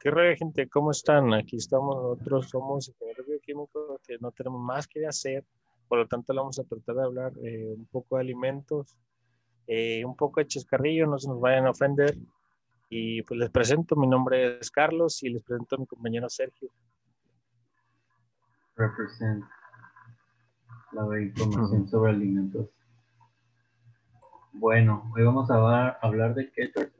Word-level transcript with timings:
¿Qué 0.00 0.12
rollo, 0.12 0.36
gente? 0.36 0.68
¿Cómo 0.68 0.92
están? 0.92 1.34
Aquí 1.34 1.56
estamos 1.56 1.96
nosotros, 1.96 2.48
somos 2.48 2.88
ingenieros 2.88 3.26
bioquímicos 3.26 4.00
que 4.06 4.16
no 4.20 4.30
tenemos 4.30 4.60
más 4.60 4.86
que 4.86 5.04
hacer, 5.04 5.44
por 5.88 5.98
lo 5.98 6.06
tanto 6.06 6.32
vamos 6.32 6.56
a 6.60 6.62
tratar 6.62 6.94
de 6.94 7.02
hablar 7.02 7.32
eh, 7.42 7.74
un 7.76 7.84
poco 7.86 8.14
de 8.14 8.22
alimentos, 8.22 8.96
eh, 9.66 10.04
un 10.04 10.14
poco 10.14 10.38
de 10.38 10.46
chascarrillo, 10.46 11.08
no 11.08 11.18
se 11.18 11.28
nos 11.28 11.40
vayan 11.40 11.66
a 11.66 11.70
ofender. 11.70 12.16
Y 12.88 13.22
pues 13.22 13.40
les 13.40 13.50
presento, 13.50 13.96
mi 13.96 14.06
nombre 14.06 14.58
es 14.60 14.70
Carlos 14.70 15.20
y 15.24 15.30
les 15.30 15.42
presento 15.42 15.74
a 15.74 15.78
mi 15.80 15.86
compañero 15.86 16.28
Sergio. 16.28 16.70
Represent 18.76 19.44
la 20.92 21.20
información 21.20 21.88
sobre 21.88 22.12
alimentos. 22.12 22.68
Bueno, 24.52 25.10
hoy 25.12 25.24
vamos 25.24 25.50
a 25.50 25.88
hablar 26.00 26.34
de 26.36 26.52
keto 26.52 26.97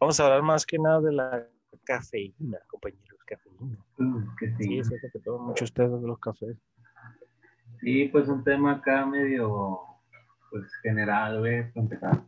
Vamos 0.00 0.18
a 0.18 0.24
hablar 0.24 0.42
más 0.42 0.64
que 0.64 0.78
nada 0.78 0.98
de 1.02 1.12
la 1.12 1.46
cafeína, 1.84 2.58
compañeros, 2.68 3.20
cafeína. 3.26 3.76
Mm, 3.98 4.34
que 4.38 4.48
sí. 4.52 4.64
Sí, 4.64 4.78
es 4.78 4.88
cierto 4.88 5.08
que 5.12 5.18
toman 5.18 5.48
muchos 5.48 5.68
ustedes 5.68 6.00
de 6.00 6.08
los 6.08 6.18
cafés. 6.18 6.56
Sí, 7.80 8.08
pues 8.08 8.26
un 8.28 8.42
tema 8.42 8.72
acá 8.72 9.04
medio, 9.04 9.78
pues 10.50 10.64
general, 10.82 11.40
güey, 11.40 11.70
para 11.72 11.84
empezar. 11.84 12.22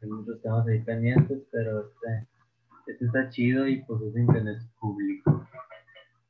Hay 0.00 0.08
muchos 0.08 0.40
temas 0.40 0.66
ahí 0.66 0.80
pendientes, 0.80 1.42
pero 1.52 1.80
este, 1.80 2.26
este 2.86 3.04
está 3.04 3.28
chido 3.28 3.68
y 3.68 3.82
pues 3.82 4.00
es 4.00 4.16
interés 4.16 4.66
público. 4.80 5.46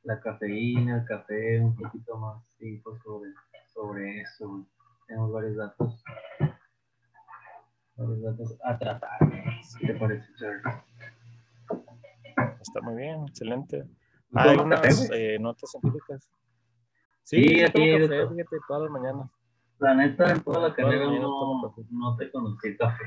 La 0.03 0.19
cafeína, 0.19 0.97
el 0.97 1.05
café, 1.05 1.61
un 1.61 1.73
poquito 1.73 2.17
más, 2.17 2.43
sí, 2.57 2.81
pues 2.83 3.01
sobre, 3.01 3.29
sobre 3.73 4.21
eso. 4.21 4.67
Tenemos 5.07 5.31
varios 5.31 5.55
datos 5.55 6.03
los 8.07 8.21
datos 8.21 8.57
a 8.63 8.77
tratar. 8.77 9.19
¿Qué 9.79 9.87
te 9.87 9.93
parece, 9.95 10.27
Charlie? 10.37 10.61
Está 12.61 12.81
muy 12.81 12.95
bien, 12.95 13.23
excelente. 13.27 13.83
Hay 14.33 14.57
unas 14.57 15.09
eh, 15.11 15.37
notas 15.39 15.71
científicas. 15.71 16.29
Sí, 17.23 17.43
sí 17.43 17.63
aquí 17.63 17.91
café, 17.91 18.27
fíjate, 18.27 18.57
todas 18.67 18.83
las 18.83 18.91
mañanas. 18.91 19.29
La 19.79 19.95
neta, 19.95 20.31
en 20.31 20.41
toda 20.41 20.69
la 20.69 20.75
carrera 20.75 21.05
no, 21.05 21.73
no 21.91 22.15
te 22.17 22.31
conocí 22.31 22.77
café. 22.77 23.05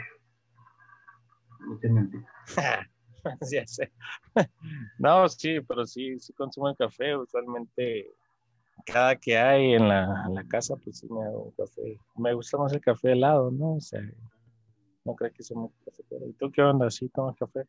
No 1.61 1.79
te 1.79 1.89
mentí. 1.89 2.19
no, 4.99 5.29
sí, 5.29 5.61
pero 5.61 5.87
sí, 5.87 6.19
sí 6.19 6.33
consumo 6.33 6.69
el 6.69 6.77
café. 6.77 7.17
Usualmente, 7.17 8.13
cada 8.85 9.17
que 9.17 9.39
hay 9.39 9.75
en 9.75 9.89
la, 9.89 10.25
en 10.27 10.35
la 10.35 10.45
casa, 10.45 10.75
pues 10.77 10.99
sí 10.99 11.09
me 11.11 11.25
hago 11.25 11.45
un 11.45 11.53
café. 11.53 11.99
Me 12.17 12.35
gusta 12.35 12.59
más 12.59 12.73
el 12.73 12.81
café 12.81 13.13
helado, 13.13 13.51
¿no? 13.51 13.75
O 13.75 13.81
sea, 13.81 14.01
no 15.05 15.15
crees 15.15 15.35
que 15.35 15.43
somos 15.43 15.73
cafeteros. 15.85 16.29
¿Y 16.29 16.33
tú 16.35 16.51
qué 16.51 16.63
onda? 16.63 16.91
¿Sí 16.91 17.09
tomas 17.09 17.37
café? 17.37 17.67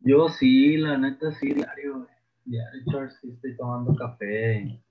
Yo 0.00 0.28
sí, 0.28 0.76
la 0.76 0.96
neta 0.96 1.30
sí, 1.32 1.52
diario. 1.52 2.06
Diario, 2.44 3.10
sí 3.20 3.30
estoy 3.30 3.56
tomando 3.56 3.94
café. 3.94 4.82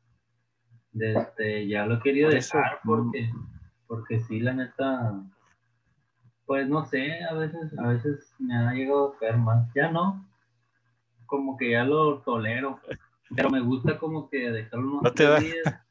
Desde, 0.92 1.68
ya 1.68 1.86
lo 1.86 1.96
he 1.96 2.00
querido 2.02 2.30
dejar 2.30 2.80
porque, 2.84 3.30
porque 3.88 4.20
sí, 4.22 4.40
la 4.40 4.54
neta, 4.54 5.24
pues 6.46 6.68
no 6.68 6.86
sé, 6.86 7.24
a 7.24 7.34
veces, 7.34 7.78
a 7.78 7.88
veces 7.88 8.34
me 8.40 8.56
ha 8.56 8.74
llegado 8.74 9.14
a 9.14 9.18
caer 9.18 9.38
más. 9.38 9.68
Ya 9.76 9.92
no, 9.92 10.28
como 11.26 11.58
que 11.58 11.72
ya 11.72 11.84
lo 11.84 12.22
tolero, 12.22 12.80
pero 13.36 13.50
me 13.50 13.62
gusta 13.62 13.98
como 13.98 14.30
que 14.30 14.52
dejarlo 14.52 15.00
unos 15.00 15.04
¿No 15.04 15.40
días. 15.40 15.86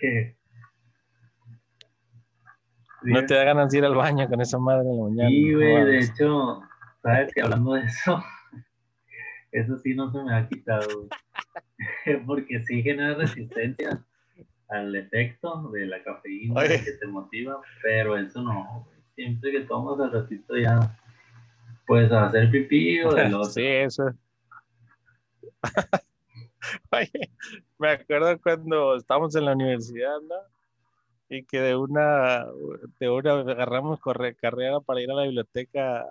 Que, 0.00 0.36
no 3.04 3.26
te 3.26 3.34
da 3.34 3.44
ganas 3.44 3.70
de 3.70 3.78
ir 3.78 3.84
al 3.84 3.94
baño 3.94 4.28
con 4.28 4.40
esa 4.40 4.58
madre 4.58 4.88
en 4.88 4.96
la 4.96 5.04
mañana. 5.04 5.28
Sí, 5.28 5.54
güey, 5.54 5.84
de 5.84 5.98
hecho, 6.00 6.60
sabes 7.02 7.32
que 7.34 7.42
hablando 7.42 7.74
de 7.74 7.82
eso, 7.82 8.22
eso 9.52 9.78
sí 9.78 9.94
no 9.94 10.10
se 10.10 10.22
me 10.22 10.34
ha 10.34 10.48
quitado. 10.48 11.08
Porque 12.26 12.62
sí 12.64 12.82
genera 12.82 13.14
resistencia 13.14 14.02
al 14.68 14.94
efecto 14.94 15.70
de 15.72 15.86
la 15.86 16.02
cafeína 16.02 16.62
que 16.62 16.92
te 17.00 17.06
motiva, 17.06 17.60
pero 17.82 18.16
eso 18.16 18.42
no, 18.42 18.86
siempre 19.14 19.52
que 19.52 19.60
tomas 19.60 20.00
al 20.00 20.12
ratito 20.12 20.56
ya 20.56 20.98
puedes 21.86 22.10
hacer 22.10 22.50
pipí 22.50 23.00
o 23.02 23.12
del 23.12 23.34
otro. 23.34 23.50
Sí, 23.50 23.66
eso. 23.66 24.10
Oye, 26.90 27.30
me 27.78 27.90
acuerdo 27.90 28.40
cuando 28.40 28.96
estábamos 28.96 29.34
en 29.36 29.44
la 29.44 29.52
universidad, 29.52 30.20
¿no? 30.22 30.53
Y 31.34 31.44
que 31.44 31.60
de 31.60 31.76
una, 31.76 32.46
de 33.00 33.10
una 33.10 33.40
agarramos 33.40 34.00
corre, 34.00 34.34
carrera 34.34 34.80
para 34.80 35.00
ir 35.00 35.10
a 35.10 35.14
la 35.14 35.22
biblioteca 35.24 36.06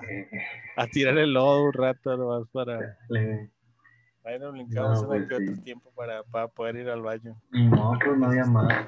a, 0.76 0.88
tirar 0.88 1.18
el 1.18 1.34
lodo 1.34 1.64
un 1.64 1.74
rato 1.74 2.18
nomás 2.18 2.48
para... 2.52 2.98
Ahí 4.26 4.40
nos 4.40 4.54
brincamos 4.54 5.02
no, 5.02 5.08
pues, 5.08 5.26
otro 5.26 5.38
tiempo 5.64 5.92
para, 5.96 6.24
para, 6.24 6.48
poder 6.48 6.78
ir 6.78 6.90
al 6.90 7.02
baño. 7.02 7.36
No, 7.52 7.98
pues 8.04 8.18
no 8.18 8.28
había 8.28 8.46
más. 8.46 8.88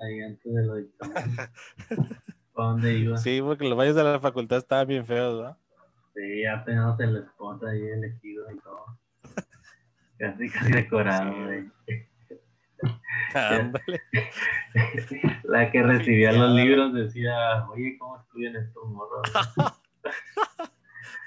Ahí 0.00 0.20
antes 0.20 0.52
de 0.52 0.62
lo 0.64 0.74
¿Para 2.52 2.68
dónde 2.68 2.98
iba? 2.98 3.16
Sí, 3.16 3.40
porque 3.40 3.68
los 3.68 3.78
baños 3.78 3.94
de 3.94 4.02
la 4.02 4.18
facultad 4.18 4.58
estaban 4.58 4.88
bien 4.88 5.06
feos, 5.06 5.40
¿no? 5.40 5.56
Sí, 6.14 6.44
apenas 6.44 6.98
el 6.98 7.18
spot 7.18 7.62
ahí 7.64 7.82
elegido 7.82 8.50
y 8.50 8.58
todo. 8.58 8.84
casi, 10.18 10.50
casi 10.50 10.72
decorado, 10.72 11.44
güey. 11.44 11.70
La 15.44 15.70
que 15.70 15.82
recibía 15.82 16.32
los 16.32 16.54
libros 16.54 16.94
decía, 16.94 17.66
oye, 17.68 17.98
¿cómo 17.98 18.18
estudian 18.20 18.56
estos 18.56 18.88
morros? 18.88 19.30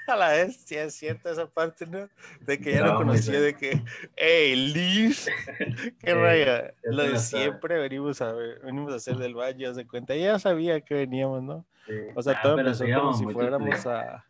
A 0.08 0.16
la 0.16 0.30
vez, 0.30 0.56
sí 0.64 0.74
es 0.74 0.94
cierto 0.94 1.28
esa 1.28 1.46
parte, 1.46 1.86
¿no? 1.86 2.08
De 2.40 2.58
que 2.58 2.72
ya 2.72 2.80
no, 2.80 2.96
conocía, 2.96 3.42
de 3.42 3.54
que, 3.54 3.82
hey, 4.16 4.56
Liz, 4.56 5.26
qué 6.00 6.14
raya, 6.14 6.72
lo 6.84 7.02
de 7.02 7.18
siempre 7.18 7.78
venimos 7.78 8.22
a 8.22 8.32
ver, 8.32 8.58
venimos 8.60 8.94
a 8.94 8.96
hacer 8.96 9.16
del 9.16 9.34
baño, 9.34 9.74
se 9.74 9.86
cuenta, 9.86 10.16
ya 10.16 10.38
sabía 10.38 10.80
que 10.80 10.94
veníamos, 10.94 11.42
¿no? 11.42 11.66
O 12.14 12.22
sea, 12.22 12.36
ah, 12.38 12.42
todo 12.42 12.58
empezó 12.58 12.86
como 12.86 13.12
si 13.12 13.24
fuéramos 13.26 13.86
a... 13.86 14.24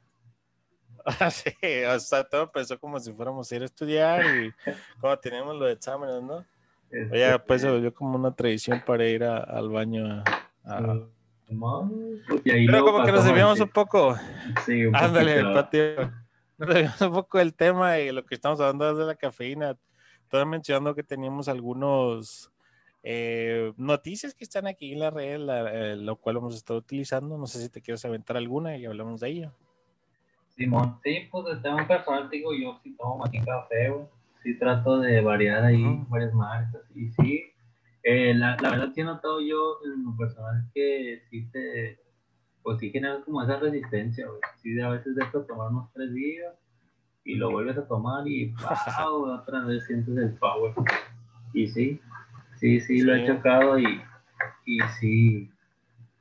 sí, 1.31 1.55
o 1.89 2.01
sea, 2.01 2.25
todo 2.25 2.43
empezó 2.43 2.79
como 2.79 2.99
si 2.99 3.13
fuéramos 3.13 3.51
a 3.51 3.57
ir 3.57 3.63
a 3.63 3.67
estudiar 3.67 4.37
y 4.37 4.53
como 5.01 5.17
tenemos 5.19 5.55
los 5.55 5.71
exámenes, 5.71 6.23
¿no? 6.23 6.45
Oye, 6.91 7.27
este, 7.27 7.39
pues 7.41 7.61
se 7.61 7.71
volvió 7.71 7.93
como 7.93 8.17
una 8.17 8.35
tradición 8.35 8.83
para 8.87 9.07
ir 9.07 9.23
al 9.23 9.69
baño 9.69 10.23
a, 10.65 11.01
Pero 12.45 12.85
como 12.85 13.05
que 13.05 13.13
nos 13.13 13.25
desviamos 13.25 13.61
un 13.61 13.69
poco. 13.69 14.17
Sí, 14.65 14.87
un 14.87 14.97
Ándale, 14.97 15.43
patio. 15.43 16.13
Nos 16.57 16.69
desviamos 16.69 17.01
un 17.03 17.13
poco 17.13 17.39
del 17.39 17.55
tema 17.55 17.99
y 17.99 18.11
lo 18.11 18.25
que 18.25 18.35
estamos 18.35 18.61
hablando 18.61 18.91
es 18.91 18.97
de 18.97 19.05
la 19.05 19.17
cafeína. 19.17 19.77
Estaba 20.23 20.45
mencionando 20.45 20.95
que 20.95 21.03
teníamos 21.03 21.49
algunos 21.49 22.51
eh, 23.03 23.73
noticias 23.77 24.35
que 24.35 24.45
están 24.45 24.67
aquí 24.67 24.93
en 24.93 25.01
la 25.01 25.11
red, 25.11 25.41
eh, 25.49 25.97
lo 25.97 26.17
cual 26.17 26.39
hemos 26.39 26.55
estado 26.55 26.79
utilizando. 26.79 27.37
No 27.37 27.47
sé 27.47 27.61
si 27.61 27.69
te 27.69 27.83
quieres 27.83 28.05
aventar 28.05 28.37
alguna 28.37 28.77
y 28.77 28.87
hablamos 28.87 29.21
de 29.21 29.29
ello. 29.29 29.53
Simón, 30.49 30.99
sí, 31.05 31.29
pues 31.31 31.47
el 31.49 31.63
tema 31.63 31.87
personal, 31.87 32.29
digo, 32.31 32.53
yo 32.53 32.81
sí 32.83 32.97
tomo 32.97 33.25
aquí 33.25 33.39
café, 33.41 33.91
güey 33.91 34.18
sí 34.43 34.59
trato 34.59 35.01
de 35.01 35.21
variar 35.21 35.65
ahí 35.65 35.85
varias 36.09 36.33
marcas. 36.35 36.83
Y 36.95 37.11
sí, 37.11 37.45
eh, 38.03 38.35
la, 38.35 38.57
la, 38.61 38.71
verdad 38.71 38.93
sí 38.95 39.01
he 39.01 39.05
notado 39.05 39.41
yo 39.41 39.79
en 39.85 40.05
lo 40.05 40.17
personal 40.17 40.65
que 40.75 41.23
sí 41.31 41.47
te, 41.51 41.99
pues 42.63 42.79
sí 42.79 42.91
genera 42.91 43.21
como 43.25 43.43
esa 43.43 43.59
resistencia, 43.59 44.27
güey. 44.27 44.41
Sí, 44.63 44.81
a 44.81 44.91
veces 44.91 45.17
dejas 45.17 45.47
tomar 45.47 45.71
unos 45.71 45.93
tres 45.93 46.13
días 46.13 46.55
y 47.25 47.35
lo 47.37 47.51
vuelves 47.51 47.77
a 47.77 47.87
tomar 47.87 48.27
y 48.27 48.53
wow, 48.99 49.33
otra 49.33 49.61
vez 49.65 49.87
sientes 49.87 50.17
el 50.17 50.35
power. 50.35 50.73
Y 51.53 51.69
sí, 51.69 52.01
sí, 52.57 52.81
sí, 52.81 53.03
lo 53.03 53.15
he 53.15 53.27
chocado 53.27 53.79
y, 53.79 54.03
y 54.67 54.81
sí, 54.99 55.51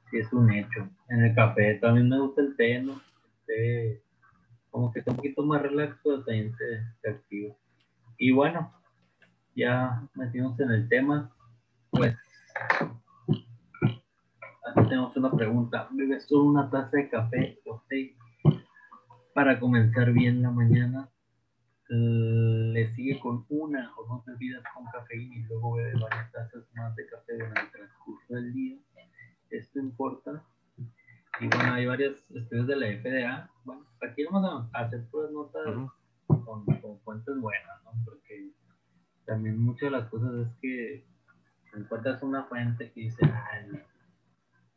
sí 0.10 0.18
es 0.18 0.32
un 0.34 0.52
hecho. 0.52 0.90
En 1.10 1.24
el 1.24 1.36
café 1.36 1.76
también 1.76 2.10
me 2.10 2.20
gusta 2.20 2.42
el 2.42 2.56
té, 2.56 2.82
¿no? 2.82 2.94
El 2.94 3.46
té, 3.46 4.02
como 4.72 4.92
que 4.92 5.00
está 5.00 5.12
un 5.12 5.18
poquito 5.18 5.44
más 5.44 5.62
relax, 5.62 5.98
pero 6.04 6.24
también 6.24 6.56
te, 6.56 6.84
te 7.02 7.10
activa. 7.10 7.56
Y 8.18 8.32
bueno, 8.32 8.74
ya 9.56 10.08
metimos 10.16 10.60
en 10.60 10.72
el 10.72 10.90
tema, 10.90 11.32
pues 11.92 12.16
aquí 14.66 14.90
tenemos 14.90 15.16
una 15.16 15.32
pregunta. 15.32 15.88
¿Bebes 15.92 16.26
solo 16.28 16.46
una 16.46 16.70
taza 16.70 16.98
de 16.98 17.10
café 17.10 17.60
o 17.66 17.84
té 17.88 18.16
para 19.34 19.60
comenzar 19.60 20.12
bien 20.14 20.42
la 20.42 20.50
mañana? 20.50 21.10
¿Le 21.90 22.94
sigue 22.96 23.20
con 23.20 23.46
una 23.50 23.94
o 23.98 24.06
dos 24.06 24.26
bebidas 24.26 24.64
con 24.74 24.86
cafeína 24.86 25.36
y 25.36 25.44
luego 25.44 25.76
bebe 25.76 25.94
varias 26.00 26.32
tazas 26.32 26.64
más 26.76 26.96
de 26.96 27.08
café 27.08 27.34
durante 27.34 27.62
el 27.62 27.72
transcurso 27.72 28.34
del 28.34 28.54
día? 28.54 28.78
¿Esto 29.52 29.80
importa? 29.80 30.44
Y 31.40 31.48
bueno, 31.48 31.74
hay 31.74 31.86
varios 31.86 32.30
estudios 32.32 32.68
de 32.68 32.76
la 32.76 32.88
FDA. 32.88 33.52
Bueno, 33.64 33.86
aquí 34.02 34.26
vamos 34.26 34.70
a 34.74 34.80
hacer 34.80 35.08
puras 35.10 35.32
notas 35.32 35.64
con, 36.48 36.66
fuentes 37.04 37.38
buenas, 37.40 37.84
¿no? 37.84 37.92
Porque 38.06 38.50
también 39.26 39.60
muchas 39.60 39.92
de 39.92 39.98
las 39.98 40.10
cosas 40.10 40.48
es 40.48 40.48
que 40.62 41.04
encuentras 41.76 42.24
una 42.24 42.46
fuente 42.46 42.92
que 42.92 43.02
dice, 43.02 43.26
ah, 43.26 43.60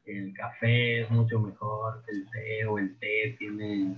el, 0.04 0.34
café 0.34 1.02
es 1.02 1.10
mucho 1.10 1.38
mejor 1.38 2.02
que 2.04 2.10
el 2.10 2.30
té 2.30 2.66
o 2.66 2.78
el 2.78 2.98
té 2.98 3.36
tiene 3.38 3.96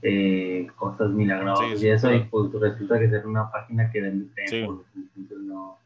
eh, 0.00 0.66
cosas 0.76 1.10
milagrosas 1.10 1.82
y 1.82 1.88
eso, 1.88 2.12
y 2.12 2.20
pues 2.24 2.50
resulta 2.52 2.98
que 2.98 3.04
es 3.04 3.24
una 3.24 3.50
página 3.50 3.90
que 3.90 4.00
vende 4.00 4.32
templos, 4.34 4.86
entonces 4.94 5.46
no, 5.46 5.78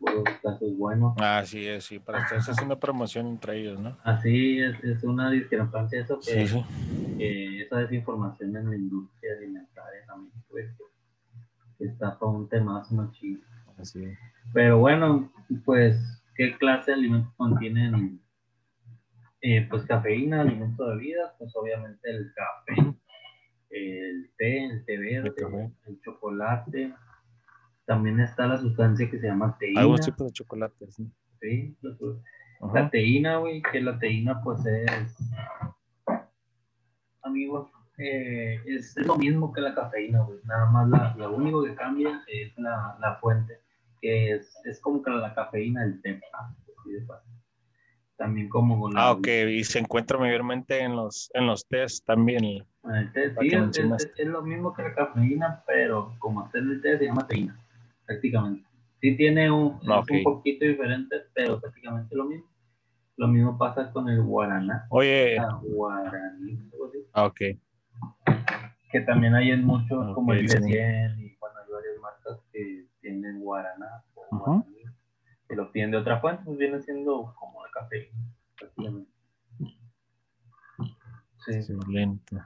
puros 0.00 0.24
casos 0.42 0.76
buenos. 0.76 1.14
Ah, 1.20 1.42
sí, 1.44 1.66
sí, 1.80 1.98
para 1.98 2.22
estarse 2.22 2.50
haciendo 2.50 2.80
promoción 2.80 3.26
entre 3.26 3.60
ellos, 3.60 3.78
¿no? 3.78 3.96
Así 4.02 4.58
es, 4.58 4.82
es 4.82 5.04
una 5.04 5.30
discrepancia 5.30 6.00
eso 6.00 6.18
que, 6.20 7.62
esa 7.62 7.76
desinformación 7.76 8.56
en 8.56 8.70
la 8.70 8.76
industria 8.76 9.32
alimentaria 9.36 10.06
también, 10.06 10.32
pues, 10.48 10.74
que 11.78 11.84
está 11.84 12.18
para 12.18 12.32
un 12.32 12.48
tema 12.48 12.84
más 12.90 13.12
chido. 13.12 13.42
Así 13.78 14.02
Pero 14.52 14.78
bueno, 14.78 15.30
pues, 15.64 16.24
¿qué 16.34 16.56
clase 16.56 16.90
de 16.90 16.96
alimentos 16.96 17.32
contienen? 17.36 18.20
Eh, 19.42 19.66
pues 19.70 19.84
cafeína, 19.86 20.42
alimento 20.42 20.86
de 20.90 20.96
vida, 20.98 21.34
pues 21.38 21.54
obviamente 21.56 22.10
el 22.10 22.30
café, 22.34 22.94
el 23.70 24.30
té, 24.36 24.64
el 24.66 24.84
té 24.84 24.98
verde, 24.98 25.32
el, 25.86 26.00
chocolate. 26.02 26.92
También 27.90 28.20
está 28.20 28.46
la 28.46 28.56
sustancia 28.56 29.10
que 29.10 29.18
se 29.18 29.26
llama 29.26 29.56
teína. 29.58 29.80
Algún 29.80 29.98
tipo 29.98 30.22
de 30.22 30.30
chocolate, 30.30 30.92
sí. 30.92 31.10
Sí, 31.40 31.76
la, 32.72 32.88
teína, 32.88 33.38
güey, 33.38 33.60
que 33.62 33.80
la 33.80 33.98
teína 33.98 34.40
pues 34.44 34.64
es, 34.64 35.16
amigos, 37.22 37.68
eh, 37.98 38.62
es, 38.64 38.94
lo 38.98 39.16
mismo 39.16 39.52
que 39.52 39.60
la 39.60 39.74
cafeína, 39.74 40.22
güey. 40.22 40.38
Nada 40.44 40.66
más 40.66 40.88
la, 40.88 41.16
lo 41.16 41.34
único 41.34 41.64
que 41.64 41.74
cambia 41.74 42.22
es 42.28 42.56
la, 42.58 42.96
la 43.00 43.16
fuente, 43.16 43.58
que 44.00 44.34
es, 44.34 44.54
es 44.66 44.78
como 44.80 45.02
que 45.02 45.10
la 45.10 45.34
cafeína 45.34 45.82
del 45.82 46.00
té. 46.00 46.20
Fácil 47.08 47.32
también 48.20 48.48
como 48.50 48.78
con 48.78 48.96
Ah, 48.96 49.12
ok, 49.12 49.26
y 49.48 49.64
se 49.64 49.80
encuentra 49.80 50.16
mayormente 50.16 50.78
en 50.78 50.94
los, 50.94 51.28
en 51.34 51.46
los 51.46 51.66
test 51.66 52.06
también. 52.06 52.44
El 52.44 53.12
té, 53.12 53.34
sí, 53.40 53.48
es, 53.48 54.26
lo 54.28 54.42
mismo 54.42 54.74
que 54.74 54.82
la 54.82 54.94
cafeína, 54.94 55.64
pero 55.66 56.14
como 56.18 56.44
está 56.44 56.58
en 56.58 56.70
el 56.70 56.82
té 56.82 56.98
se 56.98 57.06
llama 57.06 57.26
teína, 57.26 57.59
prácticamente. 58.10 58.68
Sí 59.00 59.16
tiene 59.16 59.50
un, 59.50 59.80
un 59.82 60.22
poquito 60.24 60.64
diferente, 60.64 61.16
pero 61.34 61.60
prácticamente 61.60 62.14
lo 62.14 62.24
mismo. 62.24 62.50
Lo 63.16 63.28
mismo 63.28 63.56
pasa 63.56 63.92
con 63.92 64.08
el 64.08 64.22
guaraná. 64.22 64.86
Oye. 64.90 65.38
Ah, 65.38 65.60
guaraní. 65.62 66.58
Ok. 67.14 67.40
Que 68.90 69.00
también 69.06 69.34
hay 69.34 69.50
en 69.50 69.64
muchos, 69.64 70.14
como 70.14 70.32
el 70.32 70.46
de 70.46 70.60
100 70.60 71.20
y 71.20 71.36
bueno, 71.36 71.56
hay 71.64 71.72
varias 71.72 72.00
marcas 72.00 72.38
que 72.52 72.86
tienen 73.00 73.40
guaraná 73.40 74.02
o 74.14 74.38
guaraní 74.38 74.64
si 75.48 75.56
lo 75.56 75.72
piden 75.72 75.90
de 75.90 75.96
otra 75.96 76.20
fuente, 76.20 76.42
pues 76.44 76.58
viene 76.58 76.80
siendo 76.80 77.34
como 77.38 77.64
de 77.64 77.70
café. 77.72 78.10
Sí. 78.76 79.06
Excelente. 81.48 82.36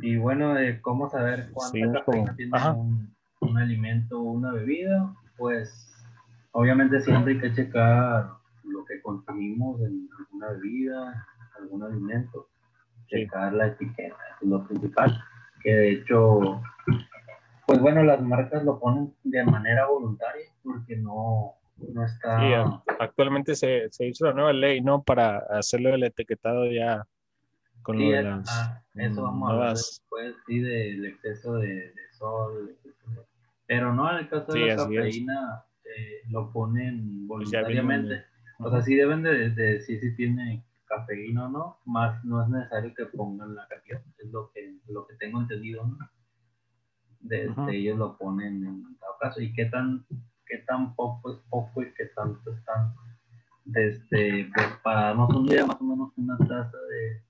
Y 0.00 0.16
bueno, 0.16 0.54
de 0.54 0.80
cómo 0.80 1.08
saber 1.08 1.50
cuánta 1.52 2.04
cafeína 2.04 2.36
tiene 2.36 2.70
un, 2.70 3.17
un, 3.48 3.58
alimento 3.58 4.20
o 4.20 4.32
una 4.32 4.52
bebida, 4.52 5.14
pues 5.36 5.92
obviamente 6.52 7.00
siempre 7.00 7.34
hay 7.34 7.40
que 7.40 7.52
checar 7.52 8.30
lo 8.64 8.84
que 8.84 9.00
consumimos 9.02 9.80
en 9.80 10.08
alguna 10.18 10.48
bebida, 10.52 11.26
algún 11.58 11.82
alimento, 11.82 12.48
checar 13.08 13.52
la 13.54 13.68
etiqueta, 13.68 14.16
es 14.40 14.48
lo 14.48 14.66
principal, 14.66 15.22
que 15.62 15.72
de 15.72 15.92
hecho 15.92 16.60
pues 17.68 17.80
bueno, 17.80 18.02
las 18.02 18.22
marcas 18.22 18.64
lo 18.64 18.80
ponen 18.80 19.14
de 19.24 19.44
manera 19.44 19.86
voluntaria 19.86 20.46
porque 20.62 20.96
no, 20.96 21.52
no 21.76 22.02
está... 22.02 22.40
Sí, 22.40 22.80
actualmente 22.98 23.54
se, 23.54 23.90
se, 23.90 24.06
hizo 24.06 24.24
la 24.24 24.32
nueva 24.32 24.54
ley, 24.54 24.80
¿no? 24.80 25.02
Para 25.02 25.40
hacerlo 25.50 25.90
el 25.90 26.02
etiquetado 26.02 26.64
ya 26.64 27.04
con 27.82 27.98
sí, 27.98 28.10
las 28.10 28.48
ah, 28.48 28.82
eso 28.94 29.22
vamos 29.22 29.50
a 29.50 29.52
hablar 29.52 29.70
después, 29.72 30.34
sí, 30.46 30.60
del 30.60 31.04
exceso 31.06 31.56
de, 31.56 31.92
sol, 32.12 32.74
pero 33.68 33.94
no, 33.94 34.10
en 34.10 34.16
el 34.16 34.28
caso 34.28 34.52
de 34.52 34.66
la 34.66 34.76
cafeína 34.76 35.64
eh, 35.84 36.22
lo 36.30 36.50
ponen 36.50 37.28
voluntariamente. 37.28 38.24
o 38.58 38.70
sea, 38.70 38.82
sí 38.82 38.96
deben 38.96 39.22
de, 39.22 39.50
decir 39.50 40.00
si 40.00 40.16
tiene 40.16 40.64
cafeína 40.86 41.46
o 41.46 41.48
no, 41.50 41.78
más 41.84 42.24
no 42.24 42.42
es 42.42 42.48
necesario 42.48 42.94
que 42.94 43.04
pongan 43.06 43.54
la 43.54 43.68
cafeína, 43.68 44.02
es 44.18 44.30
lo 44.32 44.50
que, 44.52 44.78
lo 44.88 45.06
que 45.06 45.14
tengo 45.16 45.40
entendido, 45.40 45.86
¿no? 45.86 45.98
desde 47.20 47.76
ellos 47.76 47.98
lo 47.98 48.16
ponen 48.16 48.64
en 48.64 48.98
todo 48.98 49.10
caso. 49.20 49.40
¿Y 49.40 49.52
qué 49.52 49.66
tan, 49.66 50.06
qué 50.46 50.58
tan 50.66 50.94
poco 50.94 51.32
es 51.32 51.38
poco 51.50 51.82
y 51.82 51.92
qué 51.92 52.06
tanto 52.16 52.52
es 52.52 52.64
tanto? 52.64 53.00
Desde, 53.64 54.50
pues 54.54 54.66
para 54.82 55.08
darnos 55.08 55.34
un 55.34 55.46
día, 55.46 55.66
más 55.66 55.78
o 55.78 55.84
menos 55.84 56.12
una 56.16 56.38
taza 56.38 56.78
de, 56.90 57.22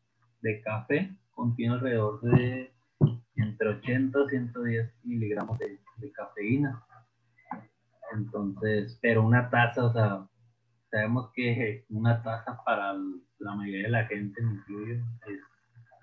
de 0.42 0.60
café 0.62 1.16
contiene 1.32 1.74
alrededor 1.74 2.20
de 2.20 2.72
entre 3.34 3.68
80 3.68 4.18
y 4.24 4.28
110 4.30 4.92
miligramos 5.04 5.58
de, 5.58 5.80
de, 5.98 6.12
cafeína. 6.12 6.84
Entonces, 8.12 8.98
pero 9.02 9.22
una 9.22 9.50
taza, 9.50 9.84
o 9.84 9.92
sea, 9.92 10.26
sabemos 10.90 11.30
que 11.34 11.84
una 11.90 12.22
taza 12.22 12.58
para 12.64 12.94
la 13.38 13.54
mayoría 13.54 13.84
de 13.84 13.90
la 13.90 14.04
gente, 14.06 14.40
me 14.42 14.54
incluyo, 14.54 14.94
es 14.94 15.40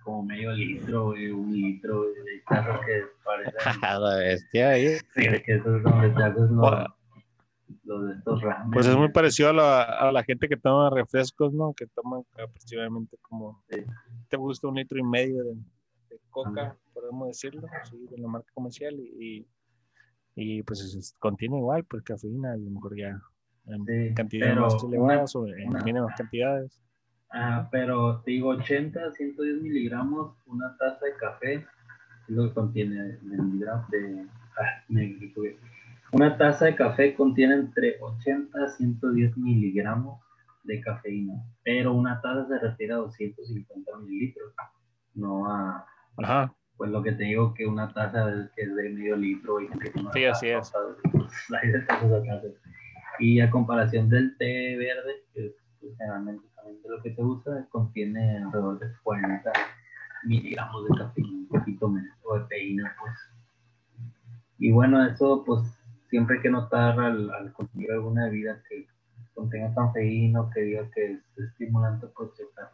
como 0.04 0.24
medio 0.24 0.52
litro, 0.54 1.08
un 1.08 1.52
litro 1.52 2.04
de 2.04 2.44
carro 2.46 2.80
que 2.86 3.04
la 3.82 4.16
bestia 4.18 4.70
ahí. 4.70 4.98
Sí, 5.14 5.24
que 5.44 5.56
eso 5.56 5.78
es 5.78 5.84
donde 5.84 6.10
te 6.12 6.24
haces 6.24 6.50
los, 7.84 8.08
de 8.08 8.14
estos 8.14 8.42
ramen. 8.42 8.72
Pues 8.72 8.86
es 8.86 8.96
muy 8.96 9.10
parecido 9.10 9.50
a 9.50 9.54
la, 9.54 9.84
a 9.84 10.12
la, 10.12 10.24
gente 10.24 10.48
que 10.48 10.58
toma 10.58 10.92
refrescos, 10.92 11.54
¿no? 11.54 11.74
Que 11.74 11.88
toman 11.88 12.22
aproximadamente 12.34 13.18
como. 13.22 13.64
Te 14.30 14.38
gusta 14.38 14.68
un 14.68 14.76
litro 14.76 15.00
y 15.00 15.04
medio 15.04 15.44
de, 15.44 15.56
coca, 16.30 16.78
podemos 16.94 17.30
decirlo, 17.30 17.68
sí, 17.90 18.08
de 18.10 18.18
la 18.18 18.28
marca 18.28 18.50
comercial 18.54 18.94
y, 19.00 19.40
y 19.40 19.48
pues 20.66 21.16
contiene 21.20 21.58
igual, 21.58 21.84
pues 21.86 22.04
cafeína, 22.04 22.54
a 22.54 22.58
lo 22.58 22.70
mejor 22.70 22.98
ya 22.98 23.22
en 23.68 24.14
cantidades 24.14 24.58
más 24.58 24.84
elevadas 24.84 25.36
o 25.36 25.48
en 25.48 25.70
mínimas 25.84 26.16
cantidades. 26.18 26.80
Ah, 27.32 27.68
pero 27.72 28.22
te 28.22 28.32
digo, 28.32 28.50
80, 28.50 29.12
110 29.12 29.62
miligramos, 29.62 30.36
una 30.46 30.78
taza 30.78 31.06
de 31.06 31.16
café, 31.20 31.66
lo 32.28 32.48
que 32.48 32.54
contiene 32.54 33.18
miligramos 33.22 33.90
de... 33.90 34.26
Ah, 34.58 34.84
una 36.12 36.38
taza 36.38 36.66
de 36.66 36.76
café 36.76 37.14
contiene 37.16 37.56
entre 37.56 37.98
80 38.00 38.58
a 38.58 38.70
110 38.70 39.38
miligramos 39.38 40.22
de 40.64 40.80
cafeína, 40.82 41.34
pero 41.64 41.94
una 41.94 42.22
taza 42.22 42.48
se 42.48 42.60
refiere 42.60 42.94
a 42.94 42.98
250 42.98 43.98
mililitros, 43.98 44.54
no 45.14 45.48
a... 45.52 45.86
Ajá. 46.18 46.54
Pues 46.78 46.92
lo 46.92 47.02
que 47.02 47.14
te 47.14 47.24
digo 47.24 47.54
que 47.54 47.66
una 47.66 47.94
taza 47.94 48.30
es, 48.30 48.50
que 48.52 48.64
es 48.64 48.76
de 48.76 48.90
medio 48.90 49.16
litro 49.16 49.62
y 49.62 49.70
que 49.70 49.92
Sí, 50.14 50.26
así 50.26 50.50
es. 50.50 50.74
Y 53.20 53.40
a 53.40 53.50
comparación 53.50 54.10
del 54.10 54.36
té 54.38 54.76
verde, 54.76 55.24
que 55.34 55.56
pues, 55.80 55.98
generalmente 55.98 56.46
de 56.66 56.90
lo 56.90 57.02
que 57.02 57.12
te 57.12 57.22
gusta 57.22 57.66
contiene 57.70 58.38
alrededor 58.38 58.80
de 58.80 58.88
40 59.04 59.52
miligramos 60.24 60.88
de 60.88 60.98
cafeína, 60.98 61.38
un 61.38 61.48
poquito 61.48 61.88
menos, 61.88 62.18
o 62.24 62.40
de 62.40 62.46
teína, 62.46 62.96
pues. 63.00 63.14
Y 64.58 64.72
bueno, 64.72 65.06
eso 65.06 65.44
pues 65.46 65.62
siempre 66.10 66.38
hay 66.38 66.42
que 66.42 66.50
notar 66.50 67.00
al, 67.00 67.54
consumir 67.54 67.92
alguna 67.92 68.26
bebida 68.26 68.62
que 68.68 68.88
contenga 69.34 69.74
cafeína 69.76 70.50
que 70.54 70.62
diga 70.62 70.90
que 70.92 71.14
es 71.14 71.38
estimulante, 71.38 72.08
pues 72.16 72.34
checar 72.34 72.70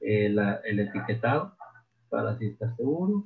eh, 0.00 0.28
la, 0.30 0.54
el 0.64 0.80
etiquetado 0.80 1.54
para 2.12 2.32
así 2.32 2.48
estar 2.48 2.76
seguro. 2.76 3.24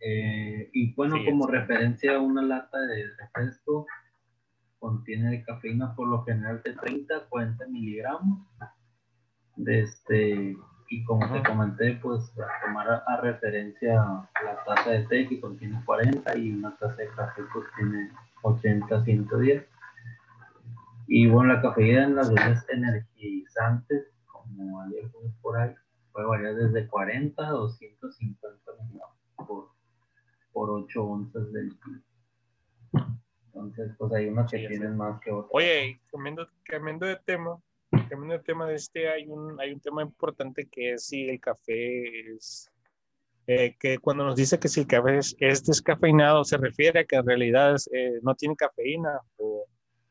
Eh, 0.00 0.70
y 0.72 0.94
bueno, 0.94 1.16
como 1.26 1.48
referencia 1.48 2.14
a 2.14 2.20
una 2.20 2.42
lata 2.42 2.78
de 2.78 3.04
refresco, 3.18 3.86
contiene 4.78 5.30
de 5.30 5.42
cafeína 5.42 5.94
por 5.94 6.08
lo 6.08 6.24
general 6.24 6.62
de 6.64 6.74
30 6.74 7.14
a 7.14 7.28
40 7.28 7.66
miligramos. 7.66 8.46
De 9.56 9.80
este, 9.80 10.56
y 10.88 11.04
como 11.04 11.30
te 11.30 11.42
comenté, 11.42 11.98
pues 12.00 12.22
a 12.38 12.64
tomar 12.64 13.02
a, 13.06 13.20
referencia 13.20 13.94
la 13.94 14.64
taza 14.64 14.90
de 14.90 15.06
té 15.06 15.28
que 15.28 15.40
contiene 15.40 15.82
40 15.84 16.38
y 16.38 16.52
una 16.52 16.74
taza 16.76 16.94
de 16.94 17.08
café 17.08 17.42
pues 17.52 17.66
tiene 17.76 18.10
80, 18.42 19.04
110. 19.04 19.66
Y 21.08 21.26
bueno, 21.26 21.52
la 21.54 21.62
cafeína 21.62 22.04
en 22.04 22.14
las 22.14 22.32
bebidas 22.32 22.64
energizantes, 22.70 24.06
como 24.26 24.80
ayer 24.82 25.10
por 25.42 25.58
ahí, 25.58 25.74
puede 26.12 26.26
variar 26.26 26.54
desde 26.54 26.86
40 26.88 27.46
a 27.46 27.50
250 27.50 28.72
miligramos 28.80 29.16
por, 29.36 29.68
por 30.52 30.70
8 30.70 31.04
onzas 31.04 31.52
del 31.52 31.78
kilo. 31.80 32.00
Entonces, 33.46 33.92
pues 33.98 34.12
hay 34.12 34.28
unos 34.28 34.50
que 34.50 34.68
tienen 34.68 34.96
más 34.96 35.20
que 35.20 35.30
otros. 35.30 35.50
Oye, 35.52 36.00
cambiando, 36.10 36.48
cambiando 36.64 37.06
de 37.06 37.16
tema, 37.16 37.58
cambiando 37.90 38.34
de 38.34 38.38
tema 38.40 38.66
de 38.66 38.74
este, 38.74 39.08
hay 39.08 39.26
un, 39.26 39.60
hay 39.60 39.72
un 39.72 39.80
tema 39.80 40.02
importante 40.02 40.68
que 40.70 40.92
es 40.92 41.06
si 41.06 41.28
el 41.28 41.40
café 41.40 42.32
es, 42.32 42.70
eh, 43.46 43.76
que 43.78 43.98
cuando 43.98 44.24
nos 44.24 44.36
dice 44.36 44.58
que 44.58 44.68
si 44.68 44.80
el 44.80 44.86
café 44.86 45.18
es, 45.18 45.64
descafeinado, 45.64 46.44
se 46.44 46.56
refiere 46.56 47.00
a 47.00 47.04
que 47.04 47.16
en 47.16 47.26
realidad 47.26 47.76
eh, 47.92 48.20
no 48.22 48.34
tiene 48.34 48.54
cafeína, 48.56 49.20
o 49.36 49.66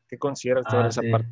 qué 0.08 0.18
consideras 0.18 0.64
toda 0.66 0.84
ah, 0.84 0.88
esa 0.88 1.02
parte? 1.10 1.28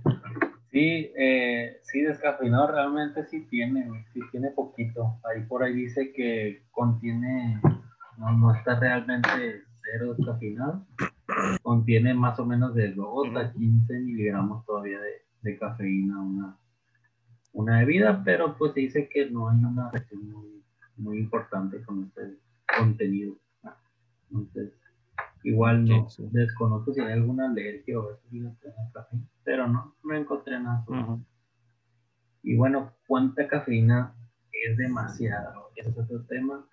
Sí, 0.70 1.12
eh, 1.16 1.78
sí, 1.82 2.02
descafeinado 2.02 2.72
realmente 2.72 3.24
sí 3.26 3.46
tiene, 3.46 4.04
sí 4.12 4.20
tiene 4.30 4.50
poquito. 4.50 5.18
Ahí 5.24 5.42
por 5.44 5.62
ahí 5.62 5.72
dice 5.72 6.12
que 6.12 6.62
contiene, 6.70 7.60
no, 8.18 8.32
no 8.32 8.54
está 8.54 8.78
realmente 8.78 9.28
cero 9.82 10.14
descafeinado, 10.14 10.86
contiene 11.62 12.12
más 12.12 12.38
o 12.38 12.44
menos 12.44 12.74
de 12.74 12.92
2 12.92 13.36
a 13.36 13.52
15 13.52 13.98
miligramos 14.00 14.64
todavía 14.66 15.00
de, 15.00 15.22
de 15.42 15.58
cafeína 15.58 16.20
una, 16.20 16.58
una 17.52 17.78
bebida, 17.78 18.22
pero 18.22 18.56
pues 18.58 18.74
dice 18.74 19.08
que 19.08 19.30
no 19.30 19.48
hay 19.48 19.56
una 19.56 19.90
reacción 19.90 20.30
muy, 20.30 20.62
muy 20.98 21.18
importante 21.18 21.82
con 21.82 22.04
este 22.04 22.36
contenido. 22.76 23.36
Entonces, 24.30 24.72
igual 25.42 25.84
no 25.86 26.06
desconozco 26.32 26.92
si 26.92 27.00
hay 27.00 27.12
alguna 27.12 27.46
alergia 27.46 27.98
o 27.98 28.10
eso 28.10 28.20
café, 28.92 29.16
pero 29.48 29.66
no, 29.66 29.94
no 30.04 30.14
encontré 30.14 30.60
nada. 30.60 30.84
Y 32.42 32.54
bueno, 32.54 32.92
¿cuánta 33.06 33.48
cafeína 33.48 34.14
es 34.52 34.76
demasiado? 34.76 35.70
Ese 35.74 35.88
es 35.88 35.98
otro 35.98 36.22
tema. 36.26 36.66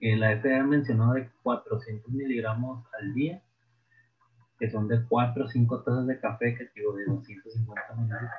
Eh, 0.00 0.16
la 0.16 0.38
FDA 0.38 0.62
mencionó 0.64 1.14
de 1.14 1.30
400 1.42 2.12
miligramos 2.12 2.84
al 3.00 3.14
día, 3.14 3.42
que 4.58 4.70
son 4.70 4.86
de 4.86 5.02
4 5.06 5.46
o 5.46 5.48
5 5.48 5.82
tazas 5.82 6.06
de 6.06 6.20
café, 6.20 6.54
que 6.58 6.68
digo 6.74 6.92
de 6.92 7.06
250 7.06 7.94
mililitros. 7.94 8.30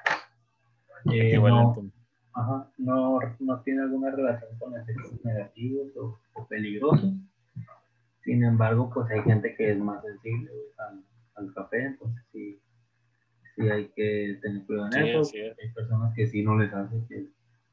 Eh, 1.12 1.40
no, 1.40 2.72
no, 2.78 3.20
no, 3.40 3.62
tiene 3.62 3.82
alguna 3.82 4.12
relación 4.12 4.60
con 4.60 4.80
efectos 4.80 5.26
negativos 5.26 5.88
o, 6.36 6.48
peligrosos. 6.48 7.16
Sin 8.24 8.44
embargo, 8.44 8.92
pues 8.94 9.10
hay 9.10 9.24
gente 9.24 9.56
que 9.56 9.72
es 9.72 9.80
más 9.80 10.04
sensible 10.04 10.52
al, 11.36 11.52
café, 11.56 11.84
entonces 11.84 12.24
sí, 12.32 12.62
sí 13.58 13.70
hay 13.70 13.90
que 13.90 14.40
tener 14.42 14.66
cuidado 14.66 14.90
en 14.94 15.06
eso. 15.08 15.32
Hay 15.36 15.72
personas 15.74 16.14
que 16.16 16.28
sí 16.28 16.44
no 16.44 16.58
les 16.58 16.72
hace 16.72 16.96
que 17.10 17.28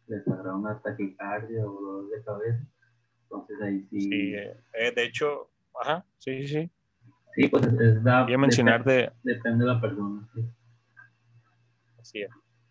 les 0.07 0.27
haga 0.29 0.57
una 0.57 0.81
taquicardia 0.81 1.65
o 1.65 1.73
dolor 1.73 2.11
de 2.11 2.25
cabeza. 2.25 2.67
Entonces 3.23 3.57
ahí 3.63 3.87
sí. 3.91 4.01
Sí, 4.01 4.35
eh, 4.35 4.93
de 4.95 5.05
hecho, 5.05 5.51
ajá, 5.81 6.05
sí, 6.19 6.47
sí. 6.47 6.71
Sí, 7.37 7.49
pues 7.49 7.67
es, 7.67 8.03
da, 8.03 8.27
mencionar 8.27 8.85
depende, 8.85 9.13
de... 9.23 9.35
depende 9.35 9.65
de 9.65 9.73
la 9.73 9.81
persona. 9.81 10.29
Sí. 10.35 10.45
Así 11.99 12.23
es. 12.23 12.31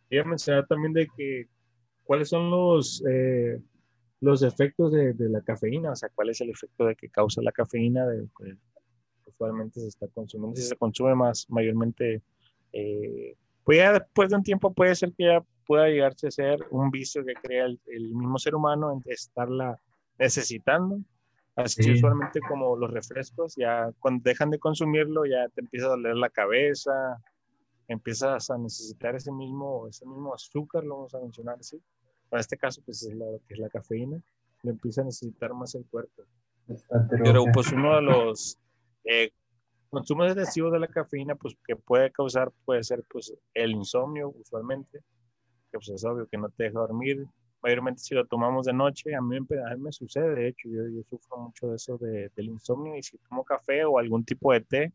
Quería 0.10 0.24
mencionar 0.24 0.66
también 0.68 0.94
de 0.94 1.08
que 1.16 1.48
cuáles 2.04 2.30
son 2.30 2.50
los, 2.50 3.04
eh, 3.10 3.62
los 4.22 4.42
efectos 4.42 4.92
de, 4.94 5.14
de, 5.14 5.30
la 5.30 5.42
cafeína, 5.42 5.92
o 5.92 5.96
sea, 5.96 6.10
cuál 6.16 6.30
es 6.30 6.40
el 6.40 6.50
efecto 6.50 6.86
de 6.86 6.96
que 6.96 7.10
causa 7.10 7.42
la 7.42 7.52
cafeína, 7.52 8.06
de, 8.08 8.26
que 8.38 8.56
usualmente 9.26 9.82
se 9.82 9.88
está 9.88 10.08
consumiendo, 10.08 10.56
si 10.56 10.64
se 10.68 10.78
consume 10.78 11.16
más, 11.16 11.46
mayormente, 11.50 12.22
eh, 12.74 13.36
pues 13.64 13.78
ya 13.78 13.94
después 13.94 14.30
de 14.30 14.36
un 14.36 14.44
tiempo 14.44 14.74
puede 14.74 14.96
ser 14.96 15.14
que 15.14 15.26
ya 15.26 15.44
pueda 15.66 15.88
llegarse 15.88 16.28
a 16.28 16.32
ser 16.32 16.60
un 16.72 16.92
vicio 16.92 17.24
que 17.24 17.34
crea 17.36 17.66
el, 17.66 17.80
mismo 17.86 18.38
ser 18.38 18.56
humano 18.56 18.92
en 18.92 19.02
estarla 19.06 19.80
necesitando. 20.20 21.00
Así 21.56 21.92
usualmente 21.92 22.40
como 22.42 22.76
los 22.76 22.92
refrescos, 22.92 23.56
ya 23.56 23.92
cuando 24.00 24.24
dejan 24.24 24.50
de 24.50 24.58
consumirlo 24.58 25.26
ya 25.26 25.48
te 25.50 25.62
empieza 25.62 25.86
a 25.86 25.90
doler 25.90 26.16
la 26.16 26.30
cabeza, 26.30 27.22
empiezas 27.88 28.50
a 28.50 28.58
necesitar 28.58 29.16
ese 29.16 29.32
mismo, 29.32 29.88
ese 29.88 30.06
mismo 30.08 30.34
azúcar, 30.34 30.84
lo 30.84 30.96
vamos 30.96 31.14
a 31.14 31.20
mencionar 31.20 31.58
así. 31.60 31.80
Para 32.28 32.42
este 32.42 32.58
caso, 32.58 32.82
pues 32.84 33.04
es 33.04 33.14
la, 33.14 33.26
que 33.48 33.54
es 33.54 33.60
la 33.60 33.70
cafeína, 33.70 34.20
lo 34.64 34.72
empieza 34.72 35.02
a 35.02 35.06
necesitar 35.06 35.54
más 35.54 35.76
el 35.76 35.86
cuerpo. 35.86 36.24
Pero 37.24 37.46
pues 37.54 37.72
uno 37.72 37.96
de 37.98 38.02
los 38.02 38.58
eh, 39.04 39.32
consumos 39.94 40.32
excesivos 40.32 40.74
de 40.74 40.80
la 40.80 40.88
cafeína, 40.88 41.36
pues 41.36 41.56
que 41.66 41.76
puede 41.76 42.12
causar, 42.12 42.52
puede 42.66 42.84
ser 42.84 43.04
pues 43.10 43.34
el 43.54 43.72
insomnio 43.72 44.34
usualmente, 44.40 45.00
que 45.72 45.78
pues 45.78 45.90
es 45.90 46.04
obvio 46.04 46.28
que 46.28 46.38
no 46.38 46.50
te 46.50 46.64
deja 46.64 46.80
dormir. 46.80 47.26
Mayormente 47.62 48.02
si 48.02 48.16
lo 48.16 48.26
tomamos 48.26 48.66
de 48.66 48.74
noche, 48.74 49.16
a 49.16 49.22
mí, 49.22 49.38
me 49.78 49.92
sucede, 49.92 50.36
de 50.36 50.48
hecho, 50.50 50.68
yo, 50.68 50.82
yo 50.90 51.04
sufro 51.04 51.38
mucho 51.38 51.68
de 51.68 51.76
eso 51.76 51.98
de, 51.98 52.30
del 52.36 52.48
insomnio 52.48 52.98
y 52.98 53.04
si 53.04 53.18
tomo 53.20 53.46
café 53.46 53.86
o 53.86 54.00
algún 54.00 54.26
tipo 54.26 54.52
de 54.52 54.62
té 54.62 54.94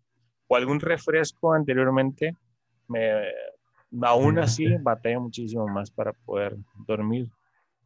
o 0.49 0.57
algún 0.57 0.81
refresco 0.81 1.55
anteriormente, 1.55 2.37
me, 2.89 3.13
aún 4.03 4.39
así 4.39 4.67
batalla 4.81 5.21
muchísimo 5.21 5.67
más 5.69 5.91
para 5.91 6.13
poder 6.13 6.57
dormir. 6.87 7.31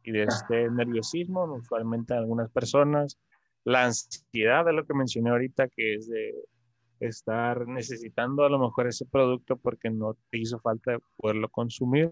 Y 0.03 0.11
de 0.11 0.23
este 0.23 0.69
nerviosismo, 0.69 1.43
usualmente 1.45 2.13
algunas 2.13 2.49
personas, 2.49 3.17
la 3.63 3.85
ansiedad 3.85 4.65
de 4.65 4.73
lo 4.73 4.85
que 4.85 4.93
mencioné 4.93 5.29
ahorita, 5.29 5.69
que 5.69 5.95
es 5.95 6.09
de 6.09 6.33
estar 7.07 7.67
necesitando 7.67 8.43
a 8.43 8.49
lo 8.49 8.59
mejor 8.59 8.87
ese 8.87 9.05
producto 9.05 9.57
porque 9.57 9.89
no 9.89 10.15
te 10.29 10.37
hizo 10.37 10.59
falta 10.59 10.97
poderlo 11.17 11.49
consumir. 11.49 12.11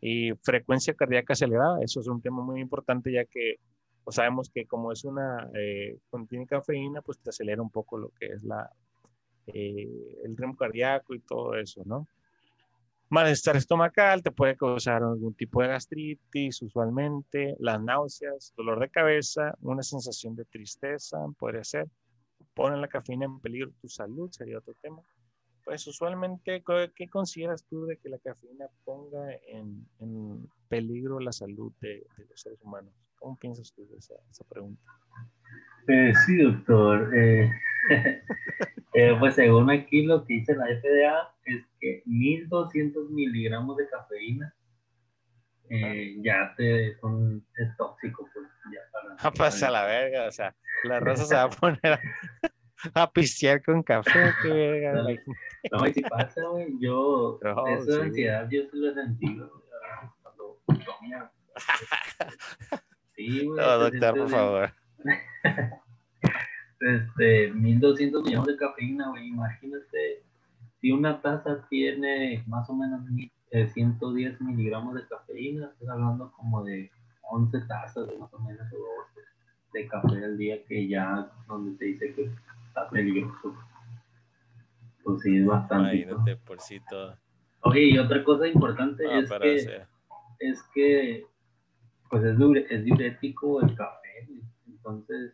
Y 0.00 0.32
frecuencia 0.42 0.94
cardíaca 0.94 1.32
acelerada, 1.32 1.78
eso 1.82 2.00
es 2.00 2.08
un 2.08 2.20
tema 2.20 2.42
muy 2.42 2.60
importante 2.60 3.10
ya 3.12 3.24
que 3.24 3.56
pues 4.04 4.16
sabemos 4.16 4.50
que 4.50 4.66
como 4.66 4.92
es 4.92 5.04
una, 5.04 5.48
eh, 5.54 5.98
contiene 6.10 6.46
cafeína, 6.46 7.00
pues 7.00 7.18
te 7.18 7.30
acelera 7.30 7.62
un 7.62 7.70
poco 7.70 7.96
lo 7.96 8.10
que 8.10 8.26
es 8.26 8.44
la, 8.44 8.70
eh, 9.46 10.18
el 10.24 10.36
ritmo 10.36 10.56
cardíaco 10.56 11.14
y 11.14 11.20
todo 11.20 11.54
eso, 11.54 11.82
¿no? 11.86 12.06
Malestar 13.08 13.56
estomacal 13.56 14.22
te 14.22 14.30
puede 14.30 14.56
causar 14.56 15.02
algún 15.02 15.34
tipo 15.34 15.62
de 15.62 15.68
gastritis, 15.68 16.60
usualmente, 16.62 17.54
las 17.58 17.80
náuseas, 17.80 18.52
dolor 18.56 18.80
de 18.80 18.90
cabeza, 18.90 19.54
una 19.60 19.82
sensación 19.82 20.34
de 20.34 20.44
tristeza, 20.44 21.18
podría 21.38 21.64
ser. 21.64 21.86
Ponen 22.54 22.80
la 22.80 22.88
cafeína 22.88 23.26
en 23.26 23.40
peligro 23.40 23.72
tu 23.80 23.88
salud, 23.88 24.30
sería 24.30 24.58
otro 24.58 24.74
tema. 24.80 25.02
Pues 25.64 25.86
usualmente, 25.86 26.62
¿qué 26.94 27.08
consideras 27.08 27.64
tú 27.64 27.86
de 27.86 27.96
que 27.96 28.08
la 28.08 28.18
cafeína 28.18 28.66
ponga 28.84 29.32
en, 29.48 29.86
en 29.98 30.46
peligro 30.68 31.18
la 31.20 31.32
salud 31.32 31.72
de, 31.80 32.06
los 32.28 32.40
seres 32.40 32.60
humanos? 32.62 32.92
¿Cómo 33.18 33.38
piensas 33.38 33.72
tú 33.72 33.86
de 33.88 33.96
esa, 33.96 34.14
esa 34.30 34.44
pregunta? 34.44 34.82
Eh, 35.88 36.12
sí, 36.26 36.36
doctor. 36.42 37.16
Eh, 37.16 37.50
eh, 38.94 39.16
pues 39.18 39.34
según 39.34 39.70
aquí 39.70 40.04
lo 40.04 40.24
que 40.26 40.34
dice 40.34 40.54
la 40.54 40.66
FDA 40.66 41.34
es 41.46 41.64
que 41.80 42.02
1200 42.06 43.10
miligramos 43.10 43.76
de 43.78 43.88
cafeína 43.88 44.54
eh, 45.70 46.16
ya 46.22 46.54
te 46.56 46.96
son, 46.98 47.44
es 47.56 47.76
tóxico. 47.76 48.28
Pues, 48.32 48.46
ya 48.72 48.80
para, 48.92 49.32
pasa 49.32 49.70
la 49.70 49.84
verga, 49.84 50.28
o 50.28 50.32
sea, 50.32 50.54
la 50.84 51.00
raza 51.00 51.24
se 51.24 51.34
va 51.34 51.42
a 51.44 51.50
poner 51.50 52.00
a, 52.94 53.10
pistear 53.10 53.62
con 53.62 53.82
café, 53.82 54.32
qué 54.42 54.48
verga. 54.48 54.92
No, 55.72 55.86
y 55.86 55.92
si 55.92 56.02
pasa, 56.02 56.42
güey, 56.48 56.74
yo, 56.78 57.38
no, 57.42 57.66
eso 57.68 57.98
de 57.98 58.02
ansiedad, 58.02 58.48
yo 58.50 58.62
sí 58.70 58.78
lo 58.78 58.90
he 58.90 58.94
sentido, 58.94 59.62
cuando 60.22 60.58
comía. 60.66 61.30
Sí, 63.16 63.46
güey. 63.46 63.58
No, 63.58 63.78
doctor, 63.78 64.18
por 64.18 64.28
favor. 64.28 64.74
este, 66.80 67.52
1200 67.52 68.24
millones 68.24 68.46
de 68.46 68.56
cafeína, 68.56 69.08
güey. 69.10 69.28
Imagínate 69.28 70.22
si 70.80 70.92
una 70.92 71.20
taza 71.22 71.66
tiene 71.70 72.44
más 72.46 72.68
o 72.68 72.74
menos 72.74 73.02
110 73.06 73.32
eh, 73.54 74.36
miligramos 74.40 74.94
de 74.94 75.06
cafeína, 75.06 75.70
estás 75.72 75.88
hablando 75.88 76.32
como 76.32 76.64
de 76.64 76.90
11 77.30 77.60
tazas 77.68 78.08
más 78.18 78.32
o 78.34 78.38
menos 78.40 78.66
de 79.72 79.86
café 79.88 80.24
al 80.24 80.36
día 80.36 80.64
que 80.64 80.88
ya 80.88 81.30
donde 81.46 81.76
te 81.78 81.84
dice 81.86 82.12
que 82.14 82.30
está 82.68 82.88
peligroso. 82.90 83.54
Pues 85.04 85.20
sí, 85.22 85.38
es 85.38 85.46
bastante. 85.46 85.96
Imagínate 85.96 86.36
por 86.36 86.60
sí 86.60 86.80
todo. 86.88 87.16
Oye, 87.60 87.82
y 87.90 87.98
otra 87.98 88.24
cosa 88.24 88.46
importante 88.46 89.04
es, 89.18 89.30
que, 89.30 89.86
es 90.40 90.62
que 90.74 91.26
pues 92.10 92.24
es, 92.24 92.36
es 92.70 92.84
diurético 92.84 93.62
el 93.62 93.74
café. 93.74 94.28
Entonces, 94.66 95.32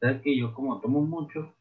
sabes 0.00 0.22
que 0.22 0.36
yo 0.36 0.54
como 0.54 0.80
tomo 0.80 1.02
mucho, 1.02 1.54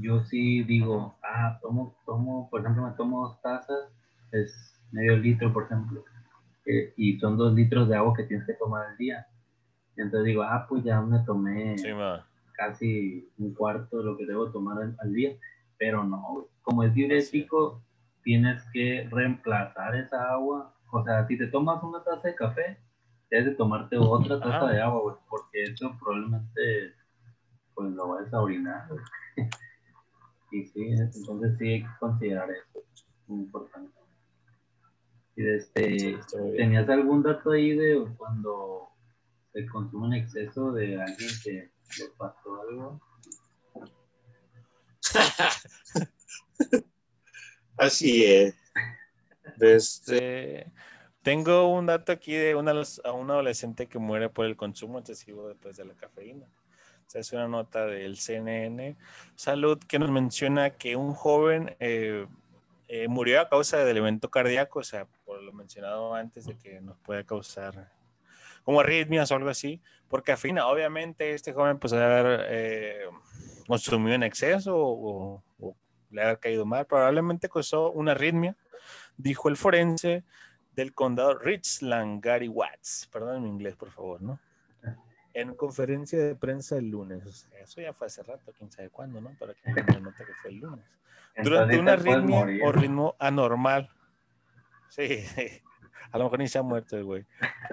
yo 0.00 0.20
sí 0.20 0.62
digo, 0.62 1.18
ah, 1.22 1.58
tomo, 1.60 1.96
tomo, 2.06 2.48
por 2.48 2.60
ejemplo, 2.60 2.86
me 2.86 2.92
tomo 2.92 3.26
dos 3.26 3.42
tazas, 3.42 3.90
es 4.32 4.80
medio 4.92 5.16
litro, 5.16 5.52
por 5.52 5.64
ejemplo, 5.64 6.04
eh, 6.66 6.92
y 6.96 7.18
son 7.18 7.36
dos 7.36 7.54
litros 7.54 7.88
de 7.88 7.96
agua 7.96 8.14
que 8.16 8.24
tienes 8.24 8.46
que 8.46 8.54
tomar 8.54 8.86
al 8.86 8.96
día. 8.96 9.26
Y 9.96 10.02
entonces 10.02 10.26
digo, 10.26 10.42
ah, 10.42 10.66
pues 10.68 10.84
ya 10.84 11.00
me 11.00 11.18
tomé 11.20 11.76
casi 12.54 13.28
un 13.38 13.54
cuarto 13.54 13.98
de 13.98 14.04
lo 14.04 14.16
que 14.16 14.26
debo 14.26 14.50
tomar 14.50 14.76
al, 14.98 15.12
día, 15.12 15.34
pero 15.78 16.04
no, 16.04 16.46
como 16.62 16.82
es 16.84 16.92
diurético, 16.94 17.82
tienes 18.22 18.62
que 18.72 19.08
reemplazar 19.10 19.96
esa 19.96 20.32
agua. 20.32 20.74
O 20.92 21.02
sea, 21.04 21.26
si 21.26 21.38
te 21.38 21.46
tomas 21.46 21.82
una 21.82 22.02
taza 22.04 22.28
de 22.28 22.34
café, 22.34 22.78
tienes 23.28 23.50
que 23.50 23.54
tomarte 23.54 23.96
otra 23.96 24.38
taza 24.40 24.66
de 24.68 24.80
agua, 24.80 25.18
porque 25.28 25.62
eso 25.62 25.96
probablemente 25.98 26.94
pues 27.74 27.92
lo 27.92 28.08
vas 28.08 28.32
a 28.32 28.40
orinar. 28.42 28.88
y 30.52 30.64
sí, 30.66 30.88
entonces 30.88 31.56
sí 31.58 31.68
hay 31.68 31.82
que 31.82 31.98
considerar 31.98 32.50
eso, 32.50 32.80
muy 33.26 33.44
importante. 33.44 33.99
Y 35.40 35.48
este, 35.48 36.18
¿tenías 36.54 36.86
algún 36.90 37.22
dato 37.22 37.52
ahí 37.52 37.74
de 37.74 38.06
cuando 38.18 38.90
se 39.54 39.64
consume 39.64 40.08
en 40.08 40.22
exceso 40.22 40.70
de 40.72 41.00
alguien 41.00 41.30
que 41.42 41.52
le 41.98 42.08
pasó 42.18 42.60
algo? 42.60 43.00
Así 47.78 48.26
es. 48.26 48.54
Desde... 49.56 50.70
Tengo 51.22 51.74
un 51.74 51.86
dato 51.86 52.12
aquí 52.12 52.34
de 52.34 52.54
una, 52.54 52.74
a 53.04 53.12
un 53.12 53.30
adolescente 53.30 53.86
que 53.86 53.98
muere 53.98 54.28
por 54.28 54.44
el 54.44 54.56
consumo 54.56 54.98
excesivo 54.98 55.48
después 55.48 55.74
de 55.78 55.86
la 55.86 55.94
cafeína. 55.94 56.44
O 56.44 57.10
sea, 57.10 57.22
es 57.22 57.32
una 57.32 57.48
nota 57.48 57.86
del 57.86 58.18
CNN 58.18 58.94
Salud 59.36 59.78
que 59.88 59.98
nos 59.98 60.10
menciona 60.10 60.68
que 60.68 60.96
un 60.96 61.14
joven 61.14 61.76
eh, 61.80 62.26
eh, 62.92 63.06
murió 63.06 63.40
a 63.40 63.48
causa 63.48 63.78
del 63.84 63.98
evento 63.98 64.30
cardíaco, 64.30 64.80
o 64.80 64.82
sea, 64.82 65.06
lo 65.50 65.56
mencionado 65.56 66.14
antes 66.14 66.46
de 66.46 66.56
que 66.56 66.80
nos 66.80 66.96
pueda 66.98 67.24
causar 67.24 67.90
como 68.64 68.80
arritmias 68.80 69.30
o 69.30 69.36
algo 69.36 69.48
así, 69.48 69.80
por 70.08 70.22
cafeína. 70.22 70.66
Obviamente 70.66 71.32
este 71.32 71.52
joven 71.52 71.78
pues 71.78 71.92
debe 71.92 72.04
haber 72.04 72.46
eh, 72.48 73.04
consumido 73.66 74.14
en 74.14 74.22
exceso 74.22 74.76
o, 74.76 75.42
o, 75.60 75.76
le 76.10 76.22
haber 76.22 76.38
caído 76.38 76.66
mal. 76.66 76.86
Probablemente 76.86 77.48
causó 77.48 77.90
una 77.90 78.12
arritmia, 78.12 78.56
dijo 79.16 79.48
el 79.48 79.56
forense 79.56 80.24
del 80.74 80.92
condado 80.94 81.38
Richland, 81.38 82.22
Gary 82.22 82.48
Watts. 82.48 83.08
Perdón 83.12 83.42
mi 83.42 83.48
inglés, 83.48 83.76
por 83.76 83.90
favor, 83.90 84.22
¿no? 84.22 84.38
En 85.32 85.54
conferencia 85.54 86.18
de 86.18 86.34
prensa 86.34 86.76
el 86.76 86.90
lunes. 86.90 87.48
eso 87.62 87.80
ya 87.80 87.92
fue 87.92 88.08
hace 88.08 88.22
rato, 88.24 88.52
quién 88.56 88.70
sabe 88.72 88.90
cuándo, 88.90 89.20
¿no? 89.20 89.30
Para 89.38 89.54
que 89.54 89.70
nota 90.00 90.24
que 90.24 90.34
fue 90.42 90.50
el 90.50 90.56
lunes. 90.58 90.84
Durante 91.36 91.78
una 91.78 91.92
arritmia 91.92 92.46
o 92.64 92.72
ritmo 92.72 93.14
anormal. 93.18 93.88
Sí, 94.90 95.24
a 96.12 96.18
lo 96.18 96.24
mejor 96.24 96.38
ni 96.38 96.48
se 96.48 96.58
ha 96.58 96.62
muerto 96.62 96.96
el 96.96 97.04
güey. 97.04 97.24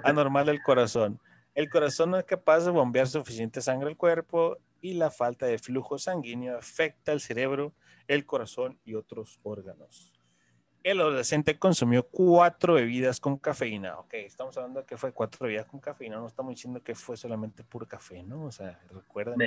Anormal 0.04 0.46
del 0.46 0.62
corazón. 0.62 1.20
El 1.54 1.70
corazón 1.70 2.12
no 2.12 2.18
es 2.18 2.26
capaz 2.26 2.62
de 2.62 2.72
bombear 2.72 3.08
suficiente 3.08 3.62
sangre 3.62 3.90
al 3.90 3.98
cuerpo 3.98 4.58
y 4.80 4.94
la 4.94 5.12
falta 5.12 5.46
de 5.46 5.58
flujo 5.58 5.98
sanguíneo 5.98 6.58
afecta 6.58 7.12
el 7.12 7.20
cerebro, 7.20 7.74
el 8.08 8.26
corazón 8.26 8.80
y 8.86 8.94
otros 8.94 9.40
órganos 9.44 10.18
el 10.92 11.02
adolescente 11.02 11.60
consumió 11.60 12.08
cuatro 12.08 12.76
bebidas 12.76 13.20
con 13.20 13.38
cafeína. 13.38 14.00
Ok, 14.00 14.14
estamos 14.14 14.56
hablando 14.58 14.80
de 14.80 14.86
que 14.86 14.96
fue 14.96 15.12
cuatro 15.12 15.46
bebidas 15.46 15.66
con 15.66 15.82
cafeína, 15.82 16.16
no 16.16 16.28
estamos 16.28 16.52
diciendo 16.52 16.82
que 16.82 16.96
fue 16.96 17.18
solamente 17.18 17.64
puro 17.66 17.86
café, 17.86 18.24
¿no? 18.24 18.46
O 18.46 18.52
sea, 18.52 18.80
recuerden. 18.90 19.38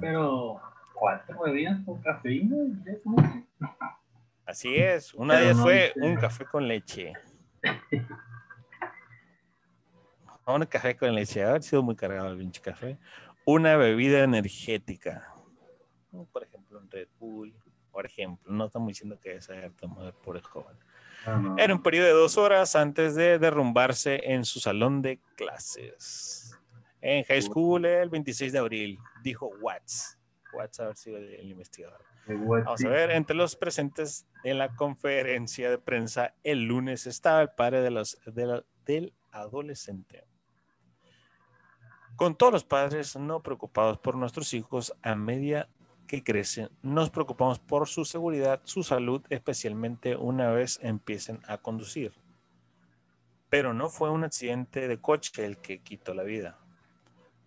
pero 0.00 0.60
cuatro 0.92 1.42
bebidas 1.44 1.78
con 1.84 2.00
cafeína. 2.02 2.56
Así 4.46 4.74
es, 4.74 5.14
una 5.14 5.38
de 5.38 5.44
ellas 5.44 5.60
fue 5.60 5.92
un 5.96 6.16
café 6.16 6.44
con 6.44 6.68
leche. 6.68 7.12
un 10.46 10.66
café 10.66 10.96
con 10.96 11.14
leche, 11.14 11.42
haber 11.42 11.62
sido 11.62 11.82
muy 11.82 11.96
cargado 11.96 12.28
el 12.28 12.38
pinche 12.38 12.60
café. 12.60 12.98
Una 13.46 13.76
bebida 13.76 14.22
energética, 14.22 15.34
por 16.32 16.42
ejemplo, 16.42 16.78
un 16.78 16.90
Red 16.90 17.08
Bull, 17.18 17.54
por 17.90 18.06
ejemplo. 18.06 18.52
No 18.52 18.66
estamos 18.66 18.88
diciendo 18.88 19.18
que 19.20 19.36
esa 19.36 19.54
tomado 19.72 20.12
por 20.22 20.36
el 20.36 20.42
joven. 20.42 20.76
Ah, 21.26 21.54
Era 21.56 21.74
un 21.74 21.82
periodo 21.82 22.06
de 22.06 22.12
dos 22.12 22.36
horas 22.36 22.76
antes 22.76 23.14
de 23.14 23.38
derrumbarse 23.38 24.32
en 24.32 24.44
su 24.44 24.60
salón 24.60 25.00
de 25.00 25.20
clases. 25.36 26.58
En 27.00 27.24
high 27.24 27.42
school 27.42 27.84
el 27.84 28.08
26 28.08 28.52
de 28.52 28.58
abril, 28.58 28.98
dijo 29.22 29.50
Watts. 29.60 30.18
Watts 30.52 30.80
haber 30.80 30.96
sido 30.96 31.18
el, 31.18 31.50
investigador. 31.50 32.04
Vamos 32.26 32.84
a 32.84 32.88
ver, 32.88 33.10
entre 33.10 33.36
los 33.36 33.54
presentes 33.54 34.26
en 34.44 34.58
la 34.58 34.74
conferencia 34.74 35.70
de 35.70 35.78
prensa 35.78 36.34
el 36.42 36.64
lunes 36.64 37.06
estaba 37.06 37.42
el 37.42 37.50
padre 37.50 37.82
del 37.82 39.14
adolescente. 39.30 40.24
Con 42.16 42.36
todos 42.36 42.52
los 42.52 42.64
padres 42.64 43.16
no 43.16 43.42
preocupados 43.42 43.98
por 43.98 44.16
nuestros 44.16 44.54
hijos 44.54 44.94
a 45.02 45.14
media 45.16 45.68
que 46.06 46.22
crecen, 46.22 46.70
nos 46.80 47.10
preocupamos 47.10 47.58
por 47.58 47.88
su 47.88 48.04
seguridad, 48.04 48.60
su 48.64 48.82
salud, 48.84 49.22
especialmente 49.30 50.16
una 50.16 50.50
vez 50.50 50.78
empiecen 50.82 51.40
a 51.46 51.58
conducir. 51.58 52.12
Pero 53.50 53.74
no 53.74 53.88
fue 53.88 54.10
un 54.10 54.24
accidente 54.24 54.88
de 54.88 55.00
coche 55.00 55.44
el 55.44 55.58
que 55.58 55.82
quitó 55.82 56.14
la 56.14 56.22
vida. 56.22 56.58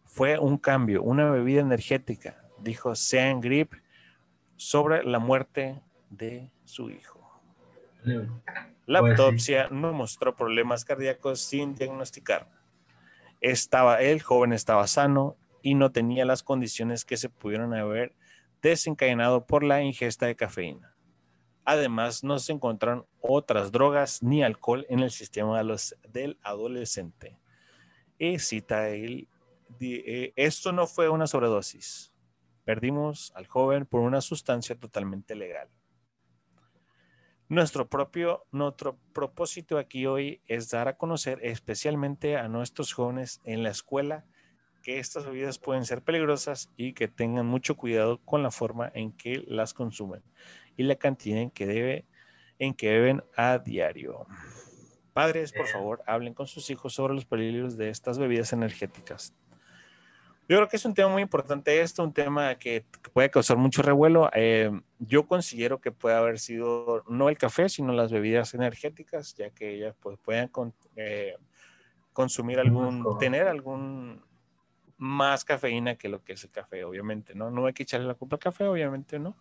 Fue 0.05 0.37
un 0.37 0.57
cambio, 0.57 1.01
una 1.01 1.29
bebida 1.31 1.61
energética, 1.61 2.43
dijo 2.59 2.93
Sean 2.95 3.41
Grip 3.41 3.73
sobre 4.57 5.03
la 5.03 5.19
muerte 5.19 5.81
de 6.09 6.51
su 6.65 6.89
hijo. 6.89 7.17
La 8.85 8.99
pues 8.99 9.19
autopsia 9.19 9.67
no 9.69 9.93
mostró 9.93 10.35
problemas 10.35 10.85
cardíacos 10.85 11.41
sin 11.41 11.75
diagnosticar. 11.75 12.49
Estaba, 13.41 14.01
el 14.01 14.21
joven 14.21 14.53
estaba 14.53 14.87
sano 14.87 15.35
y 15.61 15.75
no 15.75 15.91
tenía 15.91 16.25
las 16.25 16.43
condiciones 16.43 17.05
que 17.05 17.17
se 17.17 17.29
pudieron 17.29 17.73
haber 17.73 18.15
desencadenado 18.61 19.45
por 19.45 19.63
la 19.63 19.81
ingesta 19.81 20.25
de 20.25 20.35
cafeína. 20.35 20.95
Además, 21.65 22.23
no 22.23 22.39
se 22.39 22.53
encontraron 22.53 23.05
otras 23.19 23.73
drogas 23.73 24.23
ni 24.23 24.41
alcohol 24.41 24.85
en 24.89 24.99
el 24.99 25.11
sistema 25.11 25.57
de 25.57 25.65
los, 25.65 25.97
del 26.07 26.39
adolescente. 26.41 27.37
Y 28.17 28.39
cita 28.39 28.87
él, 28.87 29.27
eh, 29.81 30.31
esto 30.37 30.71
no 30.71 30.87
fue 30.87 31.09
una 31.09 31.27
sobredosis. 31.27 32.13
Perdimos 32.67 33.31
al 33.33 33.47
joven 33.47 33.85
por 33.85 34.01
una 34.01 34.19
sustancia 34.19 34.75
totalmente 34.77 35.35
legal. 35.35 35.69
Nuestro 37.47 37.87
propio, 37.87 38.43
nuestro 38.51 38.99
propósito 39.13 39.77
aquí 39.77 40.05
hoy 40.05 40.41
es 40.47 40.69
dar 40.69 40.89
a 40.89 40.97
conocer 40.97 41.39
especialmente 41.43 42.35
a 42.35 42.49
nuestros 42.49 42.91
jóvenes 42.91 43.39
en 43.45 43.63
la 43.63 43.69
escuela 43.69 44.25
que 44.83 44.99
estas 44.99 45.25
bebidas 45.25 45.59
pueden 45.59 45.85
ser 45.85 46.01
peligrosas 46.01 46.69
y 46.75 46.91
que 46.91 47.07
tengan 47.07 47.45
mucho 47.45 47.77
cuidado 47.77 48.19
con 48.25 48.43
la 48.43 48.51
forma 48.51 48.91
en 48.93 49.13
que 49.13 49.45
las 49.47 49.73
consumen 49.73 50.21
y 50.75 50.83
la 50.83 50.95
cantidad 50.95 51.39
en 51.39 51.51
que, 51.51 51.67
debe, 51.67 52.05
en 52.59 52.73
que 52.73 52.89
beben 52.89 53.23
a 53.37 53.59
diario. 53.59 54.27
Padres, 55.13 55.53
por 55.53 55.67
favor, 55.67 56.03
hablen 56.05 56.33
con 56.33 56.47
sus 56.47 56.69
hijos 56.69 56.93
sobre 56.93 57.13
los 57.13 57.23
peligros 57.23 57.77
de 57.77 57.91
estas 57.91 58.19
bebidas 58.19 58.51
energéticas. 58.51 59.33
Yo 60.49 60.55
creo 60.55 60.69
que 60.69 60.77
es 60.77 60.85
un 60.85 60.93
tema 60.93 61.09
muy 61.09 61.21
importante 61.21 61.81
esto, 61.81 62.03
un 62.03 62.13
tema 62.13 62.55
que 62.55 62.85
puede 63.11 63.29
causar 63.29 63.57
mucho 63.57 63.81
revuelo. 63.81 64.29
Eh, 64.33 64.71
yo 64.97 65.27
considero 65.27 65.81
que 65.81 65.91
puede 65.91 66.15
haber 66.15 66.39
sido 66.39 67.03
no 67.09 67.27
el 67.27 67.37
café, 67.37 67.67
sino 67.67 67.91
las 67.91 68.13
bebidas 68.13 68.53
energéticas, 68.53 69.35
ya 69.35 69.49
que 69.49 69.75
ellas 69.75 69.95
pues, 69.99 70.17
pueden 70.19 70.49
eh, 70.95 71.35
consumir 72.13 72.59
algún, 72.59 73.17
tener 73.19 73.49
algún 73.49 74.23
más 74.95 75.43
cafeína 75.43 75.95
que 75.95 76.07
lo 76.07 76.23
que 76.23 76.33
es 76.33 76.43
el 76.45 76.51
café, 76.51 76.85
obviamente, 76.85 77.35
¿no? 77.35 77.51
No 77.51 77.65
hay 77.65 77.73
que 77.73 77.83
echarle 77.83 78.07
la 78.07 78.15
culpa 78.15 78.37
al 78.37 78.39
café, 78.39 78.63
obviamente, 78.63 79.19
¿no? 79.19 79.35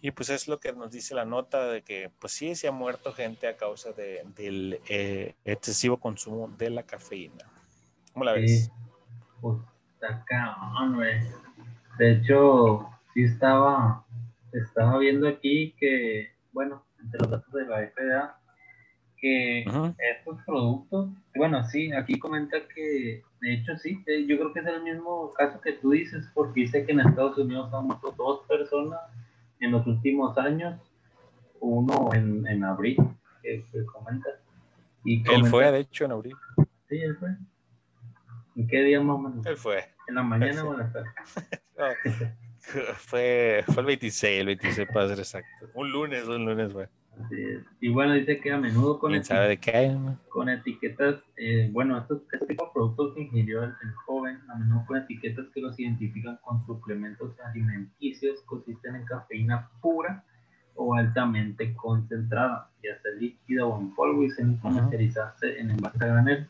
Y 0.00 0.10
pues 0.10 0.30
es 0.30 0.48
lo 0.48 0.58
que 0.58 0.72
nos 0.72 0.90
dice 0.90 1.14
la 1.14 1.26
nota 1.26 1.66
de 1.66 1.82
que, 1.82 2.10
pues 2.18 2.32
sí, 2.32 2.54
se 2.54 2.66
ha 2.66 2.72
muerto 2.72 3.12
gente 3.12 3.46
a 3.46 3.58
causa 3.58 3.92
de, 3.92 4.22
del 4.34 4.80
eh, 4.88 5.34
excesivo 5.44 6.00
consumo 6.00 6.48
de 6.56 6.70
la 6.70 6.82
cafeína. 6.82 7.50
¿Cómo 8.12 8.24
la 8.24 8.32
ves? 8.32 8.70
Pues 9.40 9.58
está 10.04 10.24
cabrón, 10.24 10.96
güey. 10.96 11.20
De 11.98 12.12
hecho, 12.12 12.88
sí 13.12 13.24
estaba, 13.24 14.04
estaba 14.52 14.98
viendo 14.98 15.28
aquí 15.28 15.74
que, 15.78 16.32
bueno, 16.52 16.84
entre 17.02 17.20
los 17.20 17.30
datos 17.30 17.52
de 17.52 17.66
la 17.66 17.86
FDA, 17.88 18.36
que 19.16 19.60
estos 19.60 20.42
productos, 20.44 21.10
bueno, 21.34 21.64
sí, 21.64 21.92
aquí 21.92 22.18
comenta 22.18 22.56
que 22.74 23.22
de 23.44 23.52
hecho, 23.52 23.76
sí, 23.76 24.02
eh, 24.06 24.24
yo 24.26 24.38
creo 24.38 24.52
que 24.54 24.60
es 24.60 24.66
el 24.66 24.82
mismo 24.82 25.30
caso 25.34 25.60
que 25.60 25.72
tú 25.74 25.90
dices, 25.90 26.26
porque 26.32 26.62
dice 26.62 26.86
que 26.86 26.92
en 26.92 27.00
Estados 27.00 27.36
Unidos 27.36 27.72
han 27.74 27.86
muerto 27.86 28.14
dos 28.16 28.40
personas 28.48 29.00
en 29.60 29.72
los 29.72 29.86
últimos 29.86 30.38
años, 30.38 30.80
uno 31.60 32.08
en, 32.14 32.46
en 32.46 32.64
abril, 32.64 32.96
que, 33.42 33.62
comenta. 33.92 34.30
Y 35.04 35.22
él 35.30 35.44
fue, 35.44 35.70
de 35.70 35.80
hecho, 35.80 36.06
en 36.06 36.12
abril. 36.12 36.34
Sí, 36.88 36.96
él 37.02 37.16
fue. 37.16 37.36
¿En 38.56 38.66
qué 38.66 38.82
día 38.82 39.02
más 39.02 39.16
o 39.16 39.18
menos? 39.18 39.44
Él 39.44 39.58
fue. 39.58 39.93
¿En 40.08 40.14
la 40.14 40.22
mañana 40.22 40.64
o 40.64 40.72
en 40.74 40.80
la 40.80 40.92
tarde? 40.92 41.10
fue, 42.96 43.64
fue 43.66 43.80
el 43.80 43.86
26, 43.86 44.40
el 44.40 44.46
26 44.46 44.88
para 44.92 45.08
ser 45.08 45.18
exacto. 45.18 45.70
Un 45.74 45.90
lunes, 45.90 46.26
un 46.26 46.44
lunes 46.44 46.72
fue. 46.72 46.88
Y 47.80 47.88
bueno, 47.88 48.14
dice 48.14 48.40
que 48.40 48.52
a 48.52 48.58
menudo 48.58 48.98
con, 48.98 49.22
sabe 49.24 49.48
de 49.48 49.56
qué 49.58 49.96
con 50.28 50.48
etiquetas, 50.48 51.16
eh, 51.36 51.68
bueno, 51.72 51.98
estos, 51.98 52.22
este 52.32 52.46
tipo 52.46 52.66
de 52.66 52.70
productos 52.72 53.14
que 53.14 53.22
ingirió 53.22 53.62
el, 53.62 53.72
joven, 54.04 54.40
a 54.48 54.56
menudo 54.56 54.84
con 54.86 54.96
etiquetas 54.96 55.46
que 55.54 55.60
los 55.60 55.78
identifican 55.78 56.38
con 56.42 56.64
suplementos 56.66 57.38
alimenticios, 57.40 58.42
consisten 58.42 58.96
en 58.96 59.04
cafeína 59.04 59.70
pura 59.80 60.24
o 60.74 60.94
altamente 60.94 61.74
concentrada, 61.74 62.70
ya 62.82 63.00
sea 63.00 63.12
líquida 63.12 63.64
o 63.64 63.80
en 63.80 63.94
polvo 63.94 64.24
y 64.24 64.30
se 64.30 64.44
comercializarse 64.60 65.60
en 65.60 65.70
envase 65.70 65.98
granel, 65.98 66.48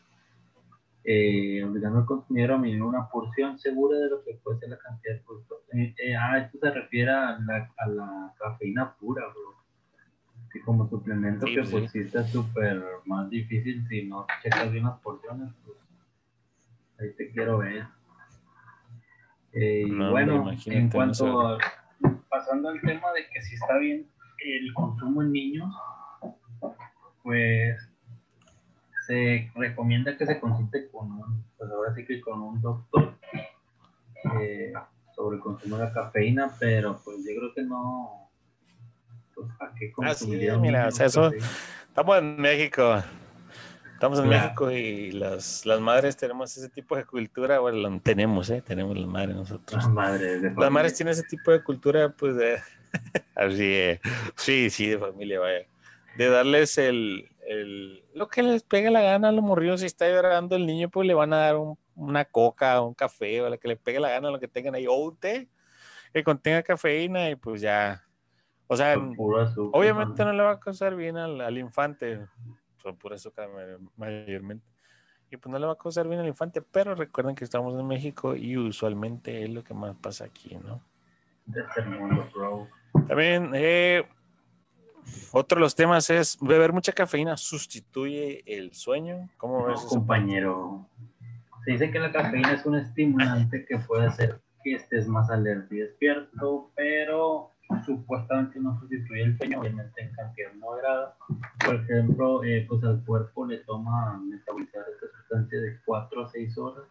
eh, 1.05 1.63
obligando 1.63 1.99
al 1.99 2.05
consumidor 2.05 2.53
a 2.53 2.57
medir 2.57 2.81
una 2.81 3.07
porción 3.07 3.59
segura 3.59 3.97
de 3.97 4.09
lo 4.09 4.23
que 4.23 4.33
puede 4.43 4.59
ser 4.59 4.69
la 4.69 4.79
cantidad 4.79 5.15
de 5.15 5.21
producto. 5.21 5.61
Eh, 5.73 5.93
eh, 5.97 6.15
ah, 6.15 6.39
esto 6.39 6.57
se 6.59 6.71
refiere 6.71 7.11
a 7.11 7.37
la, 7.39 7.71
a 7.77 7.87
la 7.87 8.33
cafeína 8.39 8.95
pura, 8.99 9.23
bro 9.27 9.65
como 10.63 10.87
suplemento 10.89 11.45
que 11.45 11.63
pues 11.63 11.91
sí 11.91 11.99
está 11.99 12.23
súper 12.23 12.81
más 13.05 13.29
difícil 13.29 13.85
si 13.87 14.03
no 14.03 14.25
checas 14.41 14.71
bien 14.71 14.85
las 14.85 14.99
porciones, 14.99 15.51
pues 15.65 15.77
ahí 16.99 17.13
te 17.17 17.31
quiero 17.31 17.57
ver. 17.57 17.85
Eh, 19.53 19.83
y 19.87 19.91
bueno, 19.91 20.51
en 20.65 20.89
cuanto 20.89 21.41
a, 21.41 21.57
pasando 22.29 22.69
al 22.69 22.81
tema 22.81 23.11
de 23.13 23.27
que 23.33 23.41
si 23.41 23.55
está 23.55 23.77
bien 23.77 24.07
el 24.39 24.73
consumo 24.73 25.21
en 25.21 25.31
niños, 25.31 25.73
pues 27.23 27.77
se 29.05 29.51
recomienda 29.55 30.17
que 30.17 30.25
se 30.25 30.39
consulte 30.39 30.89
con 30.89 31.11
un, 31.11 31.43
pues 31.57 31.69
ahora 31.71 31.93
sí 31.93 32.05
que 32.05 32.21
con 32.21 32.41
un 32.41 32.61
doctor 32.61 33.13
eh, 34.39 34.73
sobre 35.15 35.37
el 35.37 35.43
consumo 35.43 35.77
de 35.77 35.85
la 35.85 35.93
cafeína, 35.93 36.51
pero 36.59 36.99
pues 37.03 37.17
yo 37.19 37.39
creo 37.39 37.53
que 37.53 37.63
no, 37.63 38.29
pues 39.33 39.47
a 39.59 39.73
qué 39.77 39.91
consumir. 39.91 40.51
Ah, 40.51 40.57
mira, 40.57 40.87
o 40.87 40.91
sea, 40.91 41.05
eso, 41.05 41.31
estamos 41.87 42.17
en 42.17 42.41
México, 42.41 43.01
estamos 43.93 44.19
en 44.19 44.29
México 44.29 44.71
y 44.71 45.11
las, 45.11 45.65
las 45.65 45.79
madres 45.79 46.17
tenemos 46.17 46.55
ese 46.57 46.69
tipo 46.69 46.95
de 46.95 47.05
cultura, 47.05 47.59
bueno, 47.59 47.99
tenemos, 48.01 48.49
¿eh? 48.49 48.61
Tenemos 48.61 48.97
las 48.97 49.07
madres 49.07 49.35
nosotros. 49.35 49.83
Las 49.83 49.91
madres, 49.91 50.41
de 50.41 50.51
las 50.51 50.71
madres 50.71 50.95
tienen 50.95 51.13
ese 51.13 51.23
tipo 51.23 51.51
de 51.51 51.63
cultura, 51.63 52.09
pues, 52.09 52.35
de, 52.35 52.59
así, 53.35 53.99
sí, 54.35 54.69
sí, 54.69 54.87
de 54.89 54.97
familia, 54.97 55.39
vaya, 55.39 55.65
de 56.17 56.29
darles 56.29 56.77
el, 56.77 57.29
el, 57.47 58.03
lo 58.13 58.27
que 58.27 58.43
les 58.43 58.63
pegue 58.63 58.91
la 58.91 59.01
gana 59.01 59.29
a 59.29 59.31
los 59.31 59.43
morrillos, 59.43 59.81
si 59.81 59.85
está 59.85 60.07
llorando 60.07 60.55
el 60.55 60.65
niño, 60.65 60.89
pues 60.89 61.07
le 61.07 61.13
van 61.13 61.33
a 61.33 61.37
dar 61.37 61.55
una 61.95 62.25
coca, 62.25 62.81
un 62.81 62.93
café, 62.93 63.41
o 63.41 63.49
lo 63.49 63.59
que 63.59 63.67
le 63.67 63.77
pegue 63.77 63.99
la 63.99 64.09
gana, 64.09 64.31
lo 64.31 64.39
que 64.39 64.47
tengan 64.47 64.75
ahí, 64.75 64.87
o 64.87 64.93
un 64.93 65.17
té 65.17 65.49
que 66.13 66.23
contenga 66.23 66.63
cafeína 66.63 67.29
y 67.29 67.35
pues 67.35 67.61
ya. 67.61 68.01
O 68.67 68.75
sea, 68.75 68.95
obviamente 68.97 70.25
no 70.25 70.33
le 70.33 70.43
va 70.43 70.51
a 70.51 70.59
causar 70.59 70.95
bien 70.95 71.17
al, 71.17 71.57
infante, 71.57 72.25
son 72.77 72.97
pura 72.97 73.15
azúcar 73.15 73.49
mayormente. 73.95 74.65
Y 75.29 75.37
pues 75.37 75.51
no 75.51 75.59
le 75.59 75.65
va 75.65 75.73
a 75.73 75.77
causar 75.77 76.07
bien 76.07 76.21
al 76.21 76.27
infante, 76.27 76.61
pero 76.61 76.95
recuerden 76.95 77.35
que 77.35 77.43
estamos 77.43 77.77
en 77.79 77.85
México 77.85 78.35
y 78.35 78.57
usualmente 78.57 79.43
es 79.43 79.49
lo 79.49 79.63
que 79.63 79.73
más 79.73 79.95
pasa 79.97 80.25
aquí, 80.25 80.55
¿no? 80.55 80.81
También, 83.07 83.51
eh, 83.53 84.07
otro 85.31 85.57
de 85.57 85.61
los 85.61 85.75
temas 85.75 86.09
es 86.09 86.37
beber 86.39 86.73
mucha 86.73 86.91
cafeína 86.91 87.37
sustituye 87.37 88.43
el 88.45 88.73
sueño. 88.73 89.29
¿Cómo 89.37 89.65
ves 89.65 89.81
compañero? 89.81 90.87
Se 91.65 91.71
dice 91.71 91.91
que 91.91 91.99
la 91.99 92.11
cafeína 92.11 92.53
es 92.53 92.65
un 92.65 92.75
estimulante 92.75 93.65
que 93.65 93.79
puede 93.79 94.07
hacer 94.07 94.39
que 94.63 94.75
estés 94.75 95.07
más 95.07 95.29
alerta 95.29 95.73
y 95.75 95.77
despierto, 95.77 96.71
pero 96.75 97.51
supuestamente 97.85 98.59
no 98.59 98.79
sustituye 98.79 99.23
el 99.23 99.37
sueño, 99.37 99.59
obviamente 99.59 100.01
en 100.01 100.11
cantidad 100.13 100.53
moderada. 100.55 101.15
Por 101.63 101.75
ejemplo, 101.75 102.43
eh, 102.43 102.65
pues 102.67 102.83
al 102.83 103.03
cuerpo 103.05 103.45
le 103.45 103.59
toma 103.59 104.19
metabolizar 104.19 104.83
esta 104.91 105.17
sustancia 105.17 105.59
de 105.59 105.79
4 105.85 106.25
a 106.25 106.29
6 106.29 106.57
horas. 106.57 106.85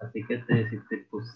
Así 0.00 0.24
que 0.24 0.38
te, 0.38 0.70
si 0.70 0.78
te 0.88 1.06
pues, 1.10 1.26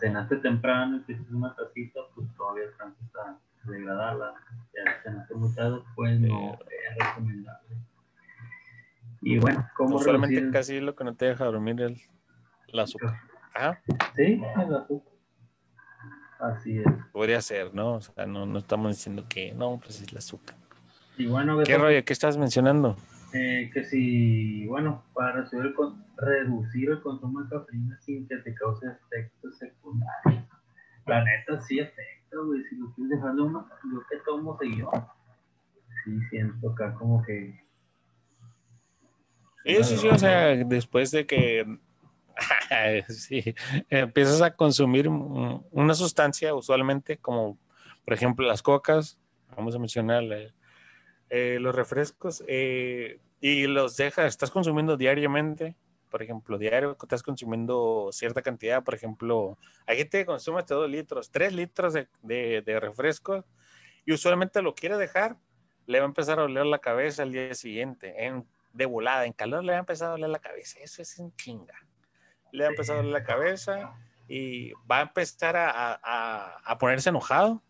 cenaste 0.00 0.36
temprano 0.36 0.98
y 0.98 1.00
te 1.02 1.12
hiciste 1.12 1.34
una 1.34 1.54
tacita, 1.54 2.00
pues 2.14 2.28
todavía 2.36 2.64
alcanzas 2.64 3.16
a 3.16 3.38
degradarla, 3.64 4.34
ya 4.74 5.02
se 5.02 5.08
hace 5.08 5.34
mutado, 5.34 5.84
pues 5.94 6.20
no 6.20 6.54
es 6.54 7.06
recomendable. 7.06 7.76
Y 9.20 9.38
bueno, 9.38 9.68
como 9.76 9.98
solamente 10.00 10.50
casi 10.50 10.80
lo 10.80 10.96
que 10.96 11.04
no 11.04 11.14
te 11.14 11.26
deja 11.26 11.44
dormir 11.44 11.80
el, 11.80 12.00
el 12.68 12.78
azúcar. 12.78 13.20
Ajá. 13.54 13.80
Sí, 14.16 14.42
el 14.56 14.74
azúcar. 14.74 15.12
Así 16.40 16.78
es. 16.78 16.84
Podría 17.12 17.40
ser, 17.40 17.72
¿no? 17.72 17.94
O 17.94 18.00
sea, 18.00 18.26
no, 18.26 18.46
no 18.46 18.58
estamos 18.58 18.96
diciendo 18.96 19.24
que 19.28 19.52
no, 19.52 19.78
pues 19.78 20.00
es 20.00 20.10
el 20.10 20.18
azúcar. 20.18 20.56
Y 21.16 21.26
bueno, 21.26 21.62
¿qué 21.62 21.78
rollo? 21.78 22.04
¿Qué 22.04 22.12
estás 22.12 22.36
mencionando? 22.36 22.96
Eh, 23.32 23.70
que 23.72 23.84
si, 23.84 24.66
bueno, 24.66 25.04
para 25.14 25.48
reducir 26.16 26.90
el 26.90 27.00
consumo 27.00 27.42
de 27.42 27.48
cafeína 27.48 27.98
sin 28.00 28.26
que 28.26 28.36
te 28.38 28.54
cause 28.54 28.86
efectos 28.86 29.58
secundarios. 29.58 30.44
La 31.06 31.24
neta 31.24 31.60
sí 31.60 31.80
afecta 31.80 32.11
si 32.68 32.76
lo 32.76 32.92
quieres 32.94 33.10
dejar 33.10 33.34
de 33.34 33.42
uno, 33.42 33.68
yo 33.92 34.00
que 34.10 34.16
tomo 34.24 34.58
seguido. 34.58 34.90
Sí, 36.04 36.18
siento 36.30 36.70
acá 36.70 36.94
como 36.94 37.22
que. 37.22 37.60
Sí, 39.64 39.84
sí, 39.84 40.08
o 40.08 40.18
sea, 40.18 40.56
después 40.56 41.10
de 41.12 41.26
que 41.26 41.78
sí, 43.08 43.54
empiezas 43.88 44.40
a 44.42 44.54
consumir 44.54 45.08
una 45.08 45.94
sustancia, 45.94 46.54
usualmente, 46.54 47.18
como 47.18 47.58
por 48.04 48.14
ejemplo 48.14 48.46
las 48.46 48.62
cocas, 48.62 49.18
vamos 49.56 49.76
a 49.76 49.78
mencionar 49.78 50.24
eh, 51.30 51.58
los 51.60 51.74
refrescos, 51.74 52.42
eh, 52.48 53.20
y 53.40 53.66
los 53.66 53.96
dejas, 53.96 54.26
estás 54.26 54.50
consumiendo 54.50 54.96
diariamente, 54.96 55.76
por 56.12 56.22
ejemplo, 56.22 56.58
diario 56.58 56.94
estás 57.02 57.22
consumiendo 57.22 58.10
cierta 58.12 58.42
cantidad, 58.42 58.84
por 58.84 58.94
ejemplo, 58.94 59.58
hay 59.86 59.96
gente 59.96 60.18
que 60.18 60.26
consume 60.26 60.58
hasta 60.58 60.74
dos 60.74 60.90
litros, 60.90 61.30
tres 61.30 61.54
litros 61.54 61.94
de, 61.94 62.06
de, 62.22 62.80
refresco 62.80 63.46
y 64.04 64.12
usualmente 64.12 64.60
lo 64.60 64.74
quiere 64.74 64.98
dejar, 64.98 65.38
le 65.86 66.00
va 66.00 66.04
a 66.04 66.08
empezar 66.08 66.38
a 66.38 66.42
doler 66.42 66.66
la 66.66 66.80
cabeza 66.80 67.22
al 67.22 67.32
día 67.32 67.54
siguiente, 67.54 68.26
en, 68.26 68.46
de 68.74 68.84
volada, 68.84 69.24
en 69.24 69.32
calor 69.32 69.64
le 69.64 69.72
va 69.72 69.78
a 69.78 69.80
empezar 69.80 70.08
a 70.08 70.10
doler 70.12 70.28
la 70.28 70.38
cabeza, 70.38 70.78
eso 70.82 71.00
es 71.00 71.18
en 71.18 71.34
chinga. 71.34 71.74
Le 72.52 72.64
va 72.64 72.68
a 72.68 72.72
empezar 72.72 72.96
a 72.96 72.98
doler 72.98 73.12
la 73.14 73.24
cabeza 73.24 73.94
y 74.28 74.72
va 74.90 74.98
a 74.98 75.02
empezar 75.02 75.56
a, 75.56 75.98
a, 76.02 76.58
a 76.62 76.78
ponerse 76.78 77.08
enojado, 77.08 77.62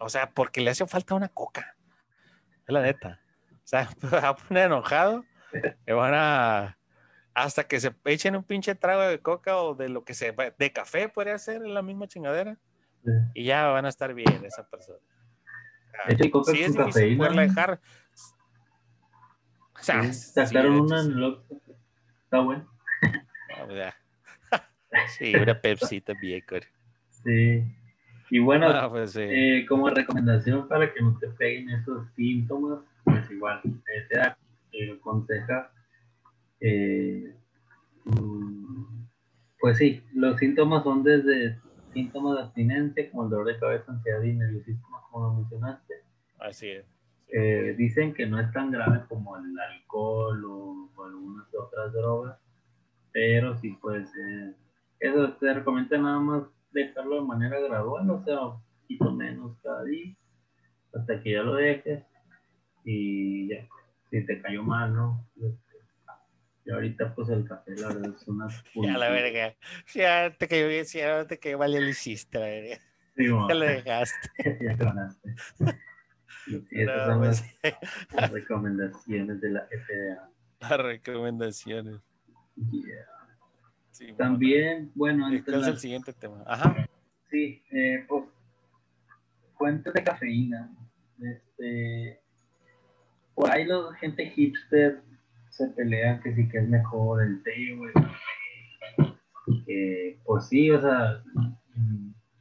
o 0.00 0.08
sea, 0.08 0.28
porque 0.32 0.60
le 0.60 0.70
hace 0.70 0.84
falta 0.88 1.14
una 1.14 1.28
coca, 1.28 1.76
es 2.66 2.72
la 2.72 2.82
neta. 2.82 3.20
O 3.52 3.68
sea, 3.68 3.88
va 4.12 4.28
a 4.30 4.36
poner 4.36 4.66
enojado, 4.66 5.24
le 5.86 5.92
van 5.92 6.14
a, 6.14 6.76
hasta 7.36 7.64
que 7.64 7.78
se 7.78 7.94
echen 8.06 8.34
un 8.34 8.42
pinche 8.42 8.74
trago 8.74 9.02
de 9.02 9.20
coca 9.20 9.58
o 9.58 9.74
de 9.74 9.90
lo 9.90 10.04
que 10.04 10.14
sea, 10.14 10.32
de 10.32 10.72
café 10.72 11.10
podría 11.10 11.36
ser 11.36 11.56
en 11.56 11.74
la 11.74 11.82
misma 11.82 12.08
chingadera. 12.08 12.56
Y 13.34 13.44
ya 13.44 13.66
van 13.66 13.84
a 13.84 13.90
estar 13.90 14.14
bien 14.14 14.42
esa 14.42 14.66
persona. 14.66 14.98
sí, 16.08 16.62
es 16.62 16.74
difícil 16.74 17.18
poderla 17.18 17.42
dejar. 17.42 17.80
O 19.74 19.82
sea, 19.82 20.12
sacaron 20.14 20.80
una 20.80 21.02
en 21.02 21.12
el 21.12 21.38
Está 22.24 22.40
bueno. 22.40 22.66
Pues 23.66 23.92
sí, 25.18 25.36
una 25.36 25.60
Pepsi 25.60 26.00
también, 26.00 26.42
Sí. 27.22 27.62
Y 28.30 28.38
bueno, 28.38 28.66
ah, 28.68 28.88
pues 28.88 29.14
eh, 29.20 29.66
como 29.68 29.90
recomendación 29.90 30.66
para 30.66 30.92
que 30.92 31.02
no 31.02 31.18
te 31.18 31.28
peguen 31.28 31.68
esos 31.68 32.08
síntomas, 32.16 32.78
pues 33.04 33.30
igual, 33.30 33.60
eh, 33.64 34.06
te 34.08 34.18
da, 34.18 34.38
eh, 34.72 34.96
aconseja 34.98 35.70
eh, 36.60 37.34
mm, 38.04 39.04
pues 39.60 39.78
sí, 39.78 40.02
los 40.14 40.38
síntomas 40.38 40.84
son 40.84 41.02
desde 41.02 41.58
síntomas 41.92 42.36
de 42.36 42.42
abstinencia, 42.42 43.10
como 43.10 43.24
el 43.24 43.30
dolor 43.30 43.46
de 43.46 43.58
cabeza, 43.58 43.92
ansiedad 43.92 44.22
y 44.22 44.32
nerviosismo, 44.34 44.86
como 45.10 45.26
lo 45.26 45.34
mencionaste. 45.34 45.94
Así 46.38 46.68
es. 46.68 46.84
Eh, 47.28 47.74
dicen 47.76 48.14
que 48.14 48.26
no 48.26 48.38
es 48.38 48.52
tan 48.52 48.70
grave 48.70 49.02
como 49.08 49.36
el 49.36 49.58
alcohol 49.58 50.44
o, 50.44 51.04
algunas 51.04 51.46
otras 51.54 51.92
drogas, 51.92 52.38
pero 53.12 53.56
sí 53.56 53.70
puede 53.80 54.06
ser. 54.06 54.54
Eso 55.00 55.32
te 55.34 55.52
recomienda 55.52 55.98
nada 55.98 56.20
más 56.20 56.42
dejarlo 56.72 57.16
de 57.16 57.26
manera 57.26 57.58
gradual, 57.60 58.10
o 58.10 58.22
sea, 58.24 58.46
un 58.46 58.60
poquito 58.82 59.12
menos 59.12 59.56
cada 59.62 59.84
día, 59.84 60.14
hasta 60.94 61.22
que 61.22 61.32
ya 61.32 61.42
lo 61.42 61.54
dejes 61.54 62.04
y 62.84 63.48
ya, 63.48 63.66
si 64.10 64.24
te 64.24 64.40
cayó 64.40 64.62
mal, 64.62 64.94
¿no? 64.94 65.26
Y 66.66 66.72
ahorita, 66.72 67.14
pues 67.14 67.28
el 67.28 67.46
café, 67.46 67.76
la 67.76 67.88
verdad, 67.88 68.14
es 68.16 68.26
una. 68.26 68.48
Ya 68.74 68.98
la 68.98 69.10
verga. 69.10 69.54
Ya 69.94 70.30
te 70.36 70.48
cayó 70.48 70.68
bien, 70.68 70.84
ya 70.84 71.24
te 71.24 71.38
cayó 71.38 71.58
mal, 71.58 71.72
ya 71.72 71.80
lo 71.80 71.88
hiciste, 71.88 72.38
la 72.40 72.46
verga. 72.46 72.78
ya 73.16 73.54
lo 73.54 73.64
dejaste. 73.66 74.58
ya 74.60 74.74
ganaste. 74.74 75.34
Y 76.48 76.82
esas 76.82 77.06
son 77.06 77.18
pues, 77.18 77.42
las, 78.12 78.30
recomendaciones 78.30 79.40
de 79.40 79.50
la 79.50 79.62
FDA. 79.62 80.30
Las 80.60 80.78
recomendaciones. 80.78 82.00
Yeah. 82.70 84.16
También, 84.16 84.92
bueno. 84.94 85.26
¿Cuál 85.44 85.62
es 85.62 85.66
el 85.66 85.78
siguiente 85.78 86.12
tema? 86.12 86.44
Ajá. 86.46 86.88
Sí, 87.32 87.64
eh, 87.72 88.04
pues, 88.06 88.26
fuentes 89.58 89.92
de 89.92 90.04
cafeína. 90.04 90.70
Este, 91.20 92.20
por 93.34 93.50
ahí 93.50 93.64
la 93.64 93.92
gente 93.98 94.30
hipster 94.30 95.02
se 95.56 95.68
pelean 95.68 96.20
que 96.22 96.34
sí 96.34 96.48
que 96.48 96.58
es 96.58 96.68
mejor 96.68 97.22
el 97.22 97.42
té, 97.42 97.74
güey. 97.74 97.92
pues 100.24 100.48
sí, 100.48 100.70
o 100.70 100.80
sea, 100.80 101.22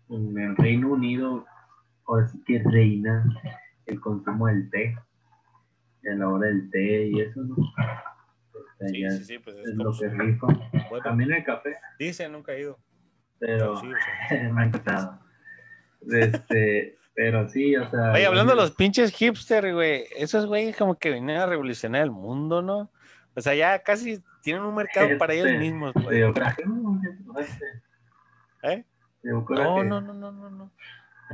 en 0.09 0.37
el 0.37 0.55
Reino 0.57 0.89
Unido, 0.89 1.45
ahora 2.05 2.27
sí 2.27 2.41
que 2.45 2.61
reina 2.63 3.25
el 3.85 3.99
consumo 3.99 4.47
del 4.47 4.69
té, 4.69 4.95
a 6.09 6.15
la 6.15 6.29
hora 6.29 6.47
del 6.47 6.69
té 6.69 7.07
y 7.07 7.21
eso, 7.21 7.41
¿no? 7.41 7.55
sí, 8.87 9.09
sí, 9.09 9.23
sí, 9.23 9.39
pues 9.39 9.55
es, 9.57 9.75
lo 9.75 9.91
que 9.97 10.09
rico. 10.09 10.47
También 11.03 11.31
el 11.31 11.43
café. 11.43 11.75
Dice, 11.97 12.29
nunca 12.29 12.53
he 12.53 12.61
ido. 12.61 12.77
Pero, 13.39 13.77
sí, 13.77 13.87
me 14.53 14.61
ha 14.61 14.65
encantado. 14.65 15.19
Este, 16.07 16.97
pero 17.15 17.47
sí, 17.49 17.75
o 17.75 17.89
sea. 17.89 18.11
Oye, 18.11 18.25
hablando 18.25 18.53
de 18.53 18.61
los 18.61 18.71
pinches 18.71 19.11
hipster, 19.11 19.73
güey, 19.73 20.05
esos 20.17 20.45
güeyes 20.45 20.75
como 20.75 20.95
que 20.95 21.11
vienen 21.11 21.37
a 21.37 21.45
revolucionar 21.45 22.03
el 22.03 22.11
mundo, 22.11 22.61
¿no? 22.61 22.91
O 23.35 23.41
sea, 23.41 23.53
ya 23.53 23.83
casi 23.83 24.23
tienen 24.41 24.63
un 24.63 24.75
mercado 24.75 25.09
para 25.17 25.33
ellos 25.33 25.47
este, 25.47 25.59
mismos. 25.59 25.93
Pues. 25.93 27.59
¿Eh? 28.63 28.85
No, 29.23 29.83
no, 29.83 30.01
no, 30.01 30.13
no, 30.13 30.31
no, 30.31 30.49
no. 30.49 30.71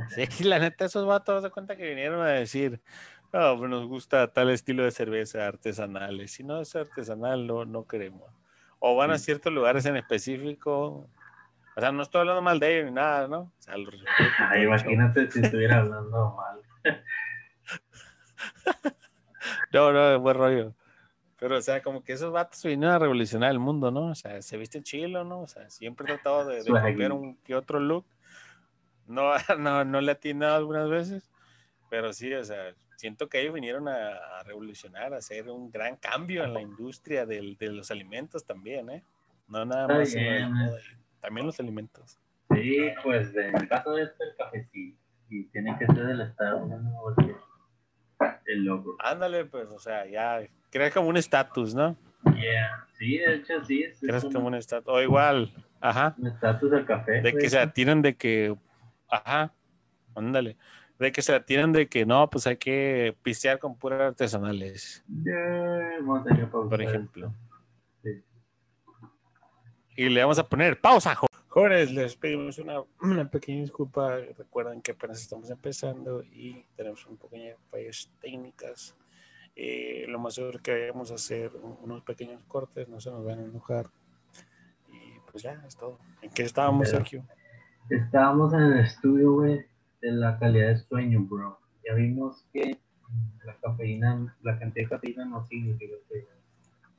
Sí, 0.08 0.26
la 0.44 0.58
neta, 0.58 0.84
esos 0.84 1.06
vatos 1.06 1.42
de 1.42 1.50
cuenta 1.50 1.76
que 1.76 1.88
vinieron 1.88 2.22
a 2.22 2.30
decir, 2.30 2.80
No, 3.32 3.58
pues 3.58 3.70
nos 3.70 3.86
gusta 3.86 4.32
tal 4.32 4.50
estilo 4.50 4.82
de 4.82 4.90
cerveza 4.90 5.46
artesanales. 5.46 6.32
Si 6.32 6.42
no 6.42 6.60
es 6.60 6.74
artesanal, 6.74 7.46
no, 7.46 7.64
no 7.64 7.86
queremos. 7.86 8.30
O 8.78 8.96
van 8.96 9.12
a 9.12 9.18
ciertos 9.18 9.52
lugares 9.52 9.86
en 9.86 9.96
específico. 9.96 11.08
O 11.76 11.80
sea, 11.80 11.92
no 11.92 12.02
estoy 12.02 12.22
hablando 12.22 12.42
mal 12.42 12.58
de 12.58 12.74
ellos 12.74 12.86
ni 12.86 12.92
nada, 12.92 13.28
¿no? 13.28 13.40
O 13.40 13.52
sea, 13.58 13.76
imagínate 14.58 15.30
si 15.30 15.40
estuviera 15.40 15.78
hablando 15.78 16.36
mal. 16.36 16.60
no, 19.72 19.92
no, 19.92 20.20
buen 20.20 20.36
rollo. 20.36 20.74
Pero, 21.42 21.58
o 21.58 21.60
sea, 21.60 21.82
como 21.82 22.04
que 22.04 22.12
esos 22.12 22.30
vatos 22.30 22.62
vinieron 22.62 22.94
a 22.94 23.00
revolucionar 23.00 23.50
el 23.50 23.58
mundo, 23.58 23.90
¿no? 23.90 24.10
O 24.10 24.14
sea, 24.14 24.40
se 24.42 24.56
visten 24.56 24.84
chilo, 24.84 25.24
¿no? 25.24 25.40
O 25.40 25.48
sea, 25.48 25.68
siempre 25.70 26.04
he 26.04 26.14
tratado 26.14 26.46
de, 26.46 26.62
de 26.62 27.10
un 27.10 27.34
que 27.38 27.56
otro 27.56 27.80
look. 27.80 28.06
No, 29.08 29.32
no, 29.58 29.84
no 29.84 30.00
le 30.00 30.12
atinado 30.12 30.54
algunas 30.54 30.88
veces, 30.88 31.28
pero 31.90 32.12
sí, 32.12 32.32
o 32.32 32.44
sea, 32.44 32.72
siento 32.94 33.28
que 33.28 33.40
ellos 33.40 33.54
vinieron 33.54 33.88
a, 33.88 34.44
revolucionar, 34.44 35.14
a 35.14 35.16
hacer 35.16 35.50
un 35.50 35.68
gran 35.68 35.96
cambio 35.96 36.44
en 36.44 36.54
la 36.54 36.60
industria 36.60 37.26
del, 37.26 37.56
de 37.56 37.70
los 37.70 37.90
alimentos 37.90 38.44
también, 38.46 38.88
¿eh? 38.90 39.02
No 39.48 39.64
nada 39.64 39.88
más, 39.88 40.14
también 41.20 41.44
los 41.44 41.58
alimentos. 41.58 42.20
Sí, 42.54 42.86
pues 43.02 43.34
en 43.34 43.56
el 43.56 43.68
caso 43.68 43.94
de 43.94 44.04
este, 44.04 44.22
el 44.22 44.36
café 44.36 44.68
sí, 44.72 44.96
y 45.28 45.46
tiene 45.46 45.76
que 45.76 45.86
ser 45.86 46.06
del 46.06 46.20
Estado, 46.20 46.64
¿no? 46.66 47.16
El 48.46 48.64
logo. 48.64 48.96
Ándale, 48.98 49.44
pues, 49.44 49.68
o 49.70 49.78
sea, 49.78 50.06
ya 50.06 50.40
crea 50.70 50.90
como 50.90 51.08
un 51.08 51.16
estatus, 51.16 51.74
¿no? 51.74 51.96
Yeah. 52.24 52.86
Sí, 52.98 53.18
de 53.18 53.34
hecho, 53.34 53.64
sí. 53.64 53.82
Es, 53.82 54.00
Creas 54.00 54.24
como 54.24 54.46
un 54.46 54.54
estatus, 54.54 54.92
o 54.92 55.00
igual, 55.00 55.52
ajá. 55.80 56.14
Un 56.18 56.28
estatus 56.28 56.70
del 56.70 56.86
café. 56.86 57.20
De 57.20 57.32
que 57.32 57.50
se 57.50 57.58
atiran 57.58 58.00
de 58.02 58.16
que, 58.16 58.54
ajá, 59.08 59.52
ándale 60.14 60.56
de 61.02 61.12
que 61.12 61.20
se 61.20 61.38
tienen 61.40 61.72
de 61.72 61.88
que 61.88 62.06
no, 62.06 62.30
pues 62.30 62.46
hay 62.46 62.56
que 62.56 63.16
pistear 63.22 63.58
con 63.58 63.76
puras 63.76 64.00
artesanales. 64.00 65.04
por 66.50 66.80
ejemplo. 66.80 67.34
Y 69.94 70.08
le 70.08 70.20
vamos 70.22 70.38
a 70.38 70.48
poner 70.48 70.80
pausa, 70.80 71.14
jóvenes. 71.52 71.92
Les 71.92 72.16
pedimos 72.16 72.58
una, 72.58 72.82
una, 73.00 73.30
pequeña 73.30 73.60
disculpa. 73.60 74.16
Recuerden 74.36 74.80
que 74.82 74.92
apenas 74.92 75.20
estamos 75.20 75.50
empezando 75.50 76.22
y 76.22 76.64
tenemos 76.76 77.06
un 77.06 77.16
pequeñas 77.16 77.58
fallas 77.70 78.10
técnicas. 78.20 78.96
Eh, 79.54 80.06
lo 80.08 80.18
más 80.18 80.34
seguro 80.34 80.58
que 80.60 80.72
vayamos 80.72 81.10
a 81.10 81.16
hacer 81.16 81.52
unos 81.82 82.02
pequeños 82.02 82.42
cortes, 82.44 82.88
no 82.88 83.00
se 83.00 83.10
nos 83.10 83.24
van 83.24 83.40
a 83.40 83.44
enojar. 83.44 83.90
Y 84.88 85.20
pues 85.30 85.42
ya, 85.42 85.62
es 85.66 85.76
todo. 85.76 85.98
¿En 86.22 86.30
qué 86.30 86.42
estábamos, 86.42 86.88
Sergio? 86.88 87.24
Estábamos 87.90 88.54
en 88.54 88.60
el 88.60 88.78
estudio, 88.80 89.32
güey 89.34 89.72
de 90.02 90.10
la 90.10 90.38
calidad 90.38 90.68
de 90.68 90.76
sueño, 90.78 91.20
bro. 91.22 91.58
Ya 91.86 91.94
vimos 91.94 92.44
que 92.52 92.78
la 93.44 93.56
cafeína, 93.60 94.36
la 94.42 94.58
cantidad 94.58 94.84
de 94.84 94.90
cafeína 94.90 95.24
no 95.24 95.46
significa 95.46 95.94
que, 96.08 96.26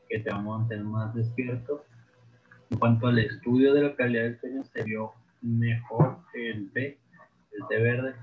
que 0.10 0.20
te 0.20 0.30
va 0.32 0.38
a 0.38 0.42
mantener 0.42 0.86
más 0.86 1.14
despierto. 1.14 1.84
En 2.74 2.80
cuanto 2.80 3.06
al 3.06 3.20
estudio 3.20 3.72
de 3.76 3.84
la 3.84 3.96
calidad 3.96 4.24
del 4.24 4.40
sueño, 4.40 4.64
se 4.64 4.82
vio 4.82 5.14
mejor 5.44 6.18
el 6.34 6.72
té, 6.72 6.98
el 7.52 7.68
té 7.70 7.78
verde, 7.78 8.16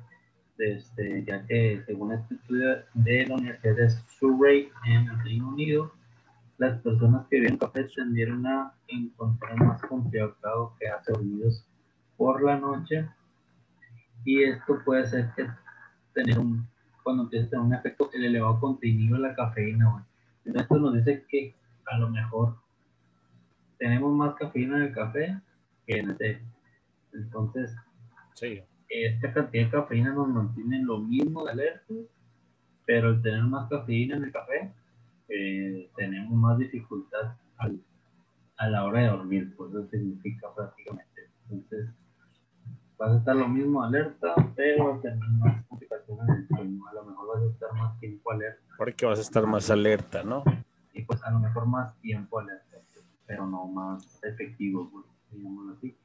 este, 0.58 1.24
ya 1.24 1.46
que 1.46 1.80
según 1.86 2.10
este 2.14 2.34
estudio 2.34 2.82
de 2.94 3.26
la 3.28 3.36
Universidad 3.36 3.76
de 3.76 3.90
Surrey 4.18 4.68
en 4.86 5.06
el 5.06 5.22
Reino 5.22 5.50
Unido, 5.50 5.92
las 6.58 6.80
personas 6.80 7.28
que 7.28 7.38
beben 7.38 7.58
café 7.58 7.84
tendieron 7.94 8.44
a 8.44 8.74
encontrar 8.88 9.54
más 9.64 9.80
confiado 9.82 10.74
que 10.80 10.88
hace 10.88 11.12
dormidos 11.12 11.64
por 12.16 12.42
la 12.42 12.58
noche. 12.58 13.08
Y 14.24 14.42
esto 14.42 14.80
puede 14.84 15.06
ser 15.06 15.30
que 15.36 15.46
tener 16.12 16.40
un, 16.40 16.66
cuando 17.04 17.22
empieza 17.22 17.46
a 17.46 17.50
tener 17.50 17.66
un 17.66 17.74
efecto, 17.74 18.10
el 18.14 18.24
elevado 18.24 18.58
contenido 18.58 19.14
de 19.14 19.28
la 19.28 19.34
cafeína, 19.36 20.04
Esto 20.44 20.76
nos 20.80 20.94
dice 20.94 21.24
que 21.28 21.54
a 21.86 21.98
lo 21.98 22.10
mejor 22.10 22.56
tenemos 23.80 24.12
más 24.12 24.34
cafeína 24.34 24.76
en 24.76 24.82
el 24.82 24.92
café 24.92 25.40
que 25.86 25.98
en 25.98 26.10
el 26.10 26.16
té. 26.18 26.42
Entonces, 27.14 27.74
esta 28.88 29.32
cantidad 29.32 29.64
de 29.64 29.70
cafeína 29.70 30.12
nos 30.12 30.28
mantiene 30.28 30.82
lo 30.82 30.98
mismo 30.98 31.44
de 31.44 31.52
alerta, 31.52 31.94
pero 32.84 33.08
al 33.08 33.22
tener 33.22 33.42
más 33.44 33.70
cafeína 33.70 34.16
en 34.16 34.24
el 34.24 34.32
café, 34.32 34.70
eh, 35.28 35.90
tenemos 35.96 36.32
más 36.32 36.58
dificultad 36.58 37.34
a 38.56 38.68
la 38.68 38.84
hora 38.84 39.00
de 39.00 39.08
dormir, 39.08 39.54
pues 39.56 39.70
eso 39.70 39.88
significa 39.88 40.54
prácticamente. 40.54 41.30
Entonces, 41.48 41.88
vas 42.98 43.12
a 43.12 43.16
estar 43.16 43.34
lo 43.34 43.48
mismo 43.48 43.82
alerta, 43.82 44.34
pero 44.54 45.00
tener 45.00 45.26
más 45.38 45.64
complicaciones 45.64 46.28
en 46.28 46.34
el 46.34 46.48
sueño. 46.48 46.86
A 46.86 46.94
lo 46.94 47.04
mejor 47.04 47.28
vas 47.34 47.42
a 47.42 47.50
estar 47.50 47.72
más 47.72 47.98
tiempo 47.98 48.30
alerta. 48.30 48.62
Porque 48.76 49.06
vas 49.06 49.18
a 49.18 49.22
estar 49.22 49.46
más 49.46 49.70
alerta, 49.70 50.22
¿no? 50.22 50.44
Y 50.92 51.02
pues 51.02 51.22
a 51.24 51.30
lo 51.30 51.38
mejor 51.38 51.66
más 51.66 51.98
tiempo 52.00 52.40
alerta, 52.40 52.69
pero 53.30 53.46
no 53.46 53.64
más 53.68 54.20
efectivo, 54.24 54.90
pues, 54.90 55.06
digamos 55.30 55.76
así. 55.76 55.96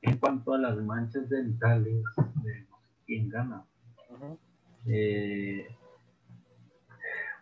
En 0.00 0.16
cuanto 0.16 0.54
a 0.54 0.58
las 0.58 0.78
manchas 0.78 1.28
dentales, 1.28 2.02
de 2.42 2.66
quién 3.04 3.28
gana. 3.28 3.66
Eh, 4.86 5.68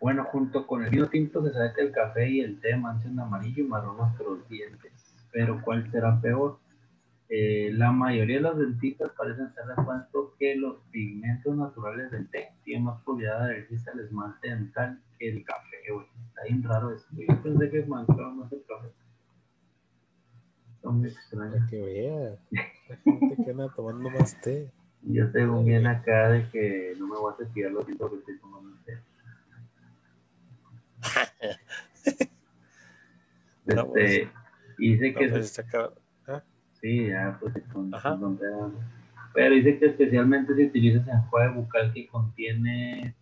bueno, 0.01 0.25
junto 0.25 0.67
con 0.67 0.83
el 0.83 0.89
vino 0.89 1.07
tinto 1.07 1.41
se 1.41 1.53
sabe 1.53 1.71
que 1.73 1.83
el 1.83 1.93
café 1.93 2.29
y 2.29 2.41
el 2.41 2.59
té 2.59 2.75
manchan 2.75 3.17
amarillo 3.17 3.63
y 3.63 3.67
marrón 3.67 3.95
nuestros 3.95 4.47
dientes. 4.49 4.91
Pero 5.31 5.61
¿cuál 5.63 5.89
será 5.89 6.19
peor? 6.19 6.59
Eh, 7.29 7.71
la 7.73 7.93
mayoría 7.93 8.37
de 8.37 8.41
las 8.41 8.57
dentistas 8.57 9.11
parecen 9.17 9.53
ser 9.53 9.67
de 9.67 9.73
acuerdo 9.73 10.35
que 10.37 10.57
los 10.57 10.79
pigmentos 10.91 11.55
naturales 11.55 12.11
del 12.11 12.29
té 12.29 12.49
tienen 12.65 12.85
más 12.85 13.01
probabilidad 13.03 13.39
de 13.39 13.45
adherirse 13.45 13.89
al 13.89 13.99
esmalte 14.01 14.49
dental 14.49 15.01
que 15.17 15.29
el 15.29 15.45
café, 15.45 15.77
Está 16.27 16.43
bien 16.43 16.61
raro 16.63 16.93
eso. 16.93 17.05
Yo 17.11 17.41
pensé 17.41 17.69
que 17.69 17.85
manchaba 17.85 18.33
más 18.33 18.51
el 18.51 18.63
café. 18.67 18.98
Extraño. 20.83 21.67
Que 21.69 21.81
vea. 21.81 22.37
La 22.89 22.95
gente 22.97 23.43
que 23.43 23.51
anda 23.51 23.69
tomando 23.75 24.09
más 24.09 24.39
té. 24.41 24.71
Yo 25.03 25.31
tengo 25.31 25.63
bien 25.63 25.87
acá 25.87 26.29
de 26.29 26.49
que 26.49 26.93
no 26.97 27.07
me 27.07 27.17
voy 27.17 27.33
a 27.33 27.37
cepillar 27.37 27.71
los 27.71 27.85
dientes 27.85 28.07
porque 28.07 28.17
estoy 28.17 28.39
tomando 28.39 28.77
té. 28.85 28.99
este, 33.65 34.31
dice 34.77 35.13
que... 35.13 35.29
Pues, 35.29 35.61
Sí, 36.81 37.07
ya, 37.07 37.37
pues 37.41 37.53
con, 37.73 37.91
Pero 39.33 39.55
dice 39.55 39.79
que 39.79 39.87
especialmente 39.87 40.55
si 40.55 40.65
utilizas 40.65 41.07
enjuague 41.07 41.55
bucal 41.55 41.91
que 41.93 42.07
contiene 42.07 43.15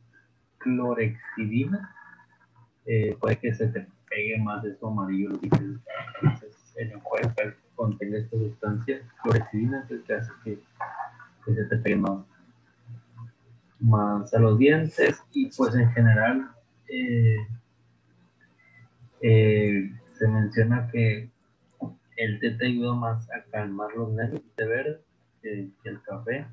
clorexidina, 0.59 1.95
eh, 2.85 3.17
puede 3.19 3.37
que 3.37 3.53
se 3.53 3.67
te 3.67 3.87
pegue 4.07 4.37
más 4.39 4.63
eso 4.63 4.87
amarillo. 4.87 5.31
El 7.19 7.27
enjuague 7.27 7.49
bucal 7.49 7.58
contiene 7.75 8.17
esta 8.19 8.38
sustancia, 8.38 9.01
clorexidina, 9.23 9.88
que 9.88 10.13
hace 10.13 10.32
que, 10.43 10.60
se 11.45 11.63
te 11.65 11.77
pegue 11.77 11.95
más, 13.80 14.34
a 14.34 14.39
los 14.39 14.58
dientes 14.58 15.23
y 15.32 15.49
pues 15.56 15.75
en 15.75 15.89
general 15.91 16.51
eh, 16.89 17.38
eh, 19.21 19.91
se 20.13 20.27
menciona 20.27 20.89
que 20.91 21.30
el 22.17 22.39
té 22.39 22.51
te 22.51 22.65
ayuda 22.65 22.95
más 22.95 23.30
a 23.32 23.43
calmar 23.51 23.93
los 23.95 24.12
nervios 24.12 24.41
de 24.58 24.67
verde 24.67 25.01
que, 25.41 25.71
el 25.84 26.01
café. 26.01 26.47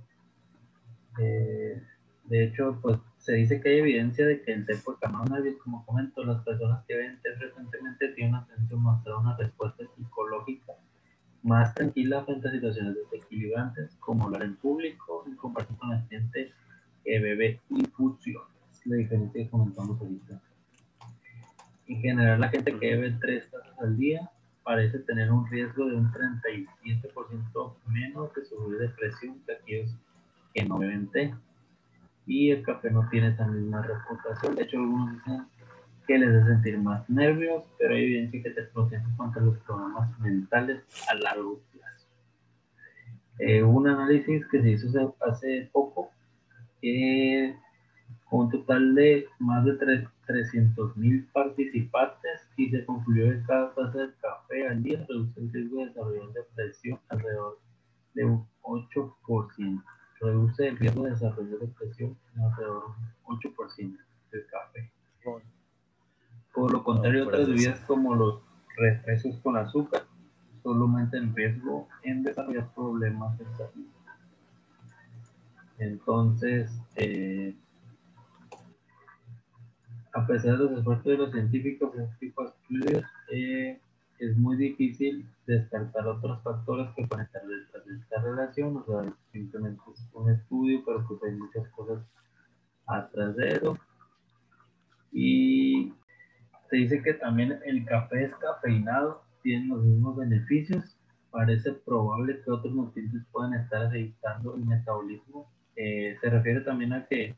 Eh, 1.18 1.82
de 2.24 2.44
hecho, 2.44 2.78
pues 2.82 2.98
se 3.24 3.32
dice 3.32 3.58
que 3.58 3.70
hay 3.70 3.78
evidencia 3.78 4.26
de 4.26 4.42
que 4.42 4.52
el 4.52 4.66
los 4.66 5.30
nervios. 5.30 5.56
Como 5.64 5.84
comento, 5.86 6.22
las 6.24 6.44
personas 6.44 6.84
que 6.86 6.94
ven 6.94 7.18
té 7.22 7.32
frecuentemente 7.38 8.08
tienen 8.08 8.34
una 8.34 8.46
tendencia 8.46 8.76
a 8.76 8.80
mostrar 8.80 9.16
una 9.16 9.34
respuesta 9.38 9.82
psicológica 9.96 10.74
más 11.42 11.74
tranquila 11.74 12.22
frente 12.26 12.48
a 12.48 12.52
situaciones 12.52 12.96
desequilibrantes, 12.96 13.96
como 13.98 14.24
hablar 14.24 14.42
en 14.42 14.56
público 14.56 15.24
en 15.26 15.36
comparación 15.36 15.78
con 15.78 15.88
la 15.88 16.02
gente 16.02 16.52
que 17.02 17.18
bebe 17.18 17.62
infusión. 17.70 18.42
Es 18.70 18.86
la 18.86 18.96
diferencia 18.96 19.42
que 19.42 19.48
comentamos 19.48 19.98
ahorita. 19.98 20.42
En 21.86 22.00
general, 22.02 22.40
la 22.40 22.50
gente 22.50 22.78
que 22.78 22.94
bebe 22.94 23.16
tres 23.22 23.50
tazas 23.50 23.78
al 23.78 23.96
día 23.96 24.30
parece 24.62 24.98
tener 24.98 25.32
un 25.32 25.48
riesgo 25.48 25.86
de 25.86 25.96
un 25.96 26.12
37% 26.12 27.74
menos 27.86 28.34
de 28.34 28.44
sufrir 28.44 28.78
depresión 28.80 29.40
que 29.46 29.52
aquellos 29.54 29.96
que 30.52 30.62
no 30.64 30.78
beben 30.78 31.06
té. 31.08 31.34
Y 32.26 32.50
el 32.50 32.62
café 32.62 32.90
no 32.90 33.08
tiene 33.10 33.28
esa 33.28 33.46
misma 33.46 33.82
reputación. 33.82 34.54
De 34.54 34.62
hecho, 34.62 34.78
algunos 34.78 35.12
dicen 35.12 35.46
que 36.06 36.18
les 36.18 36.28
hace 36.28 36.52
sentir 36.52 36.78
más 36.78 37.08
nervios, 37.08 37.64
pero 37.78 37.94
hay 37.94 38.04
evidencia 38.04 38.42
que 38.42 38.50
te 38.50 38.62
protege 38.62 39.04
contra 39.16 39.42
los 39.42 39.58
problemas 39.58 40.18
mentales 40.20 40.82
a 41.10 41.14
largo 41.14 41.60
plazo. 41.72 42.08
Eh, 43.38 43.62
un 43.62 43.88
análisis 43.88 44.46
que 44.48 44.62
se 44.62 44.70
hizo 44.70 45.16
hace 45.20 45.68
poco, 45.72 46.10
que 46.80 47.56
un 48.30 48.50
total 48.50 48.94
de 48.94 49.26
más 49.38 49.64
de 49.64 49.78
300.000 49.78 51.30
participantes 51.32 52.48
y 52.56 52.68
se 52.70 52.84
concluyó 52.84 53.30
que 53.30 53.42
cada 53.46 53.72
taza 53.74 53.98
de 53.98 54.12
café 54.20 54.66
al 54.66 54.82
día 54.82 55.04
reduce 55.08 55.40
el 55.40 55.52
riesgo 55.52 55.78
de 55.78 55.86
desarrollar 55.86 56.32
depresión 56.32 57.00
alrededor 57.08 57.58
de 58.14 58.24
un 58.24 58.46
8% 58.62 59.82
reduce 60.24 60.68
el 60.68 60.78
riesgo 60.78 61.04
de 61.04 61.10
desarrollar 61.10 61.58
depresión 61.58 62.16
en 62.34 62.42
alrededor 62.42 62.84
un 63.26 63.38
8% 63.38 63.98
del 64.32 64.46
café. 64.46 64.90
Por 66.52 66.72
lo 66.72 66.84
contrario, 66.84 67.26
otras 67.26 67.48
bebidas 67.48 67.80
como 67.80 68.14
los 68.14 68.40
refrescos 68.76 69.36
con 69.42 69.56
azúcar 69.56 70.04
solo 70.62 70.82
aumentan 70.82 71.24
el 71.24 71.34
riesgo 71.34 71.88
en 72.02 72.22
desarrollar 72.22 72.72
problemas 72.74 73.36
de 73.38 73.44
salud. 73.56 73.86
Entonces, 75.78 76.70
eh, 76.96 77.56
a 80.12 80.26
pesar 80.26 80.58
de 80.58 80.64
los 80.64 80.78
esfuerzos 80.78 81.04
de 81.04 81.16
los 81.18 81.32
científicos 81.32 81.94
en 81.94 82.02
este 82.02 82.26
tipo 82.26 82.44
de 82.44 82.50
estudios, 82.50 83.04
eh, 83.32 83.80
es 84.18 84.36
muy 84.36 84.56
difícil 84.56 85.28
descartar 85.46 86.06
otros 86.06 86.42
factores 86.42 86.88
que 86.94 87.06
pueden 87.06 87.26
estar 87.26 87.42
detrás 87.46 87.84
de 87.86 87.96
esta 87.96 88.22
relación. 88.22 88.76
O 88.76 88.84
sea, 88.84 89.12
simplemente 89.32 89.80
es 89.92 90.08
un 90.12 90.30
estudio, 90.30 90.82
pero 90.84 91.06
pues 91.06 91.22
hay 91.24 91.36
muchas 91.36 91.68
cosas 91.70 92.04
atrás 92.86 93.36
de 93.36 93.48
eso. 93.48 93.78
Y 95.12 95.92
se 96.70 96.76
dice 96.76 97.02
que 97.02 97.14
también 97.14 97.58
el 97.64 97.84
café 97.84 98.16
descafeinado 98.16 99.22
tiene 99.42 99.68
los 99.68 99.84
mismos 99.84 100.16
beneficios. 100.16 100.96
Parece 101.30 101.72
probable 101.72 102.40
que 102.44 102.50
otros 102.50 102.74
nutrientes 102.74 103.22
puedan 103.32 103.54
estar 103.54 103.86
afectando 103.86 104.54
el 104.54 104.64
metabolismo. 104.64 105.50
Eh, 105.76 106.16
se 106.20 106.30
refiere 106.30 106.60
también 106.60 106.92
a 106.92 107.06
que 107.06 107.36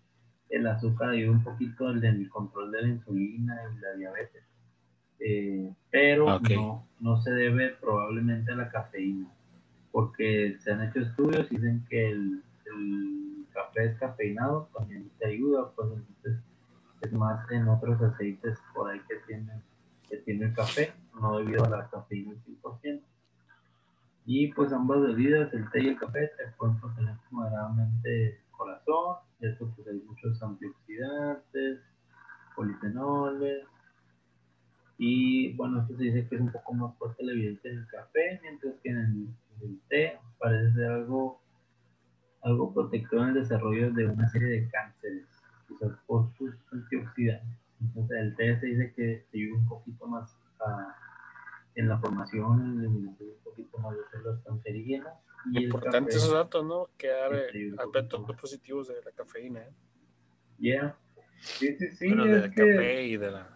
el 0.50 0.66
azúcar 0.66 1.10
ayuda 1.10 1.32
un 1.32 1.44
poquito 1.44 1.90
en 1.90 2.04
el 2.04 2.28
control 2.28 2.70
de 2.70 2.82
la 2.82 2.88
insulina 2.88 3.56
y 3.74 3.80
la 3.80 3.92
diabetes. 3.94 4.45
Eh, 5.18 5.72
pero 5.90 6.38
no, 6.40 6.86
no 7.00 7.22
se 7.22 7.30
debe 7.30 7.70
probablemente 7.80 8.52
a 8.52 8.56
la 8.56 8.70
cafeína, 8.70 9.28
porque 9.90 10.56
se 10.60 10.72
han 10.72 10.82
hecho 10.82 11.00
estudios 11.00 11.50
y 11.50 11.56
dicen 11.56 11.84
que 11.88 12.10
el, 12.10 12.42
el 12.66 13.46
café 13.52 13.88
descafeinado 13.88 14.68
también 14.76 15.10
te 15.18 15.26
ayuda, 15.26 15.70
pues 15.74 15.88
entonces 15.92 16.42
es 17.00 17.12
más 17.12 17.50
en 17.50 17.68
otros 17.68 18.00
aceites 18.02 18.58
por 18.74 18.90
ahí 18.90 19.00
que 19.08 19.16
tienen, 19.26 19.62
que 20.08 20.18
tiene 20.18 20.46
el 20.46 20.54
café, 20.54 20.92
no 21.20 21.38
debido 21.38 21.64
a 21.64 21.70
la 21.70 21.88
cafeína 21.88 22.32
100%. 22.62 23.00
Y 24.28 24.52
pues 24.52 24.72
ambas 24.72 25.00
bebidas, 25.02 25.52
el 25.54 25.70
té 25.70 25.84
y 25.84 25.88
el 25.88 25.98
café, 25.98 26.30
te 26.36 26.48
pueden 26.58 26.78
proteger 26.80 27.14
moderadamente 27.30 28.28
el 28.28 28.40
corazón, 28.50 29.18
esto 29.40 29.70
pues 29.76 29.86
hay 29.88 30.02
muchos 30.06 30.42
antioxidantes, 30.42 31.80
polifenoles, 32.56 33.66
y 34.98 35.52
bueno, 35.54 35.82
esto 35.82 35.96
se 35.96 36.04
dice 36.04 36.26
que 36.28 36.36
es 36.36 36.40
un 36.40 36.52
poco 36.52 36.72
más 36.72 36.96
fuerte 36.96 37.22
la 37.24 37.32
evidencia 37.32 37.70
en 37.70 37.78
el 37.78 37.86
café, 37.88 38.40
mientras 38.42 38.74
que 38.82 38.90
en 38.90 38.98
el, 39.60 39.80
té 39.88 40.18
parece 40.38 40.72
ser 40.74 40.90
algo, 40.90 41.40
algo 42.42 42.72
protector 42.72 43.22
en 43.22 43.28
el 43.28 43.34
desarrollo 43.34 43.92
de 43.92 44.06
una 44.06 44.28
serie 44.28 44.48
de 44.48 44.68
cánceres, 44.68 45.26
quizás 45.68 45.92
por 46.06 46.32
sus 46.36 46.54
antioxidantes. 46.72 47.58
Entonces 47.80 48.18
el 48.18 48.36
té 48.36 48.58
se 48.58 48.66
dice 48.66 48.92
que 48.96 49.26
se 49.30 49.36
ayuda 49.36 49.58
un 49.58 49.68
poquito 49.68 50.06
más 50.06 50.36
en 51.74 51.88
la 51.88 51.98
formación, 51.98 52.62
en 52.62 52.76
la 52.76 52.82
eliminación 52.84 53.28
un 53.28 53.44
poquito 53.44 53.78
más 53.78 53.96
de 53.96 54.02
células 54.10 54.42
cancerígenas. 54.44 55.14
Y 55.52 55.64
Importantes 55.64 56.16
esos 56.16 56.32
datos, 56.32 56.64
¿no? 56.64 56.88
Que 56.96 57.12
hay 57.12 57.74
aspectos 57.78 58.24
positivos 58.40 58.88
de 58.88 58.94
la 59.04 59.12
cafeína. 59.12 59.60
¿eh? 59.60 59.72
Yeah. 60.58 60.96
Sí, 61.38 61.76
sí, 61.76 61.90
sí. 61.92 62.08
Bueno, 62.08 62.24
del 62.24 62.54
café 62.54 63.04
y 63.04 63.16
de 63.18 63.30
la 63.30 63.55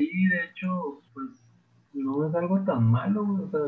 Sí, 0.00 0.28
de 0.28 0.44
hecho, 0.46 1.02
pues 1.12 1.26
no 1.92 2.26
es 2.26 2.34
algo 2.34 2.58
tan 2.60 2.90
malo, 2.90 3.22
o 3.22 3.50
sea, 3.50 3.60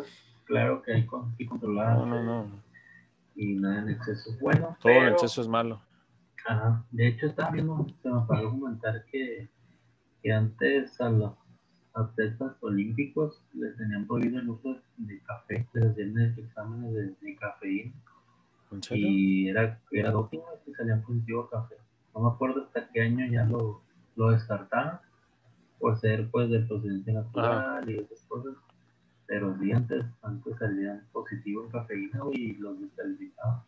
claro 0.47 0.81
que 0.81 0.95
hay 0.95 1.07
que 1.37 1.45
controlar. 1.45 1.99
No, 1.99 2.07
no, 2.07 2.23
no. 2.23 2.63
Y 3.37 3.57
nada 3.57 3.83
en 3.83 3.91
exceso 3.91 4.31
es 4.31 4.41
bueno. 4.41 4.75
Todo 4.81 4.93
en 4.93 5.09
exceso 5.09 5.43
es 5.43 5.49
malo. 5.49 5.83
Ajá. 6.47 6.87
De 6.91 7.09
hecho, 7.09 7.27
estaba 7.27 7.51
viendo, 7.51 7.87
se 8.03 8.09
me 8.09 8.23
paró 8.23 8.51
comentar 8.51 9.05
que, 9.13 9.51
que 10.23 10.33
antes 10.33 10.99
a 11.03 11.11
los 11.11 11.35
atletas 11.93 12.57
olímpicos 12.63 13.43
les 13.53 13.77
tenían 13.77 14.07
prohibido 14.07 14.41
el 14.41 14.49
uso 14.49 14.79
de 14.97 15.21
café, 15.25 15.69
les 15.75 15.85
hacían 15.85 16.19
exámenes 16.19 16.95
de, 16.95 17.15
de 17.21 17.37
cafeína. 17.37 17.93
¿En 18.71 18.83
serio? 18.83 19.07
Y 19.07 19.49
era, 19.51 19.79
era 19.91 20.13
doping, 20.13 20.41
que 20.65 20.73
salían 20.73 21.03
positivo 21.03 21.47
café. 21.51 21.75
No 22.15 22.23
me 22.23 22.31
acuerdo 22.31 22.65
hasta 22.65 22.89
qué 22.89 23.03
año 23.03 23.27
ya 23.27 23.45
lo, 23.45 23.83
lo 24.17 24.31
descartaron 24.31 24.99
por 25.83 25.99
ser 25.99 26.31
pues 26.31 26.49
de 26.49 26.61
procedencia 26.61 27.13
natural 27.13 27.91
y 27.91 27.99
esas 27.99 28.25
cosas. 28.29 28.55
Pero 29.27 29.59
sí, 29.59 29.73
antes, 29.73 30.05
antes 30.23 30.57
salían 30.57 31.09
positivos 31.11 31.67
en 31.67 31.73
cafeína 31.73 32.21
y 32.31 32.55
los 32.55 32.81
descalificaban. 32.81 33.63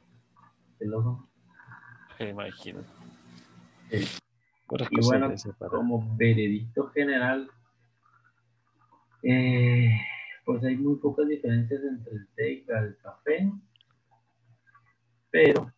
Qué 0.79 0.85
loco. 0.87 1.29
Me 2.21 2.29
imagino. 2.29 2.83
Sí. 3.91 4.05
Y 4.91 5.05
bueno, 5.05 5.35
como 5.69 6.17
veredicto 6.17 6.87
general, 6.91 7.51
eh, 9.25 10.01
pues 10.45 10.63
hay 10.63 10.77
muy 10.77 10.97
pocas 10.97 11.27
diferencias 11.27 11.83
entre 11.83 12.13
el 12.15 12.29
té 12.37 12.53
y 12.53 12.65
el 12.69 12.97
café, 12.99 13.53
pero 15.33 15.73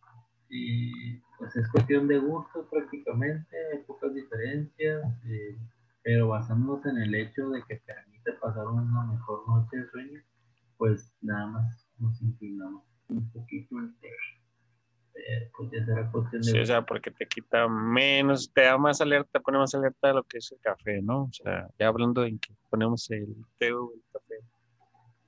eh, 0.51 1.19
pues 1.39 1.55
es 1.55 1.67
cuestión 1.71 2.07
de 2.07 2.19
gusto 2.19 2.67
prácticamente, 2.69 3.57
hay 3.73 3.79
pocas 3.79 4.13
diferencias. 4.13 5.03
Eh, 5.25 5.57
pero 6.07 6.29
basándonos 6.29 6.85
en 6.85 6.99
el 6.99 7.13
hecho 7.15 7.49
de 7.49 7.61
que 7.63 7.81
permite 7.85 8.31
pasar 8.41 8.65
una 8.65 9.03
mejor 9.11 9.45
noche 9.45 9.75
de 9.75 9.89
sueño, 9.89 10.21
pues 10.77 11.13
nada 11.19 11.47
más 11.47 11.85
nos 11.97 12.21
inclinamos 12.21 12.85
un 13.09 13.29
poquito 13.29 13.77
el 13.77 13.93
té. 13.99 14.09
pues 15.57 15.69
ya 15.69 15.85
será 15.85 16.09
cuestión 16.09 16.41
de... 16.43 16.47
Sí, 16.49 16.59
o 16.59 16.65
sea, 16.65 16.85
porque 16.85 17.11
te 17.11 17.27
quita 17.27 17.67
menos, 17.67 18.49
te 18.53 18.61
da 18.61 18.77
más 18.77 19.01
alerta, 19.01 19.41
pone 19.41 19.57
más 19.57 19.75
alerta 19.75 20.07
de 20.07 20.13
lo 20.13 20.23
que 20.23 20.37
es 20.37 20.49
el 20.53 20.59
café, 20.61 21.01
¿no? 21.01 21.23
O 21.23 21.33
sea, 21.33 21.67
ya 21.77 21.89
hablando 21.89 22.23
en 22.23 22.39
que 22.39 22.53
ponemos 22.69 23.11
el 23.11 23.35
té 23.57 23.73
o 23.73 23.91
el 23.93 24.01
café. 24.13 24.35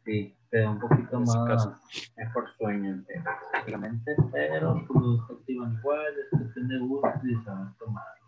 Sí, 0.06 0.34
te 0.50 0.60
da 0.60 0.70
un 0.70 0.80
poquito 0.80 1.20
más 1.20 1.68
mejor 2.16 2.56
sueño 2.58 2.94
el 2.94 3.06
té, 3.06 3.22
básicamente, 3.54 4.16
pero 4.32 4.82
pues 4.88 5.40
activan 5.40 5.74
igual, 5.74 6.14
es 6.24 6.40
cuestión 6.40 6.70
de 6.70 6.80
gusto 6.80 7.28
y 7.28 7.36
saber 7.44 7.68
tomar 7.78 8.19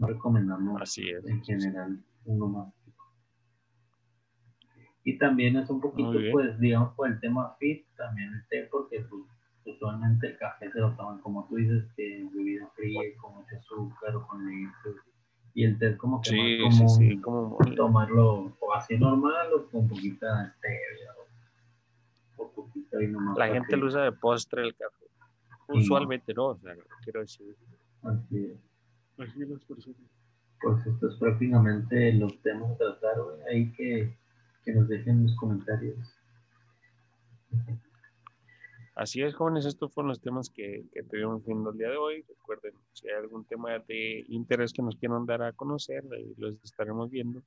no 0.00 0.06
recomendamos 0.06 0.80
Así 0.80 1.08
es, 1.08 1.24
en 1.26 1.44
general 1.44 2.02
uno 2.24 2.48
más. 2.48 2.74
Y 5.04 5.18
también 5.18 5.56
es 5.56 5.68
un 5.70 5.80
poquito, 5.80 6.12
pues, 6.32 6.58
digamos, 6.58 6.94
por 6.94 7.08
el 7.08 7.18
tema 7.20 7.54
fit, 7.58 7.86
también 7.96 8.32
el 8.34 8.46
té, 8.48 8.68
porque 8.70 9.00
pues, 9.08 9.22
usualmente 9.64 10.28
el 10.28 10.38
café 10.38 10.70
se 10.70 10.78
lo 10.78 10.94
toman, 10.94 11.20
como 11.20 11.46
tú 11.48 11.56
dices, 11.56 11.84
que 11.96 12.28
bebida 12.34 12.68
fría, 12.74 13.00
con 13.20 13.34
mucho 13.34 13.56
azúcar 13.56 14.16
o 14.16 14.26
con 14.26 14.46
leche. 14.46 15.00
Y 15.54 15.64
el 15.64 15.78
té 15.78 15.88
es 15.88 15.96
como 15.96 16.20
que 16.20 16.30
sí, 16.30 16.58
más 16.62 16.76
común 16.76 16.88
sí, 16.90 17.08
sí, 17.10 17.20
como... 17.20 17.58
tomarlo 17.76 18.56
o 18.60 18.74
así 18.74 18.96
normal 18.96 19.48
o 19.54 19.68
con 19.68 19.88
poquita 19.88 20.54
stevia 20.56 21.12
o, 22.36 22.42
o 22.44 22.52
poquita 22.52 23.02
y 23.02 23.08
nomás. 23.08 23.36
La 23.36 23.48
gente 23.48 23.76
lo 23.76 23.86
usa 23.86 24.02
de 24.02 24.12
postre 24.12 24.62
el 24.62 24.76
café. 24.76 25.06
Usualmente 25.68 26.32
no, 26.34 26.48
o 26.48 26.58
sea, 26.58 26.74
quiero 27.02 27.20
decir. 27.20 27.56
Así 28.02 28.44
es. 28.44 28.69
Pues 30.62 30.86
esto 30.86 31.08
es 31.08 31.16
prácticamente 31.16 32.12
los 32.14 32.40
temas 32.42 32.70
a 32.72 32.76
tratar, 32.76 33.16
Ahí 33.50 33.72
que, 33.72 34.14
que 34.64 34.72
nos 34.72 34.88
dejen 34.88 35.24
los 35.24 35.36
comentarios. 35.36 35.98
Así 38.94 39.22
es, 39.22 39.34
jóvenes, 39.34 39.64
estos 39.64 39.92
fueron 39.92 40.08
los 40.08 40.20
temas 40.20 40.50
que, 40.50 40.84
que 40.92 41.02
tuvimos 41.02 41.44
viendo 41.44 41.70
el 41.70 41.78
día 41.78 41.88
de 41.88 41.96
hoy. 41.96 42.22
Recuerden, 42.28 42.74
si 42.92 43.08
hay 43.08 43.14
algún 43.14 43.44
tema 43.44 43.78
de 43.78 44.26
interés 44.28 44.72
que 44.72 44.82
nos 44.82 44.96
quieran 44.96 45.24
dar 45.24 45.42
a 45.42 45.52
conocer, 45.52 46.04
los 46.36 46.62
estaremos 46.62 47.10
viendo 47.10 47.42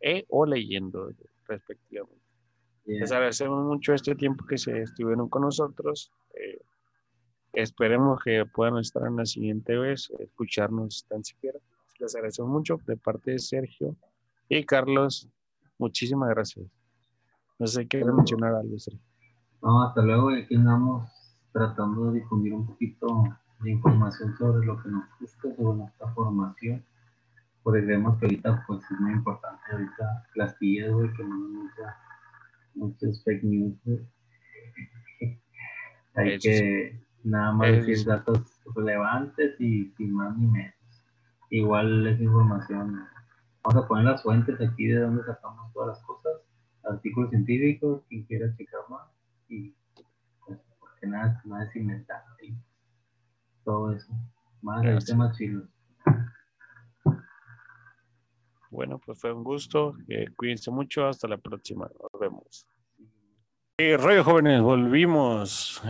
eh, 0.00 0.24
o 0.28 0.46
leyendo 0.46 1.12
respectivamente. 1.48 2.24
Les 2.84 3.10
agradecemos 3.10 3.64
mucho 3.64 3.94
este 3.94 4.14
tiempo 4.14 4.46
que 4.46 4.58
se 4.58 4.82
estuvieron 4.82 5.28
con 5.28 5.42
nosotros. 5.42 6.12
Eh, 6.34 6.60
Esperemos 7.56 8.22
que 8.22 8.44
puedan 8.44 8.76
estar 8.76 9.06
en 9.06 9.16
la 9.16 9.24
siguiente 9.24 9.78
vez, 9.78 10.12
escucharnos 10.18 11.06
tan 11.08 11.24
siquiera. 11.24 11.58
Les 11.98 12.14
agradecemos 12.14 12.50
mucho 12.50 12.78
de 12.86 12.98
parte 12.98 13.30
de 13.30 13.38
Sergio 13.38 13.96
y 14.46 14.62
Carlos. 14.62 15.26
Muchísimas 15.78 16.28
gracias. 16.28 16.66
No 17.58 17.66
sé 17.66 17.88
qué 17.88 18.04
mencionar 18.04 18.54
algo, 18.54 18.78
Sergio. 18.78 19.00
No, 19.62 19.84
hasta 19.84 20.02
luego. 20.02 20.28
Aquí 20.28 20.54
andamos 20.54 21.10
tratando 21.50 22.10
de 22.10 22.20
difundir 22.20 22.52
un 22.52 22.66
poquito 22.66 23.24
de 23.60 23.70
información 23.70 24.36
sobre 24.36 24.66
lo 24.66 24.76
que 24.82 24.90
nos 24.90 25.04
gusta, 25.18 25.56
sobre 25.56 25.78
nuestra 25.78 26.12
formación. 26.12 26.84
Porque 27.62 27.84
creemos 27.84 28.18
que 28.18 28.26
ahorita 28.26 28.64
pues 28.66 28.84
es 28.84 29.00
muy 29.00 29.12
importante 29.12 29.62
ahorita 29.72 30.26
las 30.34 30.52
pillas, 30.56 30.92
güey, 30.92 31.10
que 31.14 31.24
no 31.24 31.36
mucha, 31.36 31.96
muchas 32.74 33.24
fake 33.24 33.44
news, 33.44 33.78
Hay 36.16 36.38
que 36.38 37.05
Nada 37.26 37.52
más 37.52 37.72
decir 37.72 38.06
datos 38.06 38.38
relevantes 38.76 39.60
y 39.60 39.90
sin 39.96 40.12
más 40.12 40.36
ni 40.38 40.46
menos. 40.46 40.74
Igual 41.50 42.06
es 42.06 42.20
información. 42.20 43.04
Vamos 43.64 43.84
a 43.84 43.88
poner 43.88 44.04
las 44.04 44.22
fuentes 44.22 44.60
aquí 44.60 44.86
de 44.86 45.00
donde 45.00 45.24
sacamos 45.24 45.72
todas 45.72 45.88
las 45.88 46.06
cosas, 46.06 46.32
artículos 46.84 47.30
científicos, 47.30 48.04
quien 48.08 48.22
quiera 48.26 48.54
checar 48.56 48.80
más. 48.88 49.08
Y 49.48 49.74
pues, 50.46 50.60
porque 50.78 51.08
nada, 51.08 51.42
nada 51.44 51.64
es 51.64 51.74
inventado. 51.74 52.22
Y 52.44 52.54
todo 53.64 53.92
eso. 53.92 54.12
Más 54.62 54.82
de 54.82 54.96
temas 54.98 55.36
chilos. 55.36 55.68
Bueno, 58.70 59.00
pues 59.04 59.20
fue 59.20 59.32
un 59.32 59.42
gusto. 59.42 59.96
Eh, 60.06 60.26
cuídense 60.36 60.70
mucho. 60.70 61.06
Hasta 61.06 61.26
la 61.26 61.38
próxima. 61.38 61.88
Nos 61.88 62.20
vemos. 62.20 62.68
Eh, 63.78 63.96
rollo 63.96 64.22
jóvenes, 64.22 64.62
volvimos. 64.62 65.82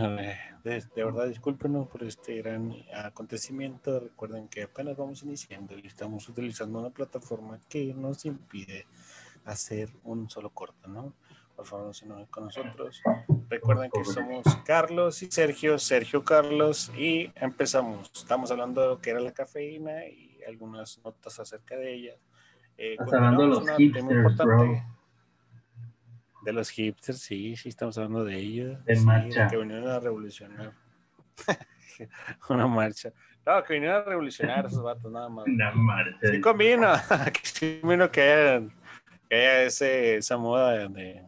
De, 0.67 1.03
verdad, 1.03 1.27
discúlpenos 1.27 1.87
por 1.87 2.03
este 2.03 2.35
gran 2.41 2.73
acontecimiento. 2.93 4.01
Recuerden 4.01 4.49
que 4.49 4.63
apenas 4.63 4.97
vamos 4.97 5.23
iniciando 5.23 5.77
y 5.77 5.87
estamos 5.87 6.27
utilizando 6.27 6.79
una 6.79 6.89
plataforma 6.89 7.57
que 7.69 7.93
nos 7.93 8.25
impide 8.25 8.85
hacer 9.45 9.89
un 10.03 10.29
solo 10.29 10.49
corte, 10.49 10.89
¿no? 10.89 11.13
Por 11.55 11.65
favor, 11.65 11.85
no 11.85 11.93
se 11.93 12.05
enojen 12.05 12.25
con 12.25 12.45
nosotros. 12.45 13.01
Recuerden 13.49 13.89
que 13.91 14.03
somos 14.03 14.43
Carlos 14.65 15.23
y 15.23 15.31
Sergio, 15.31 15.79
Sergio 15.79 16.23
Carlos, 16.25 16.91
y 16.97 17.31
empezamos. 17.35 18.11
Estamos 18.13 18.51
hablando 18.51 18.81
de 18.81 18.87
lo 18.87 18.99
que 18.99 19.11
era 19.11 19.21
la 19.21 19.31
cafeína 19.31 20.05
y 20.05 20.37
algunas 20.45 20.99
notas 21.03 21.39
acerca 21.39 21.77
de 21.77 21.93
ella. 21.93 22.13
Eh, 22.77 22.91
Estamos 22.91 23.13
hablando 23.13 23.41
de 23.43 23.47
los 23.47 23.77
hipsters, 23.77 24.37
bro. 24.37 24.96
De 26.47 26.53
los 26.53 26.69
hipsters, 26.69 27.19
sí, 27.19 27.57
sí, 27.57 27.67
estamos 27.67 27.97
hablando 27.97 28.23
de 28.23 28.37
ellos. 28.37 28.85
De 28.85 28.95
marcha. 29.01 29.49
que 29.49 29.57
vinieron 29.57 29.89
a 29.89 29.99
revolucionar. 29.99 30.71
Una 32.49 32.65
marcha. 32.67 33.11
No, 33.45 33.61
que 33.65 33.73
vinieron 33.73 33.97
a 33.97 34.05
revolucionar 34.05 34.65
esos 34.65 34.81
vatos, 34.81 35.11
nada 35.11 35.27
más. 35.27 35.45
Una 35.45 35.73
marcha. 35.73 36.17
Sí, 36.31 36.39
combina. 36.39 37.03
sí, 37.43 37.79
combina 37.81 38.09
que 38.09 38.21
haya, 38.21 38.65
que 39.27 39.35
haya 39.35 39.63
ese, 39.63 40.15
esa 40.15 40.37
moda 40.37 40.87
de 40.87 41.25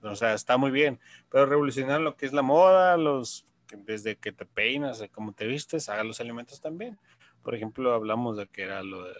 o 0.00 0.16
sea, 0.16 0.32
está 0.32 0.56
muy 0.56 0.70
bien, 0.70 0.98
pero 1.30 1.44
revolucionar 1.44 2.00
lo 2.00 2.16
que 2.16 2.24
es 2.24 2.32
la 2.32 2.40
moda, 2.40 2.96
los 2.96 3.46
desde 3.76 4.16
que 4.16 4.32
te 4.32 4.46
peinas, 4.46 5.04
cómo 5.12 5.34
te 5.34 5.46
vistes, 5.46 5.90
haga 5.90 6.04
los 6.04 6.22
alimentos 6.22 6.62
también. 6.62 6.98
Por 7.42 7.54
ejemplo, 7.54 7.92
hablamos 7.92 8.38
de 8.38 8.46
que 8.46 8.62
era 8.62 8.82
lo 8.82 9.04
de 9.04 9.12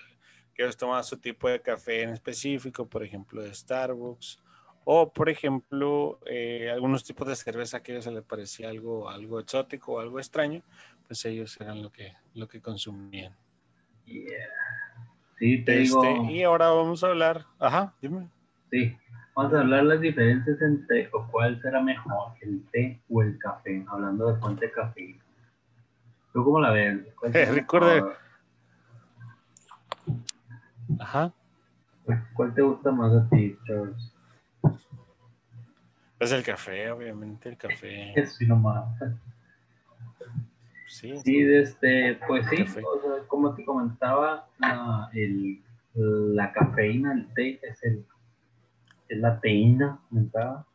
que 0.54 0.62
ellos 0.62 0.78
tomaban 0.78 1.04
su 1.04 1.18
tipo 1.18 1.50
de 1.50 1.60
café 1.60 2.00
en 2.00 2.10
específico, 2.10 2.88
por 2.88 3.04
ejemplo, 3.04 3.42
de 3.42 3.54
Starbucks, 3.54 4.42
o 4.84 5.12
por 5.12 5.28
ejemplo, 5.28 6.20
eh, 6.26 6.70
algunos 6.70 7.04
tipos 7.04 7.26
de 7.26 7.36
cerveza 7.36 7.82
que 7.82 7.92
a 7.92 7.94
ellos 7.94 8.04
se 8.04 8.10
les 8.10 8.22
parecía 8.22 8.68
algo, 8.68 9.08
algo 9.08 9.40
exótico 9.40 9.94
o 9.94 10.00
algo 10.00 10.18
extraño, 10.18 10.62
pues 11.06 11.24
ellos 11.24 11.58
eran 11.60 11.82
lo 11.82 11.90
que, 11.90 12.12
lo 12.34 12.48
que 12.48 12.60
consumían. 12.60 13.34
Sí, 15.38 15.64
te 15.64 15.82
este, 15.82 16.22
Y 16.30 16.42
ahora 16.42 16.68
vamos 16.68 17.02
a 17.02 17.08
hablar, 17.08 17.46
ajá, 17.58 17.94
dime. 18.00 18.28
Sí, 18.70 18.96
Vamos 19.36 19.52
a 19.52 19.60
hablar 19.60 19.82
las 19.84 20.00
diferencias 20.00 20.62
entre 20.62 21.08
o 21.12 21.26
cuál 21.28 21.60
será 21.60 21.82
mejor, 21.82 22.34
el 22.40 22.64
té 22.70 23.02
o 23.10 23.20
el 23.20 23.36
café, 23.38 23.84
hablando 23.88 24.32
de 24.32 24.40
fuente 24.40 24.66
de 24.66 24.72
café. 24.72 25.18
¿Tú 26.32 26.44
cómo 26.44 26.60
la 26.60 26.70
ves? 26.70 27.00
Recuerde. 27.52 28.04
Ajá. 31.00 31.32
¿Cuál 32.34 32.54
te 32.54 32.62
gusta 32.62 32.92
más 32.92 33.12
a 33.12 33.28
ti, 33.28 33.58
Charles? 33.66 34.13
Pues 36.24 36.32
el 36.32 36.42
café, 36.42 36.90
obviamente, 36.90 37.50
el 37.50 37.58
café. 37.58 38.14
Sí, 38.26 38.46
nomás. 38.46 38.86
Sí, 40.86 41.18
sí, 41.18 41.42
este, 41.52 42.18
pues 42.26 42.46
sí, 42.48 42.64
como 43.28 43.54
te 43.54 43.62
comentaba, 43.62 44.48
el, 45.12 45.60
la 45.92 46.50
cafeína, 46.50 47.12
el 47.12 47.26
té 47.34 47.60
es 47.62 47.84
el 47.84 48.06
es 49.10 49.18
la 49.18 49.38
teína 49.38 50.00
mentada. 50.08 50.66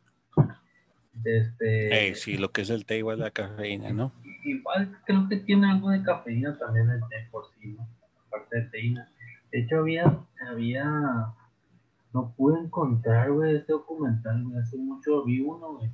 Este, 1.26 2.14
sí, 2.14 2.38
lo 2.38 2.52
que 2.52 2.62
es 2.62 2.70
el 2.70 2.86
té 2.86 3.00
igual 3.00 3.18
la 3.18 3.32
cafeína, 3.32 3.90
¿no? 3.90 4.12
Igual 4.44 5.00
creo 5.08 5.28
que 5.30 5.38
tiene 5.38 5.72
algo 5.72 5.90
de 5.90 6.04
cafeína 6.04 6.60
también 6.60 6.92
el 6.92 7.00
té 7.10 7.28
por 7.32 7.46
sí, 7.56 7.70
¿no? 7.70 7.88
Aparte 8.28 8.56
de 8.56 8.66
teína. 8.68 9.10
De 9.52 9.62
hecho, 9.62 9.80
había, 9.80 10.16
había, 10.48 11.34
no 12.14 12.34
pude 12.36 12.60
encontrar, 12.60 13.32
güey, 13.32 13.58
este 13.58 13.74
documental, 13.74 14.44
güey, 14.44 14.58
hace 14.58 14.78
mucho 14.78 15.24
vi 15.24 15.42
uno, 15.42 15.74
güey, 15.74 15.90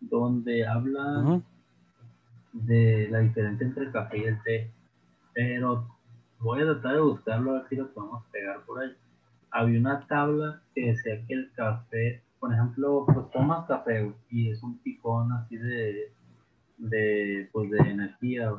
donde 0.00 0.66
habla 0.66 1.42
de 2.52 3.08
la 3.10 3.20
diferencia 3.20 3.66
entre 3.66 3.84
el 3.84 3.92
café 3.92 4.18
y 4.18 4.24
el 4.24 4.42
té, 4.42 4.70
pero 5.32 5.86
voy 6.40 6.60
a 6.62 6.64
tratar 6.64 6.94
de 6.94 7.00
buscarlo 7.00 7.52
a 7.52 7.54
ver 7.54 7.68
si 7.68 7.76
lo 7.76 7.92
podemos 7.92 8.24
pegar 8.26 8.60
por 8.64 8.80
ahí. 8.80 8.92
Había 9.50 9.80
una 9.80 10.06
tabla 10.06 10.62
que 10.74 10.88
decía 10.88 11.24
que 11.26 11.34
el 11.34 11.52
café, 11.52 12.22
por 12.40 12.52
ejemplo, 12.52 13.04
pues 13.06 13.30
tomas 13.30 13.66
café 13.66 14.12
y 14.30 14.50
es 14.50 14.62
un 14.62 14.78
picón 14.78 15.32
así 15.32 15.56
de, 15.56 16.12
de, 16.78 17.48
pues 17.52 17.70
de 17.70 17.78
energía, 17.78 18.52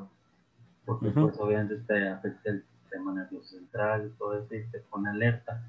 porque 0.85 1.09
pues 1.09 1.37
obviamente 1.39 1.77
te 1.87 2.07
afecta 2.07 2.51
el 2.51 2.63
sistema 2.63 3.13
nervioso 3.13 3.57
central 3.57 4.07
y 4.07 4.17
todo 4.17 4.37
eso 4.37 4.55
y 4.55 4.63
te 4.71 4.79
pone 4.79 5.09
alerta. 5.09 5.61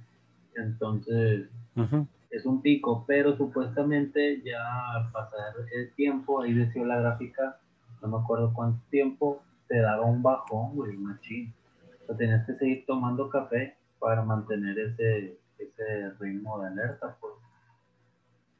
Entonces, 0.57 1.49
es 2.31 2.47
un 2.47 2.63
pico, 2.63 3.05
pero 3.07 3.37
supuestamente 3.37 4.43
ya 4.43 4.61
al 4.95 5.11
pasar 5.13 5.55
el 5.73 5.93
tiempo, 5.95 6.43
ahí 6.43 6.53
decía 6.53 6.85
la 6.85 7.01
gráfica, 7.01 7.61
no 8.03 8.09
me 8.09 8.19
acuerdo 8.19 8.53
cuánto 8.53 8.85
tiempo, 8.91 9.43
te 9.69 9.79
daba 9.81 10.05
un 10.05 10.23
bajón, 10.23 10.75
güey, 10.75 10.97
machín. 10.97 11.53
O 12.03 12.07
sea, 12.07 12.17
tenías 12.17 12.47
que 12.47 12.55
seguir 12.55 12.85
tomando 12.87 13.31
café 13.31 13.77
para 13.99 14.23
mantener 14.23 14.79
ese, 14.79 15.39
ese 15.59 16.11
ritmo 16.21 16.61
de 16.61 16.69
alerta. 16.69 17.17
Pues. 17.21 17.35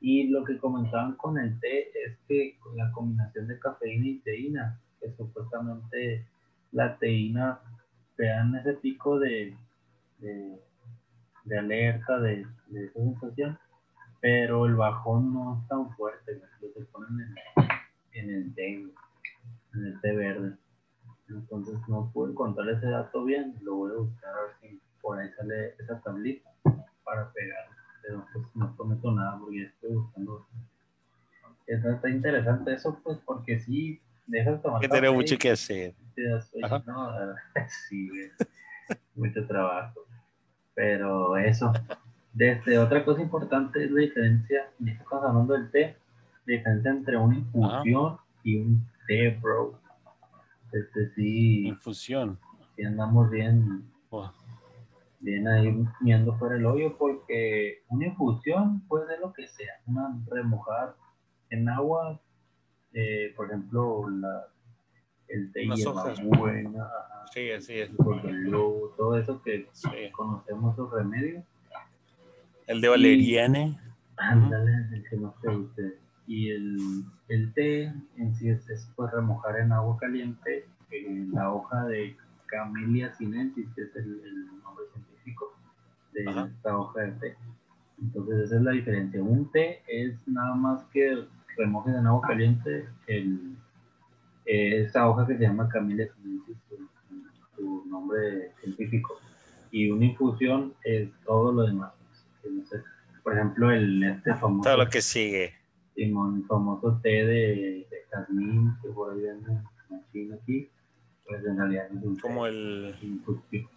Y 0.01 0.29
lo 0.29 0.45
que 0.45 0.59
comentaban 0.59 1.17
con 1.17 1.39
el 1.39 1.59
té 1.61 1.89
es 2.07 2.17
que 2.29 2.59
la 2.75 2.91
combinación 2.93 3.47
de 3.47 3.59
cafeína 3.59 4.07
y 4.07 4.19
teína, 4.21 4.81
que 5.01 5.11
supuestamente 5.13 6.27
la 6.73 6.97
teína 6.99 7.61
te 8.17 8.27
dan 8.27 8.55
ese 8.55 8.75
pico 8.75 9.19
de, 9.19 9.57
de, 10.19 10.59
alerta, 11.53 12.19
de, 12.21 12.47
de, 12.69 12.87
esa 12.87 13.01
sensación, 13.01 13.59
pero 14.21 14.67
el 14.67 14.75
bajón 14.75 15.35
no 15.35 15.61
es 15.61 15.69
tan 15.69 15.91
fuerte, 15.97 16.41
lo 16.61 16.73
que 16.73 16.81
ponen 16.91 17.21
en, 17.21 17.35
en 18.13 18.31
el 18.31 18.55
té, 18.55 18.75
en 19.75 19.85
el 19.87 20.01
té 20.01 20.17
verde. 20.17 20.57
Entonces 21.29 21.77
no 21.89 22.11
puedo 22.13 22.31
encontrar 22.31 22.69
ese 22.69 22.87
dato 22.87 23.25
bien, 23.25 23.55
lo 23.63 23.77
voy 23.77 23.93
a 23.93 23.97
buscar 23.97 24.35
a 24.35 24.43
ver 24.43 24.51
si 24.61 24.81
por 25.01 25.19
ahí 25.19 25.31
sale 25.37 25.75
esa 25.79 26.01
tablita 26.01 26.51
para 27.05 27.31
pegar. 27.33 27.67
Pero 28.03 28.27
pues 28.33 28.47
no 28.55 28.75
prometo 28.77 29.13
nada 29.13 29.39
porque 29.39 29.65
estoy 29.65 29.95
buscando. 29.95 30.47
Está, 31.67 32.11
interesante 32.11 32.75
eso, 32.75 33.01
pues, 33.03 33.19
porque 33.25 33.59
sí, 33.59 34.01
dejas 34.27 34.61
tomar. 34.61 34.81
Que 34.81 34.89
tiene 34.89 35.11
mucho 35.11 35.39
que 35.39 35.51
hacer. 35.51 35.95
No, 36.87 37.35
sí, 37.89 38.11
mucho 39.15 39.47
trabajo. 39.47 40.04
Pero 40.75 41.37
eso. 41.37 41.73
Desde 42.33 42.79
otra 42.79 43.05
cosa 43.05 43.23
importante 43.23 43.85
es 43.85 43.91
la 43.93 44.01
diferencia, 44.01 44.69
ya 44.81 44.93
estamos 44.93 45.25
hablando 45.25 45.55
del 45.55 45.71
té, 45.71 45.97
la 46.47 46.57
diferencia 46.57 46.91
entre 46.91 47.17
una 47.17 47.37
infusión 47.37 48.17
y 48.43 48.57
un 48.57 48.85
té, 49.07 49.39
bro. 49.41 49.79
Este 50.73 51.15
sí. 51.15 51.69
Infusión. 51.69 52.39
Si 52.75 52.85
andamos 52.85 53.31
bien 53.31 53.85
bien 55.25 55.49
ahí 55.49 55.75
miendo 56.01 56.37
fuera 56.37 56.57
el 56.57 56.67
hoyo 56.67 56.97
porque 56.99 57.83
una 57.89 58.07
infusión 58.07 58.81
puede 58.87 59.07
ser 59.07 59.21
lo 59.21 59.33
que 59.33 59.49
sea, 59.49 59.73
una 59.87 60.15
remojar 60.27 60.95
en 61.49 61.69
agua, 61.69 62.21
eh, 62.93 63.33
por 63.35 63.47
ejemplo, 63.47 64.09
la, 64.11 64.49
el 65.35 65.53
té 65.53 65.65
y 65.65 65.69
buena, 66.39 66.89
sí, 67.33 67.51
así 67.51 67.81
es. 67.81 67.91
todo 67.97 69.19
eso 69.19 69.43
que 69.43 69.69
conocemos 70.13 70.77
los 70.79 70.93
remedios. 70.93 71.45
El 72.67 72.81
de 72.81 72.89
valeriane. 72.89 73.79
Ándale, 74.17 74.73
el 74.93 75.05
que 75.09 75.17
no 75.17 75.35
se 75.75 75.99
Y 76.27 76.51
el, 76.51 76.79
el 77.29 77.53
té 77.53 77.93
en 78.17 78.35
sí 78.37 78.49
es, 78.49 78.69
es 78.71 78.89
pues, 78.95 79.11
remojar 79.13 79.59
en 79.59 79.73
agua 79.73 79.97
caliente 79.99 80.67
eh, 80.91 81.27
la 81.33 81.53
hoja 81.53 81.85
de 81.87 82.17
Camellia 82.47 83.13
sinensis, 83.15 83.67
que 83.75 83.83
es 83.83 83.97
el, 83.97 84.21
el 84.25 84.47
nombre 84.63 84.85
científico 84.93 85.53
de 86.13 86.23
esta 86.23 86.79
hoja 86.79 87.01
de 87.01 87.13
té. 87.13 87.37
Entonces 88.01 88.39
esa 88.45 88.57
es 88.57 88.63
la 88.63 88.71
diferencia. 88.71 89.23
Un 89.23 89.51
té 89.51 89.83
es 89.89 90.17
nada 90.29 90.55
más 90.55 90.85
que 90.93 91.27
remojes 91.57 91.95
en 91.95 92.07
agua 92.07 92.23
caliente 92.23 92.89
el, 93.09 93.57
esa 94.47 95.09
hoja 95.09 95.27
que 95.27 95.37
se 95.37 95.43
llama 95.43 95.69
Camellia 95.69 96.09
sinensis, 96.15 96.57
su, 97.57 97.85
nombre 97.87 98.53
científico. 98.61 99.19
Y 99.71 99.91
una 99.91 100.05
infusión 100.05 100.75
es 100.85 101.09
todo 101.25 101.53
lo 101.53 101.63
demás. 101.63 101.93
Por 103.23 103.35
ejemplo, 103.35 103.71
el 103.71 104.03
este 104.05 104.35
famoso. 104.35 104.69
Todo 104.69 104.85
lo 104.85 104.91
que 104.91 105.01
sigue. 105.01 105.55
Simón, 105.95 106.45
famoso 106.47 107.01
té 107.03 107.09
de, 107.09 107.87
de 107.91 107.97
jazmín 108.11 108.75
que 108.83 108.89
por 108.91 109.15
ahí 109.15 109.23
venden 109.23 109.63
en 110.13 110.33
aquí. 110.35 110.69
Pues 111.27 111.45
en 111.45 111.57
realidad 111.57 111.87
es 111.87 112.03
un 112.03 112.17
Como 112.17 112.47
el. 112.47 112.95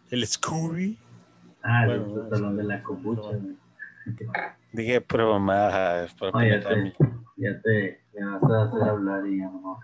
El 0.09 0.27
Scooby. 0.27 0.97
Ah, 1.63 1.85
bueno, 1.85 2.23
el 2.23 2.29
salón 2.29 2.57
de 2.57 2.63
la 2.63 2.83
kombucha. 2.83 3.39
Dije 4.73 4.99
bromas. 4.99 6.15
No, 6.21 6.45
ya, 6.45 6.59
te, 6.59 6.93
ya 7.37 7.61
te 7.61 7.99
ya 8.13 8.37
vas 8.41 8.51
a 8.51 8.63
hacer 8.63 8.89
hablar 8.89 9.27
y 9.27 9.39
ya 9.39 9.45
no. 9.45 9.79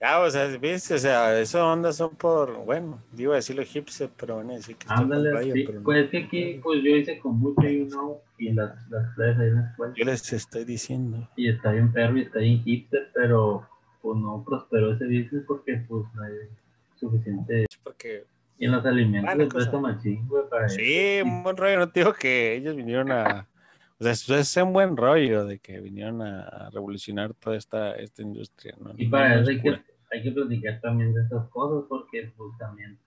Ah, 0.00 0.20
o 0.20 0.30
sea, 0.30 0.46
viste, 0.58 0.94
o 0.94 0.98
sea, 0.98 1.40
esas 1.40 1.60
ondas 1.60 1.96
son 1.96 2.14
por, 2.14 2.64
bueno, 2.64 3.02
digo 3.12 3.32
decirlo 3.32 3.62
egipcio, 3.62 4.08
pero 4.16 4.36
bueno, 4.36 4.52
decir 4.52 4.76
que 4.76 4.86
Ándale, 4.88 5.52
sí. 5.52 5.66
Pues 5.82 6.08
que 6.10 6.18
aquí, 6.18 6.60
pues 6.62 6.82
yo 6.84 6.90
hice 6.90 7.18
con 7.18 7.38
mucho 7.40 7.66
y 7.68 7.80
uno, 7.82 8.18
y 8.38 8.52
las, 8.52 8.88
las 8.90 9.12
clases 9.14 9.40
ahí 9.40 9.48
en 9.48 9.54
la 9.56 9.70
escuela. 9.70 9.94
Yo 9.96 10.04
les 10.04 10.32
estoy 10.32 10.64
diciendo. 10.64 11.28
Y 11.36 11.48
está 11.48 11.72
bien 11.72 11.92
perro 11.92 12.16
y 12.16 12.22
está 12.22 12.38
bien 12.38 12.62
hipster, 12.62 13.10
pero 13.12 13.68
pues 14.00 14.16
no 14.20 14.44
prosperó 14.46 14.92
ese 14.92 15.04
business 15.06 15.42
porque 15.48 15.84
pues 15.88 16.04
no 16.14 16.22
hay 16.22 16.32
suficiente. 16.94 17.66
Porque 17.82 18.24
y 18.58 18.66
en 18.66 18.72
los 18.72 18.84
alimentos 18.84 19.34
bueno, 19.34 19.50
cuesta 19.50 19.78
machín, 19.78 20.26
güey, 20.28 20.48
para 20.48 20.68
Sí, 20.68 21.20
un 21.24 21.42
buen 21.44 21.56
rollo, 21.56 21.78
no 21.78 21.90
te 21.90 22.00
digo 22.00 22.12
que 22.12 22.56
ellos 22.56 22.74
vinieron 22.74 23.10
a 23.12 23.46
o 24.00 24.04
sea, 24.04 24.38
es 24.38 24.56
un 24.56 24.72
buen 24.72 24.96
rollo 24.96 25.44
de 25.44 25.58
que 25.58 25.80
vinieron 25.80 26.22
a 26.22 26.70
revolucionar 26.70 27.34
toda 27.34 27.56
esta, 27.56 27.92
esta 27.94 28.22
industria. 28.22 28.74
¿no? 28.80 28.92
Y 28.96 29.08
para 29.08 29.40
eso 29.40 29.50
hay 29.50 29.60
que, 29.60 29.80
hay 30.12 30.22
que 30.22 30.32
platicar 30.32 30.80
también 30.80 31.12
de 31.14 31.22
estas 31.22 31.48
cosas 31.48 31.84
porque 31.88 32.32
pues 32.36 32.56
también, 32.58 32.98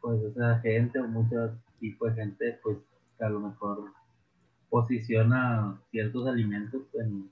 pues 0.00 0.22
esa 0.22 0.58
gente 0.60 1.00
o 1.00 1.08
mucho 1.08 1.52
tipo 1.80 2.08
de 2.08 2.14
gente, 2.14 2.60
pues 2.62 2.78
a 3.20 3.28
lo 3.28 3.40
mejor 3.40 3.92
posiciona 4.68 5.80
ciertos 5.90 6.26
alimentos 6.26 6.82
en, 6.94 7.30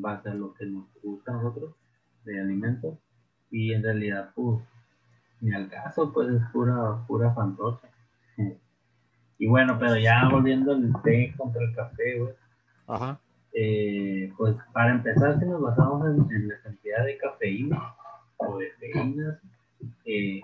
base 0.00 0.28
a 0.28 0.34
lo 0.34 0.54
que 0.54 0.66
nos 0.66 0.86
gusta 1.02 1.30
a 1.30 1.36
nosotros 1.36 1.74
de 2.24 2.40
alimentos 2.40 2.98
y 3.50 3.72
en 3.72 3.84
realidad 3.84 4.32
pues 4.34 4.58
ni 5.40 5.54
al 5.54 5.68
caso 5.68 6.12
pues 6.12 6.30
es 6.30 6.42
pura 6.52 7.06
pura 7.06 7.32
fantocha 7.32 7.88
y 9.42 9.48
bueno, 9.48 9.76
pero 9.76 9.96
ya 9.96 10.28
volviendo 10.30 10.70
al 10.70 10.92
té 11.02 11.34
contra 11.36 11.64
el 11.64 11.74
café, 11.74 12.16
güey. 12.16 12.32
Ajá. 12.86 13.20
Eh, 13.52 14.32
pues 14.36 14.54
para 14.72 14.92
empezar, 14.92 15.36
si 15.40 15.46
nos 15.46 15.60
basamos 15.60 16.06
en, 16.30 16.46
la 16.46 16.60
cantidad 16.62 17.04
de 17.04 17.18
cafeína 17.18 17.92
o 18.36 18.58
de 18.58 18.70
cafeínas, 18.92 19.40
eh, 20.04 20.40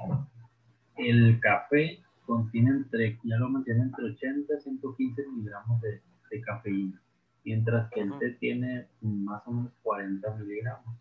el 0.97 1.39
café 1.39 2.01
contiene 2.27 2.71
entre, 2.71 3.21
ya 3.23 3.37
lo 3.37 3.49
mencioné, 3.51 3.83
entre 3.83 4.05
80 4.05 4.53
y 4.53 4.61
115 4.63 5.27
miligramos 5.29 5.81
de, 5.81 6.41
cafeína, 6.41 7.01
mientras 7.45 7.89
que 7.93 8.01
el 8.01 8.19
té 8.19 8.31
tiene 8.41 8.89
más 9.01 9.47
o 9.47 9.53
menos 9.53 9.73
40 9.85 10.29
miligramos. 10.35 10.97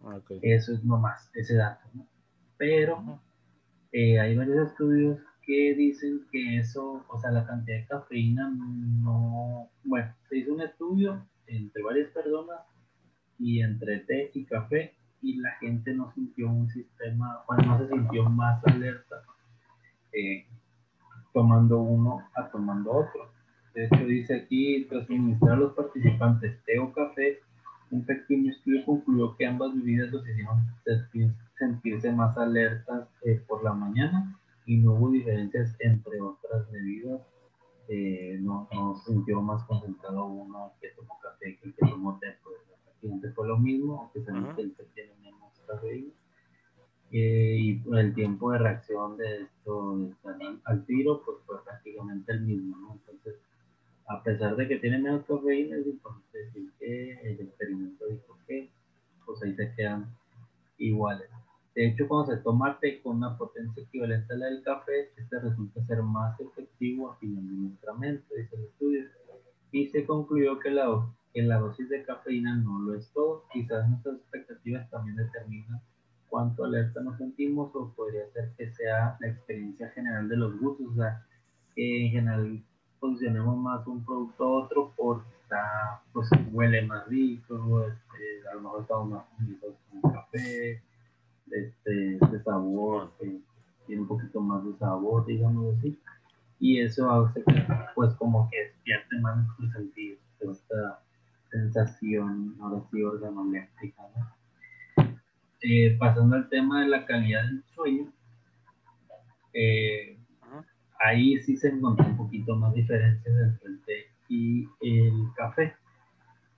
Okay. 0.00 0.40
Eso 0.40 0.72
es 0.72 0.82
nomás, 0.82 1.30
ese 1.34 1.56
dato, 1.56 1.86
¿no? 1.92 2.06
Pero 2.56 3.20
eh, 3.92 4.18
hay 4.18 4.34
varios 4.34 4.70
estudios 4.70 5.18
que 5.46 5.74
dicen 5.74 6.26
que 6.32 6.58
eso, 6.58 7.04
o 7.08 7.20
sea, 7.20 7.30
la 7.30 7.46
cantidad 7.46 7.78
de 7.78 7.86
cafeína 7.86 8.50
no, 8.50 9.70
bueno, 9.84 10.12
se 10.28 10.38
hizo 10.38 10.52
un 10.52 10.60
estudio 10.60 11.24
entre 11.46 11.82
varias 11.82 12.10
personas 12.10 12.60
y 13.38 13.60
entre 13.60 14.00
té 14.00 14.32
y 14.34 14.44
café 14.44 14.94
y 15.22 15.36
la 15.36 15.52
gente 15.60 15.94
no 15.94 16.12
sintió 16.12 16.50
un 16.50 16.68
sistema, 16.68 17.44
bueno, 17.46 17.64
no 17.64 17.78
se 17.78 17.88
sintió 17.88 18.24
más 18.24 18.62
alerta 18.66 19.22
eh, 20.12 20.46
tomando 21.32 21.78
uno 21.78 22.22
a 22.34 22.48
tomando 22.50 22.90
otro. 22.90 23.30
De 23.74 23.84
hecho, 23.84 24.04
dice 24.04 24.34
aquí, 24.34 24.86
tras 24.88 25.06
suministrar 25.06 25.52
a 25.52 25.56
los 25.56 25.74
participantes 25.74 26.62
té 26.64 26.78
o 26.78 26.92
café, 26.92 27.40
un 27.90 28.04
pequeño 28.04 28.50
estudio 28.50 28.84
concluyó 28.84 29.36
que 29.36 29.46
ambas 29.46 29.74
bebidas 29.74 30.10
los 30.10 30.26
hicieron 30.28 30.64
sentirse 31.56 32.10
más 32.10 32.36
alertas 32.36 33.08
eh, 33.22 33.40
por 33.46 33.62
la 33.62 33.72
mañana 33.72 34.36
y 34.66 34.78
no 34.78 34.94
hubo 34.94 35.10
diferencias 35.10 35.74
entre 35.80 36.20
otras 36.20 36.70
bebidas. 36.70 37.22
Eh, 37.88 38.38
no, 38.40 38.68
no 38.74 38.96
sintió 39.06 39.40
más 39.40 39.62
concentrado 39.64 40.26
uno 40.26 40.72
que 40.80 40.88
tomó 40.90 41.18
café 41.22 41.56
que 41.56 41.68
el 41.68 41.74
que 41.74 41.86
tomó 41.86 42.18
té. 42.18 42.34
Pues 42.42 42.56
prácticamente 42.84 43.30
fue 43.30 43.46
lo 43.46 43.58
mismo, 43.58 44.00
aunque 44.00 44.22
se 44.22 44.32
uh 44.32 44.58
el 44.58 44.74
té 44.74 44.84
tiene 44.94 45.14
menos 45.22 45.52
cafeína. 45.66 46.12
Eh, 47.12 47.56
y 47.60 47.82
el 47.96 48.14
tiempo 48.14 48.50
de 48.50 48.58
reacción 48.58 49.16
de 49.16 49.42
esto 49.42 50.10
al 50.64 50.84
tiro, 50.86 51.22
pues 51.24 51.38
fue 51.46 51.62
prácticamente 51.64 52.32
el 52.32 52.40
mismo, 52.40 52.76
¿no? 52.78 52.94
Entonces, 52.94 53.36
a 54.08 54.22
pesar 54.24 54.56
de 54.56 54.66
que 54.66 54.78
tiene 54.78 54.98
menos 54.98 55.24
cafeína, 55.24 55.76
es 55.76 55.86
importante 55.86 56.38
decir 56.38 56.72
que 56.80 57.12
el 57.22 57.40
experimento 57.40 58.06
dijo 58.06 58.36
que, 58.48 58.68
pues 59.24 59.40
ahí 59.42 59.54
se 59.54 59.72
quedan 59.74 60.06
iguales. 60.78 61.30
De 61.76 61.88
hecho, 61.88 62.08
cuando 62.08 62.34
se 62.34 62.38
toma 62.38 62.78
té 62.80 63.02
con 63.02 63.18
una 63.18 63.36
potencia 63.36 63.82
equivalente 63.82 64.32
a 64.32 64.38
la 64.38 64.46
del 64.46 64.62
café, 64.62 65.10
este 65.14 65.38
resulta 65.38 65.84
ser 65.84 66.02
más 66.02 66.40
efectivo 66.40 67.10
afinando 67.10 67.52
nuestra 67.52 67.92
mente, 67.92 68.24
dice 68.34 68.56
el 68.56 68.64
estudio. 68.64 69.04
Y 69.72 69.88
se 69.88 70.06
concluyó 70.06 70.58
que 70.58 70.70
la, 70.70 71.06
que 71.34 71.42
la 71.42 71.58
dosis 71.58 71.90
de 71.90 72.02
cafeína 72.02 72.56
no 72.56 72.78
lo 72.78 72.94
es 72.94 73.10
todo. 73.12 73.44
Quizás 73.52 73.86
nuestras 73.90 74.16
expectativas 74.16 74.88
también 74.88 75.16
determinan 75.16 75.82
cuánto 76.30 76.64
alerta 76.64 77.02
nos 77.02 77.18
sentimos 77.18 77.70
o 77.74 77.92
podría 77.94 78.26
ser 78.32 78.52
que 78.56 78.72
sea 78.72 79.18
la 79.20 79.28
experiencia 79.28 79.90
general 79.90 80.30
de 80.30 80.36
los 80.38 80.58
gustos. 80.58 80.86
O 80.92 80.94
sea, 80.94 81.26
que 81.74 82.06
en 82.06 82.10
general 82.10 82.62
posicionemos 82.98 83.54
más 83.58 83.86
un 83.86 84.02
producto 84.02 84.44
a 84.44 84.64
otro 84.64 84.94
porque 84.96 85.28
está, 85.42 86.02
pues 86.14 86.26
huele 86.52 86.86
más 86.86 87.06
rico, 87.06 87.82
este, 87.82 88.48
a 88.50 88.54
lo 88.54 88.62
mejor 88.62 88.80
estamos 88.80 89.10
más 89.10 89.24
unidos 89.38 89.74
con 89.90 90.10
café 90.10 90.82
este, 91.50 92.18
de 92.18 92.42
sabor, 92.42 93.12
tiene 93.86 94.02
un 94.02 94.08
poquito 94.08 94.40
más 94.40 94.64
de 94.64 94.76
sabor, 94.78 95.26
digamos 95.26 95.76
así. 95.78 95.98
Y 96.58 96.80
eso 96.80 97.10
hace 97.10 97.42
que, 97.44 97.66
pues, 97.94 98.14
como 98.14 98.48
que 98.50 98.58
despierte 98.58 99.18
más 99.20 99.46
el 99.60 99.72
sentido, 99.72 100.18
esta 100.40 101.00
sensación, 101.50 102.56
ahora 102.60 102.82
sí, 102.90 103.02
organoléptica, 103.02 104.02
¿no? 104.16 104.36
Eh, 105.62 105.96
pasando 105.98 106.36
al 106.36 106.48
tema 106.48 106.82
de 106.82 106.88
la 106.88 107.06
calidad 107.06 107.44
del 107.44 107.62
sueño, 107.74 108.12
eh, 109.52 110.18
ahí 111.00 111.42
sí 111.42 111.56
se 111.56 111.68
encontró 111.68 112.06
un 112.06 112.16
poquito 112.16 112.54
más 112.56 112.74
diferencias 112.74 113.34
entre 113.34 113.68
el 113.68 113.80
té 113.82 114.06
y 114.28 114.68
el 114.80 115.28
café. 115.34 115.74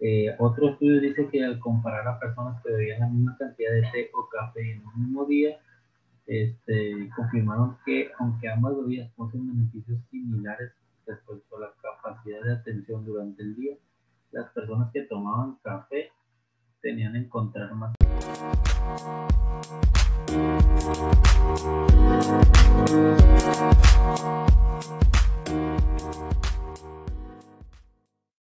Eh, 0.01 0.35
otro 0.39 0.71
estudio 0.71 1.01
dice 1.01 1.29
que 1.29 1.45
al 1.45 1.59
comparar 1.59 2.07
a 2.07 2.21
personas 2.21 2.63
que 2.63 2.71
bebían 2.71 3.01
la 3.01 3.09
misma 3.09 3.37
cantidad 3.37 3.73
de 3.73 3.83
té 3.91 4.11
o 4.15 4.29
café 4.29 4.73
en 4.73 4.87
un 4.87 5.03
mismo 5.03 5.25
día, 5.25 5.59
este, 6.27 7.11
confirmaron 7.17 7.79
que 7.85 8.11
aunque 8.19 8.49
ambas 8.49 8.77
bebidas 8.77 9.11
poseen 9.17 9.49
beneficios 9.49 9.99
similares 10.11 10.73
respecto 11.07 11.57
a 11.57 11.61
la 11.61 11.73
capacidad 11.83 12.43
de 12.43 12.53
atención 12.53 13.05
durante 13.05 13.43
el 13.43 13.57
día, 13.57 13.77
las 14.31 14.51
personas 14.51 14.93
que 14.93 15.03
tomaban 15.03 15.57
café 15.63 16.13
tenían 16.81 17.15
que 17.15 17.19
encontrar 17.19 17.75
más. 17.75 17.95